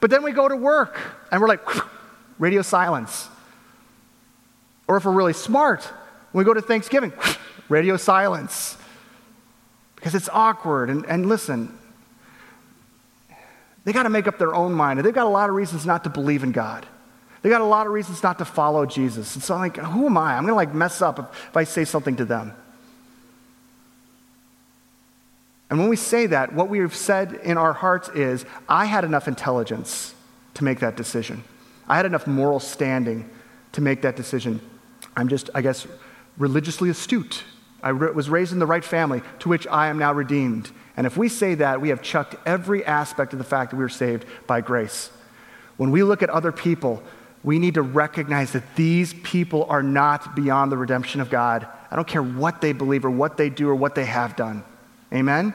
But 0.00 0.10
then 0.10 0.22
we 0.22 0.32
go 0.32 0.48
to 0.48 0.56
work 0.56 0.98
and 1.30 1.40
we're 1.40 1.48
like, 1.48 1.60
radio 2.42 2.60
silence. 2.60 3.28
Or 4.88 4.96
if 4.96 5.04
we're 5.04 5.12
really 5.12 5.32
smart, 5.32 5.84
when 6.32 6.44
we 6.44 6.44
go 6.44 6.52
to 6.52 6.60
Thanksgiving, 6.60 7.12
radio 7.68 7.96
silence. 7.96 8.76
Because 9.94 10.16
it's 10.16 10.28
awkward. 10.28 10.90
And, 10.90 11.06
and 11.06 11.26
listen, 11.26 11.78
they 13.84 13.92
got 13.92 14.02
to 14.02 14.10
make 14.10 14.26
up 14.26 14.38
their 14.38 14.56
own 14.56 14.72
mind. 14.72 14.98
They've 14.98 15.14
got 15.14 15.26
a 15.26 15.30
lot 15.30 15.50
of 15.50 15.54
reasons 15.54 15.86
not 15.86 16.02
to 16.02 16.10
believe 16.10 16.42
in 16.42 16.50
God. 16.50 16.84
They 17.42 17.48
got 17.48 17.60
a 17.60 17.64
lot 17.64 17.86
of 17.86 17.92
reasons 17.92 18.24
not 18.24 18.38
to 18.38 18.44
follow 18.44 18.86
Jesus. 18.86 19.36
And 19.36 19.42
so 19.42 19.54
I'm 19.54 19.60
like, 19.60 19.76
who 19.76 20.06
am 20.06 20.18
I? 20.18 20.34
I'm 20.34 20.42
going 20.42 20.50
to 20.50 20.56
like 20.56 20.74
mess 20.74 21.00
up 21.00 21.20
if, 21.20 21.48
if 21.50 21.56
I 21.56 21.62
say 21.62 21.84
something 21.84 22.16
to 22.16 22.24
them. 22.24 22.52
And 25.70 25.78
when 25.78 25.88
we 25.88 25.96
say 25.96 26.26
that, 26.26 26.52
what 26.52 26.68
we've 26.68 26.94
said 26.94 27.34
in 27.44 27.56
our 27.56 27.72
hearts 27.72 28.08
is, 28.08 28.44
I 28.68 28.86
had 28.86 29.04
enough 29.04 29.28
intelligence 29.28 30.12
to 30.54 30.64
make 30.64 30.80
that 30.80 30.96
decision. 30.96 31.44
I 31.88 31.96
had 31.96 32.06
enough 32.06 32.26
moral 32.26 32.60
standing 32.60 33.28
to 33.72 33.80
make 33.80 34.02
that 34.02 34.16
decision. 34.16 34.60
I'm 35.16 35.28
just, 35.28 35.50
I 35.54 35.62
guess, 35.62 35.86
religiously 36.38 36.90
astute. 36.90 37.44
I 37.82 37.90
re- 37.90 38.12
was 38.12 38.30
raised 38.30 38.52
in 38.52 38.58
the 38.58 38.66
right 38.66 38.84
family 38.84 39.22
to 39.40 39.48
which 39.48 39.66
I 39.66 39.88
am 39.88 39.98
now 39.98 40.12
redeemed. 40.12 40.70
And 40.96 41.06
if 41.06 41.16
we 41.16 41.28
say 41.28 41.54
that, 41.56 41.80
we 41.80 41.88
have 41.88 42.02
chucked 42.02 42.36
every 42.46 42.84
aspect 42.84 43.32
of 43.32 43.38
the 43.38 43.44
fact 43.44 43.70
that 43.70 43.76
we 43.76 43.82
were 43.82 43.88
saved 43.88 44.24
by 44.46 44.60
grace. 44.60 45.10
When 45.76 45.90
we 45.90 46.02
look 46.02 46.22
at 46.22 46.30
other 46.30 46.52
people, 46.52 47.02
we 47.42 47.58
need 47.58 47.74
to 47.74 47.82
recognize 47.82 48.52
that 48.52 48.76
these 48.76 49.14
people 49.14 49.64
are 49.64 49.82
not 49.82 50.36
beyond 50.36 50.70
the 50.70 50.76
redemption 50.76 51.20
of 51.20 51.30
God. 51.30 51.66
I 51.90 51.96
don't 51.96 52.06
care 52.06 52.22
what 52.22 52.60
they 52.60 52.72
believe 52.72 53.04
or 53.04 53.10
what 53.10 53.36
they 53.36 53.50
do 53.50 53.68
or 53.68 53.74
what 53.74 53.94
they 53.94 54.04
have 54.04 54.36
done. 54.36 54.62
Amen? 55.12 55.54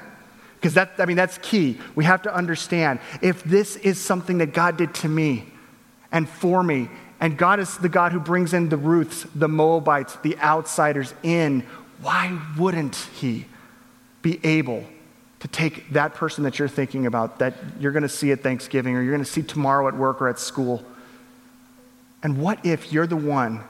Because 0.55 0.73
that, 0.73 0.93
I 0.97 1.05
mean, 1.05 1.15
that's 1.15 1.37
key. 1.37 1.79
We 1.95 2.03
have 2.03 2.23
to 2.23 2.33
understand 2.33 2.99
if 3.21 3.43
this 3.43 3.75
is 3.77 3.99
something 4.03 4.39
that 4.39 4.53
God 4.53 4.75
did 4.75 4.93
to 4.95 5.09
me 5.09 5.45
and 6.11 6.27
for 6.27 6.63
me, 6.63 6.89
and 7.19 7.37
God 7.37 7.59
is 7.59 7.77
the 7.77 7.89
God 7.89 8.11
who 8.11 8.19
brings 8.19 8.53
in 8.53 8.69
the 8.69 8.77
Ruths, 8.77 9.25
the 9.33 9.47
Moabites, 9.47 10.15
the 10.17 10.37
outsiders 10.39 11.13
in, 11.23 11.61
why 12.01 12.39
wouldn't 12.57 12.95
He 12.95 13.45
be 14.21 14.39
able 14.43 14.83
to 15.39 15.47
take 15.47 15.91
that 15.91 16.13
person 16.15 16.43
that 16.43 16.59
you're 16.59 16.67
thinking 16.67 17.05
about, 17.05 17.39
that 17.39 17.53
you're 17.79 17.91
going 17.91 18.03
to 18.03 18.09
see 18.09 18.31
at 18.31 18.41
Thanksgiving 18.41 18.95
or 18.95 19.01
you're 19.01 19.13
going 19.13 19.23
to 19.23 19.29
see 19.29 19.43
tomorrow 19.43 19.87
at 19.87 19.95
work 19.95 20.21
or 20.21 20.27
at 20.27 20.39
school? 20.39 20.83
And 22.23 22.39
what 22.39 22.65
if 22.65 22.91
you're 22.91 23.07
the 23.07 23.15
one 23.15 23.63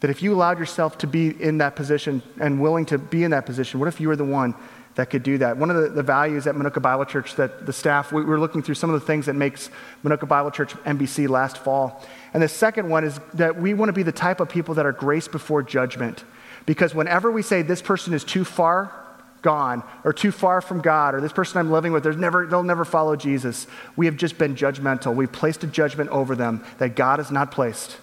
that 0.00 0.10
if 0.10 0.22
you 0.22 0.34
allowed 0.34 0.58
yourself 0.58 0.98
to 0.98 1.06
be 1.06 1.28
in 1.40 1.58
that 1.58 1.76
position 1.76 2.22
and 2.40 2.60
willing 2.60 2.86
to 2.86 2.98
be 2.98 3.22
in 3.22 3.30
that 3.30 3.46
position, 3.46 3.78
what 3.78 3.88
if 3.88 4.00
you 4.00 4.08
were 4.08 4.16
the 4.16 4.24
one 4.24 4.54
that 4.94 5.08
could 5.08 5.22
do 5.22 5.38
that. 5.38 5.56
One 5.56 5.70
of 5.70 5.76
the, 5.76 5.88
the 5.88 6.02
values 6.02 6.46
at 6.46 6.54
Minooka 6.54 6.82
Bible 6.82 7.04
Church 7.04 7.34
that 7.36 7.64
the 7.64 7.72
staff, 7.72 8.12
we 8.12 8.24
were 8.24 8.38
looking 8.38 8.62
through 8.62 8.74
some 8.74 8.90
of 8.90 9.00
the 9.00 9.06
things 9.06 9.26
that 9.26 9.34
makes 9.34 9.70
Minooka 10.04 10.28
Bible 10.28 10.50
Church 10.50 10.74
MBC 10.84 11.28
last 11.28 11.58
fall. 11.58 12.04
And 12.34 12.42
the 12.42 12.48
second 12.48 12.88
one 12.88 13.04
is 13.04 13.18
that 13.34 13.58
we 13.58 13.74
want 13.74 13.88
to 13.88 13.94
be 13.94 14.02
the 14.02 14.12
type 14.12 14.40
of 14.40 14.48
people 14.48 14.74
that 14.74 14.84
are 14.84 14.92
grace 14.92 15.28
before 15.28 15.62
judgment. 15.62 16.24
Because 16.66 16.94
whenever 16.94 17.30
we 17.30 17.42
say 17.42 17.62
this 17.62 17.82
person 17.82 18.12
is 18.12 18.22
too 18.22 18.44
far 18.44 18.92
gone 19.40 19.82
or 20.04 20.12
too 20.12 20.30
far 20.30 20.60
from 20.60 20.80
God 20.80 21.14
or 21.14 21.20
this 21.20 21.32
person 21.32 21.58
I'm 21.58 21.72
living 21.72 21.92
with, 21.92 22.04
never, 22.16 22.46
they'll 22.46 22.62
never 22.62 22.84
follow 22.84 23.16
Jesus, 23.16 23.66
we 23.96 24.06
have 24.06 24.16
just 24.16 24.38
been 24.38 24.54
judgmental. 24.54 25.14
We've 25.14 25.32
placed 25.32 25.64
a 25.64 25.66
judgment 25.66 26.10
over 26.10 26.36
them 26.36 26.64
that 26.78 26.96
God 26.96 27.18
has 27.18 27.30
not 27.30 27.50
placed. 27.50 27.96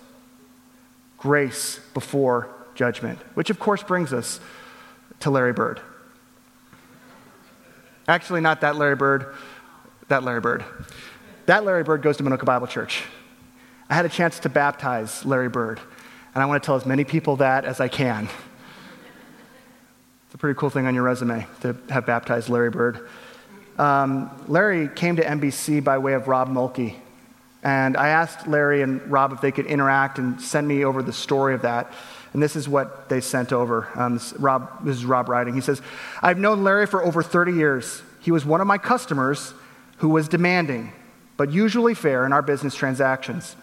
Grace 1.18 1.80
before 1.94 2.50
judgment, 2.76 3.20
which 3.36 3.50
of 3.50 3.60
course 3.60 3.84
brings 3.84 4.12
us 4.12 4.40
to 5.20 5.30
Larry 5.30 5.54
Bird. 5.54 5.82
Actually, 8.10 8.42
not 8.42 8.62
that 8.62 8.76
Larry 8.76 8.96
Bird, 8.96 9.36
that 10.08 10.24
Larry 10.24 10.42
Bird. 10.42 10.66
That 11.46 11.64
Larry 11.64 11.84
Bird 11.84 12.02
goes 12.02 12.18
to 12.18 12.24
Minooka 12.24 12.44
Bible 12.44 12.66
Church. 12.66 13.04
I 13.88 13.94
had 13.94 14.04
a 14.04 14.10
chance 14.10 14.40
to 14.40 14.50
baptize 14.50 15.24
Larry 15.26 15.48
Bird, 15.48 15.80
and 16.34 16.42
I 16.42 16.48
want 16.48 16.62
to 16.62 16.66
tell 16.66 16.76
as 16.76 16.88
many 16.88 17.04
people 17.04 17.36
that 17.36 17.66
as 17.66 17.80
I 17.80 17.88
can. 17.88 18.28
It's 20.26 20.34
a 20.34 20.40
pretty 20.40 20.58
cool 20.58 20.72
thing 20.72 20.88
on 20.88 20.96
your 20.96 21.04
resume 21.04 21.46
to 21.62 21.76
have 21.90 22.08
baptized 22.08 22.50
Larry 22.50 22.72
Bird. 22.72 23.08
Um, 23.78 24.32
Larry 24.48 24.88
came 24.88 25.18
to 25.18 25.24
MBC 25.24 25.84
by 25.84 26.00
way 26.00 26.14
of 26.14 26.28
Rob 26.28 26.50
Mulkey. 26.50 26.96
And 27.62 27.96
I 27.96 28.10
asked 28.10 28.48
Larry 28.48 28.82
and 28.82 29.06
Rob 29.12 29.34
if 29.34 29.42
they 29.42 29.52
could 29.52 29.68
interact 29.68 30.18
and 30.18 30.42
send 30.42 30.68
me 30.68 30.84
over 30.84 31.04
the 31.04 31.14
story 31.14 31.54
of 31.54 31.62
that. 31.62 31.92
And 32.34 32.44
this 32.44 32.56
is 32.56 32.70
what 32.70 33.10
they 33.10 33.22
sent 33.22 33.52
over. 33.52 33.88
Um, 33.96 34.16
this, 34.16 34.34
Rob, 34.34 34.86
this 34.86 34.98
is 34.98 35.06
Rob 35.06 35.30
writing. 35.30 35.56
He 35.56 35.62
says, 35.62 35.82
I've 36.22 36.38
known 36.38 36.64
Larry 36.64 36.86
for 36.86 37.04
over 37.04 37.24
30 37.24 37.54
years. 37.54 38.02
He 38.22 38.32
was 38.32 38.46
one 38.46 38.62
of 38.62 38.68
my 38.68 38.78
customers 38.78 39.54
who 39.98 40.10
was 40.10 40.28
demanding, 40.28 40.92
but 41.38 41.52
usually 41.52 41.94
fair 41.94 42.26
in 42.26 42.34
our 42.34 42.42
business 42.42 42.76
transactions. 42.76 43.56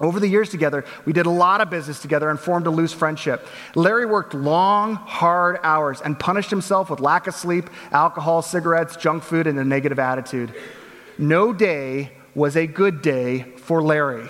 Over 0.00 0.18
the 0.18 0.28
years 0.28 0.48
together, 0.48 0.84
we 1.04 1.12
did 1.12 1.26
a 1.26 1.30
lot 1.30 1.60
of 1.60 1.70
business 1.70 2.02
together 2.02 2.28
and 2.28 2.38
formed 2.38 2.66
a 2.66 2.70
loose 2.70 2.92
friendship. 2.92 3.46
Larry 3.76 4.06
worked 4.06 4.34
long, 4.34 4.96
hard 4.96 5.58
hours 5.62 6.00
and 6.00 6.18
punished 6.18 6.50
himself 6.50 6.90
with 6.90 6.98
lack 6.98 7.26
of 7.26 7.34
sleep, 7.34 7.70
alcohol, 7.92 8.42
cigarettes, 8.42 8.96
junk 8.96 9.22
food, 9.22 9.46
and 9.46 9.58
a 9.58 9.64
negative 9.64 10.00
attitude. 10.00 10.52
No 11.16 11.52
day 11.52 12.12
was 12.34 12.56
a 12.56 12.66
good 12.66 13.02
day 13.02 13.42
for 13.56 13.82
Larry. 13.82 14.28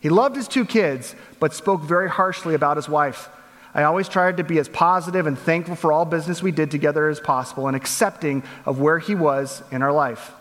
He 0.00 0.08
loved 0.08 0.36
his 0.36 0.48
two 0.48 0.64
kids, 0.64 1.14
but 1.38 1.54
spoke 1.54 1.82
very 1.82 2.08
harshly 2.08 2.54
about 2.54 2.76
his 2.76 2.88
wife. 2.88 3.28
I 3.74 3.84
always 3.84 4.08
tried 4.08 4.38
to 4.38 4.44
be 4.44 4.58
as 4.58 4.68
positive 4.68 5.26
and 5.26 5.38
thankful 5.38 5.76
for 5.76 5.92
all 5.92 6.04
business 6.04 6.42
we 6.42 6.50
did 6.50 6.70
together 6.70 7.08
as 7.08 7.20
possible 7.20 7.68
and 7.68 7.76
accepting 7.76 8.42
of 8.66 8.80
where 8.80 8.98
he 8.98 9.14
was 9.14 9.62
in 9.70 9.82
our 9.82 9.92
life. 9.92 10.32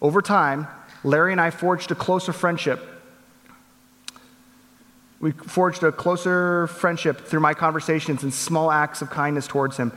Over 0.00 0.22
time, 0.22 0.68
Larry 1.04 1.32
and 1.32 1.40
I 1.40 1.50
forged 1.50 1.90
a 1.90 1.94
closer 1.94 2.32
friendship. 2.32 2.80
We 5.20 5.32
forged 5.32 5.82
a 5.82 5.92
closer 5.92 6.66
friendship 6.68 7.26
through 7.26 7.40
my 7.40 7.52
conversations 7.52 8.22
and 8.22 8.32
small 8.32 8.70
acts 8.70 9.02
of 9.02 9.10
kindness 9.10 9.46
towards 9.46 9.76
him. 9.76 9.92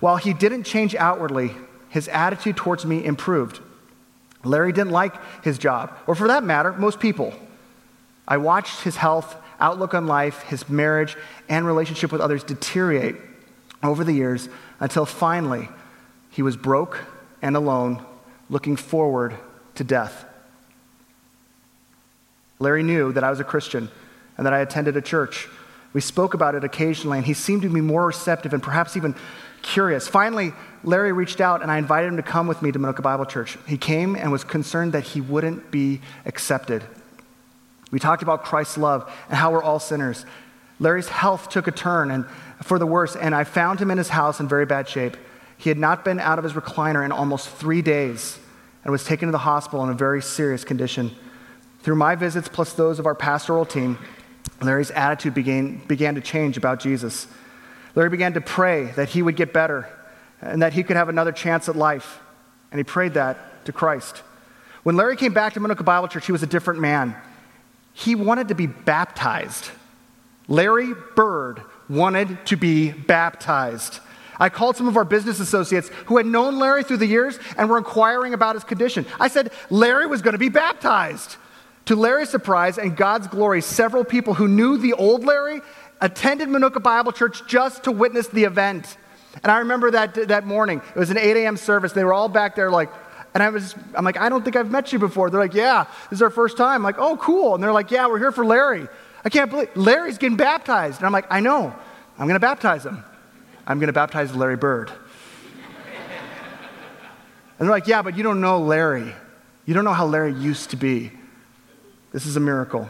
While 0.00 0.16
he 0.16 0.32
didn't 0.32 0.64
change 0.64 0.96
outwardly, 0.96 1.52
his 1.90 2.08
attitude 2.08 2.56
towards 2.56 2.84
me 2.84 3.04
improved. 3.04 3.60
Larry 4.42 4.72
didn't 4.72 4.90
like 4.90 5.14
his 5.44 5.58
job, 5.58 5.96
or 6.08 6.16
for 6.16 6.26
that 6.26 6.42
matter, 6.42 6.72
most 6.72 6.98
people. 6.98 7.32
I 8.26 8.38
watched 8.38 8.82
his 8.82 8.96
health, 8.96 9.36
outlook 9.60 9.94
on 9.94 10.06
life, 10.06 10.42
his 10.42 10.68
marriage, 10.68 11.16
and 11.48 11.66
relationship 11.66 12.10
with 12.10 12.20
others 12.20 12.42
deteriorate 12.42 13.16
over 13.82 14.02
the 14.02 14.12
years 14.12 14.48
until 14.80 15.06
finally 15.06 15.68
he 16.30 16.42
was 16.42 16.56
broke 16.56 17.00
and 17.42 17.56
alone, 17.56 18.04
looking 18.48 18.76
forward 18.76 19.36
to 19.74 19.84
death. 19.84 20.24
Larry 22.58 22.82
knew 22.82 23.12
that 23.12 23.24
I 23.24 23.30
was 23.30 23.40
a 23.40 23.44
Christian 23.44 23.90
and 24.36 24.46
that 24.46 24.52
I 24.52 24.60
attended 24.60 24.96
a 24.96 25.02
church. 25.02 25.48
We 25.92 26.00
spoke 26.00 26.34
about 26.34 26.54
it 26.54 26.64
occasionally, 26.64 27.18
and 27.18 27.26
he 27.26 27.34
seemed 27.34 27.62
to 27.62 27.68
be 27.68 27.80
more 27.80 28.06
receptive 28.06 28.52
and 28.52 28.62
perhaps 28.62 28.96
even 28.96 29.14
curious. 29.62 30.08
Finally, 30.08 30.52
Larry 30.82 31.12
reached 31.12 31.40
out, 31.40 31.62
and 31.62 31.70
I 31.70 31.78
invited 31.78 32.08
him 32.08 32.16
to 32.16 32.22
come 32.22 32.46
with 32.46 32.62
me 32.62 32.72
to 32.72 32.78
Minooka 32.78 33.02
Bible 33.02 33.26
Church. 33.26 33.58
He 33.66 33.78
came 33.78 34.16
and 34.16 34.32
was 34.32 34.44
concerned 34.44 34.92
that 34.92 35.04
he 35.04 35.20
wouldn't 35.20 35.70
be 35.70 36.00
accepted. 36.26 36.82
We 37.94 38.00
talked 38.00 38.24
about 38.24 38.42
Christ's 38.42 38.76
love 38.76 39.08
and 39.28 39.36
how 39.36 39.52
we're 39.52 39.62
all 39.62 39.78
sinners. 39.78 40.26
Larry's 40.80 41.08
health 41.08 41.48
took 41.48 41.68
a 41.68 41.70
turn 41.70 42.10
and 42.10 42.26
for 42.60 42.76
the 42.76 42.86
worse, 42.88 43.14
and 43.14 43.32
I 43.36 43.44
found 43.44 43.78
him 43.78 43.88
in 43.88 43.98
his 43.98 44.08
house 44.08 44.40
in 44.40 44.48
very 44.48 44.66
bad 44.66 44.88
shape. 44.88 45.16
He 45.56 45.70
had 45.70 45.78
not 45.78 46.04
been 46.04 46.18
out 46.18 46.36
of 46.36 46.42
his 46.42 46.54
recliner 46.54 47.04
in 47.04 47.12
almost 47.12 47.48
three 47.48 47.82
days 47.82 48.36
and 48.82 48.90
was 48.90 49.04
taken 49.04 49.28
to 49.28 49.30
the 49.32 49.38
hospital 49.38 49.84
in 49.84 49.90
a 49.90 49.94
very 49.94 50.20
serious 50.20 50.64
condition. 50.64 51.12
Through 51.82 51.94
my 51.94 52.16
visits, 52.16 52.48
plus 52.48 52.72
those 52.72 52.98
of 52.98 53.06
our 53.06 53.14
pastoral 53.14 53.64
team, 53.64 53.96
Larry's 54.60 54.90
attitude 54.90 55.34
began, 55.34 55.76
began 55.86 56.16
to 56.16 56.20
change 56.20 56.56
about 56.56 56.80
Jesus. 56.80 57.28
Larry 57.94 58.10
began 58.10 58.32
to 58.32 58.40
pray 58.40 58.86
that 58.96 59.10
he 59.10 59.22
would 59.22 59.36
get 59.36 59.52
better 59.52 59.88
and 60.40 60.62
that 60.62 60.72
he 60.72 60.82
could 60.82 60.96
have 60.96 61.08
another 61.08 61.30
chance 61.30 61.68
at 61.68 61.76
life. 61.76 62.18
And 62.72 62.80
he 62.80 62.82
prayed 62.82 63.14
that 63.14 63.64
to 63.66 63.72
Christ. 63.72 64.24
When 64.82 64.96
Larry 64.96 65.14
came 65.16 65.32
back 65.32 65.52
to 65.52 65.60
Minooka 65.60 65.84
Bible 65.84 66.08
Church, 66.08 66.26
he 66.26 66.32
was 66.32 66.42
a 66.42 66.48
different 66.48 66.80
man. 66.80 67.14
He 67.94 68.14
wanted 68.14 68.48
to 68.48 68.54
be 68.54 68.66
baptized. 68.66 69.70
Larry 70.48 70.92
Bird 71.16 71.62
wanted 71.88 72.44
to 72.46 72.56
be 72.56 72.92
baptized. 72.92 74.00
I 74.38 74.48
called 74.48 74.76
some 74.76 74.88
of 74.88 74.96
our 74.96 75.04
business 75.04 75.38
associates 75.38 75.88
who 76.06 76.16
had 76.16 76.26
known 76.26 76.58
Larry 76.58 76.82
through 76.82 76.96
the 76.98 77.06
years 77.06 77.38
and 77.56 77.70
were 77.70 77.78
inquiring 77.78 78.34
about 78.34 78.56
his 78.56 78.64
condition. 78.64 79.06
I 79.20 79.28
said 79.28 79.52
Larry 79.70 80.06
was 80.06 80.22
going 80.22 80.32
to 80.32 80.38
be 80.38 80.48
baptized. 80.48 81.36
To 81.86 81.96
Larry's 81.96 82.30
surprise 82.30 82.78
and 82.78 82.96
God's 82.96 83.28
glory, 83.28 83.60
several 83.60 84.04
people 84.04 84.34
who 84.34 84.48
knew 84.48 84.76
the 84.76 84.94
old 84.94 85.24
Larry 85.24 85.60
attended 86.00 86.48
Minooka 86.48 86.82
Bible 86.82 87.12
Church 87.12 87.46
just 87.46 87.84
to 87.84 87.92
witness 87.92 88.26
the 88.26 88.44
event. 88.44 88.96
And 89.42 89.52
I 89.52 89.58
remember 89.58 89.90
that, 89.92 90.28
that 90.28 90.46
morning. 90.46 90.82
It 90.94 90.98
was 90.98 91.10
an 91.10 91.18
8 91.18 91.36
a.m. 91.36 91.56
service. 91.56 91.92
They 91.92 92.04
were 92.04 92.14
all 92.14 92.28
back 92.28 92.56
there 92.56 92.70
like, 92.70 92.90
and 93.34 93.42
I 93.42 93.48
was, 93.48 93.74
I'm 93.94 94.04
like, 94.04 94.16
I 94.16 94.28
don't 94.28 94.44
think 94.44 94.54
I've 94.54 94.70
met 94.70 94.92
you 94.92 95.00
before. 95.00 95.28
They're 95.28 95.40
like, 95.40 95.54
yeah, 95.54 95.86
this 96.08 96.18
is 96.18 96.22
our 96.22 96.30
first 96.30 96.56
time. 96.56 96.76
I'm 96.76 96.82
like, 96.84 96.98
oh, 96.98 97.16
cool. 97.16 97.54
And 97.54 97.62
they're 97.62 97.72
like, 97.72 97.90
yeah, 97.90 98.06
we're 98.06 98.20
here 98.20 98.30
for 98.30 98.46
Larry. 98.46 98.86
I 99.24 99.28
can't 99.28 99.50
believe 99.50 99.74
Larry's 99.74 100.18
getting 100.18 100.36
baptized. 100.36 100.98
And 100.98 101.06
I'm 101.06 101.12
like, 101.12 101.26
I 101.30 101.40
know. 101.40 101.74
I'm 102.16 102.28
going 102.28 102.36
to 102.36 102.40
baptize 102.40 102.86
him. 102.86 103.02
I'm 103.66 103.80
going 103.80 103.88
to 103.88 103.92
baptize 103.92 104.34
Larry 104.36 104.56
Bird. 104.56 104.92
and 107.58 107.58
they're 107.58 107.70
like, 107.70 107.88
yeah, 107.88 108.02
but 108.02 108.16
you 108.16 108.22
don't 108.22 108.40
know 108.40 108.60
Larry. 108.60 109.12
You 109.66 109.74
don't 109.74 109.84
know 109.84 109.94
how 109.94 110.06
Larry 110.06 110.32
used 110.34 110.70
to 110.70 110.76
be. 110.76 111.10
This 112.12 112.26
is 112.26 112.36
a 112.36 112.40
miracle. 112.40 112.88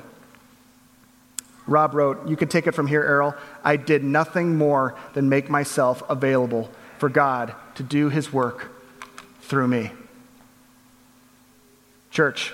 Rob 1.66 1.94
wrote, 1.94 2.28
You 2.28 2.37
can 2.37 2.48
take 2.48 2.66
it 2.66 2.72
from 2.72 2.87
here, 2.87 3.02
Errol. 3.02 3.35
I 3.62 3.76
did 3.76 4.04
nothing 4.04 4.59
more 4.59 4.94
than 5.14 5.30
make 5.30 5.48
myself 5.48 6.02
available 6.11 6.70
for 6.98 7.09
God 7.09 7.54
to 7.76 7.83
do 7.83 8.11
his 8.11 8.30
work 8.30 8.70
through 9.40 9.68
me. 9.68 9.90
Church, 12.14 12.53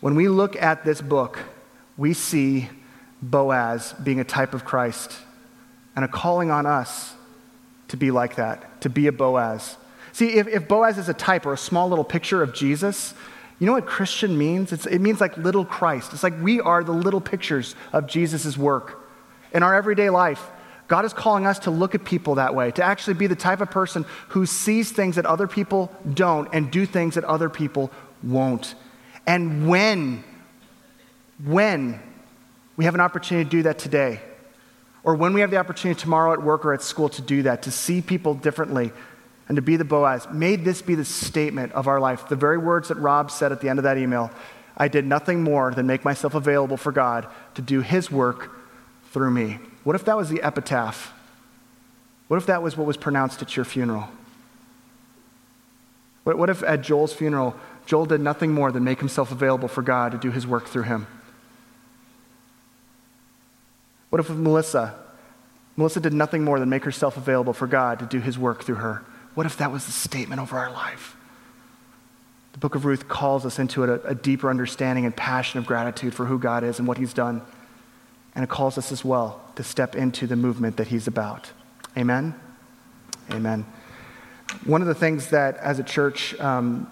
when 0.00 0.14
we 0.16 0.28
look 0.28 0.54
at 0.54 0.84
this 0.84 1.00
book, 1.00 1.38
we 1.96 2.12
see 2.12 2.68
Boaz 3.22 3.94
being 4.04 4.20
a 4.20 4.24
type 4.24 4.52
of 4.52 4.66
Christ 4.66 5.16
and 5.96 6.04
a 6.04 6.08
calling 6.08 6.50
on 6.50 6.66
us 6.66 7.14
to 7.88 7.96
be 7.96 8.10
like 8.10 8.36
that, 8.36 8.82
to 8.82 8.90
be 8.90 9.06
a 9.06 9.12
Boaz. 9.12 9.78
See, 10.12 10.34
if, 10.34 10.46
if 10.46 10.68
Boaz 10.68 10.98
is 10.98 11.08
a 11.08 11.14
type 11.14 11.46
or 11.46 11.54
a 11.54 11.56
small 11.56 11.88
little 11.88 12.04
picture 12.04 12.42
of 12.42 12.52
Jesus, 12.52 13.14
you 13.58 13.66
know 13.66 13.72
what 13.72 13.86
Christian 13.86 14.36
means? 14.36 14.74
It's, 14.74 14.84
it 14.84 14.98
means 14.98 15.22
like 15.22 15.38
little 15.38 15.64
Christ. 15.64 16.12
It's 16.12 16.22
like 16.22 16.38
we 16.42 16.60
are 16.60 16.84
the 16.84 16.92
little 16.92 17.22
pictures 17.22 17.74
of 17.94 18.06
Jesus' 18.06 18.58
work 18.58 19.08
in 19.54 19.62
our 19.62 19.74
everyday 19.74 20.10
life. 20.10 20.50
God 20.86 21.06
is 21.06 21.14
calling 21.14 21.46
us 21.46 21.60
to 21.60 21.70
look 21.70 21.94
at 21.94 22.04
people 22.04 22.34
that 22.34 22.54
way, 22.54 22.70
to 22.72 22.84
actually 22.84 23.14
be 23.14 23.26
the 23.26 23.34
type 23.34 23.62
of 23.62 23.70
person 23.70 24.04
who 24.28 24.44
sees 24.44 24.92
things 24.92 25.16
that 25.16 25.24
other 25.24 25.48
people 25.48 25.90
don't 26.12 26.48
and 26.52 26.70
do 26.70 26.84
things 26.84 27.14
that 27.14 27.24
other 27.24 27.48
people 27.48 27.90
won't. 28.24 28.74
And 29.26 29.68
when, 29.68 30.24
when 31.44 32.00
we 32.76 32.84
have 32.84 32.94
an 32.94 33.00
opportunity 33.00 33.44
to 33.44 33.50
do 33.50 33.62
that 33.64 33.78
today, 33.78 34.20
or 35.02 35.14
when 35.14 35.34
we 35.34 35.42
have 35.42 35.50
the 35.50 35.58
opportunity 35.58 36.00
tomorrow 36.00 36.32
at 36.32 36.42
work 36.42 36.64
or 36.64 36.72
at 36.72 36.82
school 36.82 37.08
to 37.10 37.22
do 37.22 37.42
that, 37.42 37.62
to 37.62 37.70
see 37.70 38.00
people 38.00 38.34
differently 38.34 38.90
and 39.48 39.56
to 39.56 39.62
be 39.62 39.76
the 39.76 39.84
Boaz, 39.84 40.26
may 40.32 40.56
this 40.56 40.80
be 40.80 40.94
the 40.94 41.04
statement 41.04 41.72
of 41.72 41.86
our 41.86 42.00
life. 42.00 42.28
The 42.28 42.36
very 42.36 42.56
words 42.56 42.88
that 42.88 42.96
Rob 42.96 43.30
said 43.30 43.52
at 43.52 43.60
the 43.60 43.68
end 43.68 43.78
of 43.78 43.82
that 43.82 43.98
email 43.98 44.30
I 44.76 44.88
did 44.88 45.06
nothing 45.06 45.42
more 45.42 45.72
than 45.72 45.86
make 45.86 46.04
myself 46.04 46.34
available 46.34 46.76
for 46.76 46.90
God 46.90 47.28
to 47.54 47.62
do 47.62 47.80
his 47.80 48.10
work 48.10 48.50
through 49.12 49.30
me. 49.30 49.58
What 49.84 49.94
if 49.94 50.04
that 50.06 50.16
was 50.16 50.30
the 50.30 50.42
epitaph? 50.42 51.12
What 52.26 52.38
if 52.38 52.46
that 52.46 52.62
was 52.62 52.76
what 52.76 52.86
was 52.86 52.96
pronounced 52.96 53.40
at 53.42 53.54
your 53.54 53.64
funeral? 53.64 54.08
What, 56.24 56.38
what 56.38 56.50
if 56.50 56.62
at 56.62 56.80
Joel's 56.80 57.12
funeral, 57.12 57.54
Joel 57.86 58.06
did 58.06 58.20
nothing 58.20 58.52
more 58.52 58.72
than 58.72 58.84
make 58.84 58.98
himself 58.98 59.30
available 59.30 59.68
for 59.68 59.82
God 59.82 60.12
to 60.12 60.18
do 60.18 60.30
his 60.30 60.46
work 60.46 60.66
through 60.66 60.84
him? 60.84 61.06
What 64.10 64.20
if 64.20 64.30
Melissa, 64.30 64.94
Melissa 65.76 66.00
did 66.00 66.12
nothing 66.12 66.44
more 66.44 66.60
than 66.60 66.68
make 66.68 66.84
herself 66.84 67.16
available 67.16 67.52
for 67.52 67.66
God 67.66 67.98
to 67.98 68.06
do 68.06 68.20
his 68.20 68.38
work 68.38 68.62
through 68.62 68.76
her? 68.76 69.04
What 69.34 69.46
if 69.46 69.56
that 69.56 69.72
was 69.72 69.86
the 69.86 69.92
statement 69.92 70.40
over 70.40 70.56
our 70.56 70.70
life? 70.70 71.16
The 72.52 72.58
book 72.58 72.76
of 72.76 72.84
Ruth 72.84 73.08
calls 73.08 73.44
us 73.44 73.58
into 73.58 73.82
a, 73.82 73.94
a 74.02 74.14
deeper 74.14 74.48
understanding 74.48 75.04
and 75.04 75.14
passion 75.14 75.58
of 75.58 75.66
gratitude 75.66 76.14
for 76.14 76.26
who 76.26 76.38
God 76.38 76.62
is 76.62 76.78
and 76.78 76.86
what 76.86 76.98
he's 76.98 77.12
done. 77.12 77.42
And 78.36 78.44
it 78.44 78.48
calls 78.48 78.78
us 78.78 78.92
as 78.92 79.04
well 79.04 79.42
to 79.56 79.64
step 79.64 79.96
into 79.96 80.28
the 80.28 80.36
movement 80.36 80.76
that 80.76 80.86
he's 80.86 81.08
about. 81.08 81.50
Amen? 81.96 82.34
Amen. 83.32 83.66
One 84.64 84.80
of 84.80 84.86
the 84.86 84.94
things 84.94 85.30
that 85.30 85.56
as 85.56 85.80
a 85.80 85.82
church 85.82 86.38
um, 86.38 86.86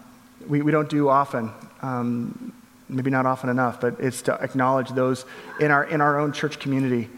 we, 0.49 0.63
we 0.63 0.73
don't 0.73 0.89
do 0.89 1.09
often, 1.09 1.51
um, 1.83 2.53
maybe 2.89 3.11
not 3.11 3.27
often 3.27 3.51
enough, 3.51 3.81
but 3.81 3.99
it's 4.01 4.23
to 4.23 4.35
acknowledge 4.43 4.91
those 4.91 5.25
in 5.61 5.71
our, 5.71 5.85
in 5.85 6.01
our 6.01 6.19
own 6.19 6.33
church 6.33 6.59
community 6.59 7.09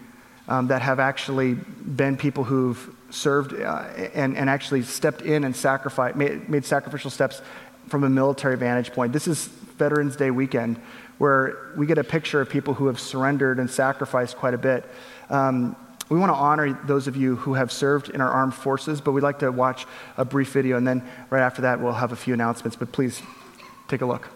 um, 0.49 0.68
that 0.68 0.83
have 0.83 1.01
actually 1.01 1.55
been 1.55 2.16
people 2.16 2.45
who've 2.45 2.95
served 3.11 3.55
uh, 3.55 3.85
and, 4.14 4.37
and 4.37 4.51
actually 4.51 4.83
stepped 4.83 5.22
in 5.22 5.45
and 5.45 5.55
sacrificed, 5.55 6.16
made, 6.16 6.49
made 6.49 6.64
sacrificial 6.64 7.11
steps 7.11 7.41
from 7.89 8.05
a 8.05 8.09
military 8.09 8.57
vantage 8.57 8.93
point. 8.93 9.12
This 9.12 9.29
is 9.29 9.47
Veterans 9.47 10.16
Day 10.16 10.31
weekend, 10.31 10.79
where 11.18 11.72
we 11.77 11.87
get 11.87 11.99
a 11.99 12.05
picture 12.05 12.41
of 12.41 12.49
people 12.49 12.75
who 12.75 12.87
have 12.87 12.99
surrendered 12.99 13.59
and 13.59 13.70
sacrificed 13.70 14.37
quite 14.37 14.55
a 14.55 14.59
bit. 14.59 14.85
Um, 15.31 15.77
we 16.09 16.18
want 16.18 16.30
to 16.30 16.36
honor 16.36 16.78
those 16.84 17.07
of 17.07 17.16
you 17.16 17.36
who 17.36 17.55
have 17.55 17.72
served 17.72 18.11
in 18.11 18.20
our 18.20 18.30
armed 18.30 18.55
forces, 18.55 19.00
but 19.00 19.12
we'd 19.12 19.22
like 19.22 19.38
to 19.38 19.50
watch 19.50 19.86
a 20.16 20.24
brief 20.24 20.52
video, 20.52 20.76
and 20.76 20.86
then 20.86 21.02
right 21.30 21.42
after 21.42 21.62
that, 21.62 21.80
we'll 21.80 21.92
have 21.92 22.12
a 22.12 22.16
few 22.16 22.34
announcements. 22.34 22.76
But 22.76 22.92
please 22.92 23.22
take 23.88 24.02
a 24.02 24.07
look. 24.07 24.28